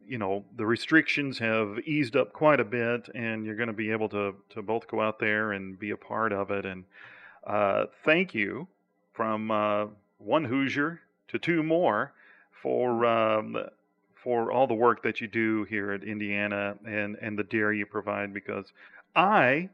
you 0.06 0.18
know 0.18 0.44
the 0.58 0.66
restrictions 0.66 1.38
have 1.38 1.78
eased 1.86 2.16
up 2.16 2.34
quite 2.34 2.60
a 2.60 2.66
bit, 2.66 3.10
and 3.14 3.46
you're 3.46 3.56
going 3.56 3.68
to 3.68 3.74
be 3.74 3.92
able 3.92 4.10
to 4.10 4.36
to 4.50 4.62
both 4.62 4.88
go 4.88 5.02
out 5.02 5.20
there 5.20 5.52
and 5.52 5.78
be 5.78 5.92
a 5.92 5.98
part 5.98 6.34
of 6.34 6.50
it. 6.50 6.66
And 6.66 6.84
uh, 7.46 7.86
thank 8.04 8.34
you 8.34 8.68
from 9.14 9.52
uh, 9.52 9.86
one 10.18 10.46
Hoosier 10.46 11.02
to 11.30 11.40
two 11.40 11.62
more 11.62 12.14
for 12.62 13.06
um, 13.06 13.58
for 14.16 14.52
all 14.52 14.68
the 14.68 14.74
work 14.74 15.04
that 15.04 15.22
you 15.22 15.28
do 15.28 15.64
here 15.66 15.92
at 15.92 16.04
Indiana 16.04 16.76
and 16.86 17.16
and 17.22 17.38
the 17.38 17.44
dairy 17.44 17.78
you 17.78 17.86
provide 17.86 18.34
because 18.34 18.74
I 19.16 19.70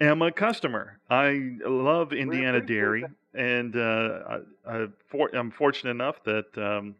am 0.00 0.22
a 0.22 0.32
customer. 0.32 0.98
I 1.08 1.56
love 1.64 2.12
Indiana 2.12 2.60
dairy, 2.60 3.04
and 3.34 3.76
uh, 3.76 4.38
I, 4.66 4.86
am 5.34 5.50
fortunate 5.50 5.90
enough 5.90 6.22
that 6.24 6.56
um, 6.56 6.94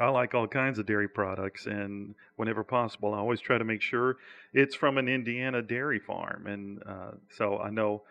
I 0.00 0.08
like 0.08 0.34
all 0.34 0.46
kinds 0.46 0.78
of 0.78 0.86
dairy 0.86 1.08
products, 1.08 1.66
and 1.66 2.14
whenever 2.36 2.62
possible, 2.62 3.14
I 3.14 3.18
always 3.18 3.40
try 3.40 3.58
to 3.58 3.64
make 3.64 3.82
sure 3.82 4.16
it's 4.52 4.74
from 4.74 4.98
an 4.98 5.08
Indiana 5.08 5.62
dairy 5.62 5.98
farm. 5.98 6.46
And 6.46 6.82
uh, 6.86 7.10
so 7.36 7.58
I 7.58 7.70
know 7.70 8.02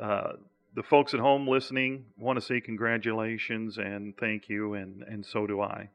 uh, 0.00 0.32
the 0.74 0.82
folks 0.82 1.14
at 1.14 1.20
home 1.20 1.46
listening 1.46 2.06
want 2.18 2.38
to 2.38 2.44
say 2.44 2.60
congratulations 2.60 3.78
and 3.78 4.16
thank 4.16 4.48
you, 4.48 4.74
and, 4.74 5.02
and 5.02 5.24
so 5.24 5.46
do 5.46 5.60
I. 5.60 5.88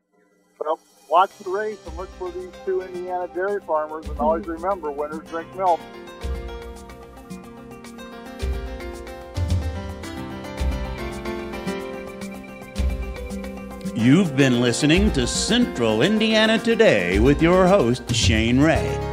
Well, 0.60 0.80
watch 1.10 1.36
the 1.40 1.50
race 1.50 1.80
and 1.88 1.98
look 1.98 2.10
for 2.18 2.32
these 2.32 2.52
two 2.66 2.82
Indiana 2.82 3.28
dairy 3.34 3.62
farmers, 3.62 4.08
and 4.08 4.20
always 4.20 4.46
remember 4.46 4.92
winners 4.92 5.28
drink 5.30 5.54
milk. 5.56 5.80
You've 14.00 14.38
been 14.38 14.62
listening 14.62 15.12
to 15.12 15.28
Central 15.28 16.04
Indiana 16.04 16.58
Today 16.58 17.20
with 17.20 17.42
your 17.42 17.68
host, 17.68 18.16
Shane 18.16 18.58
Ray. 18.58 19.09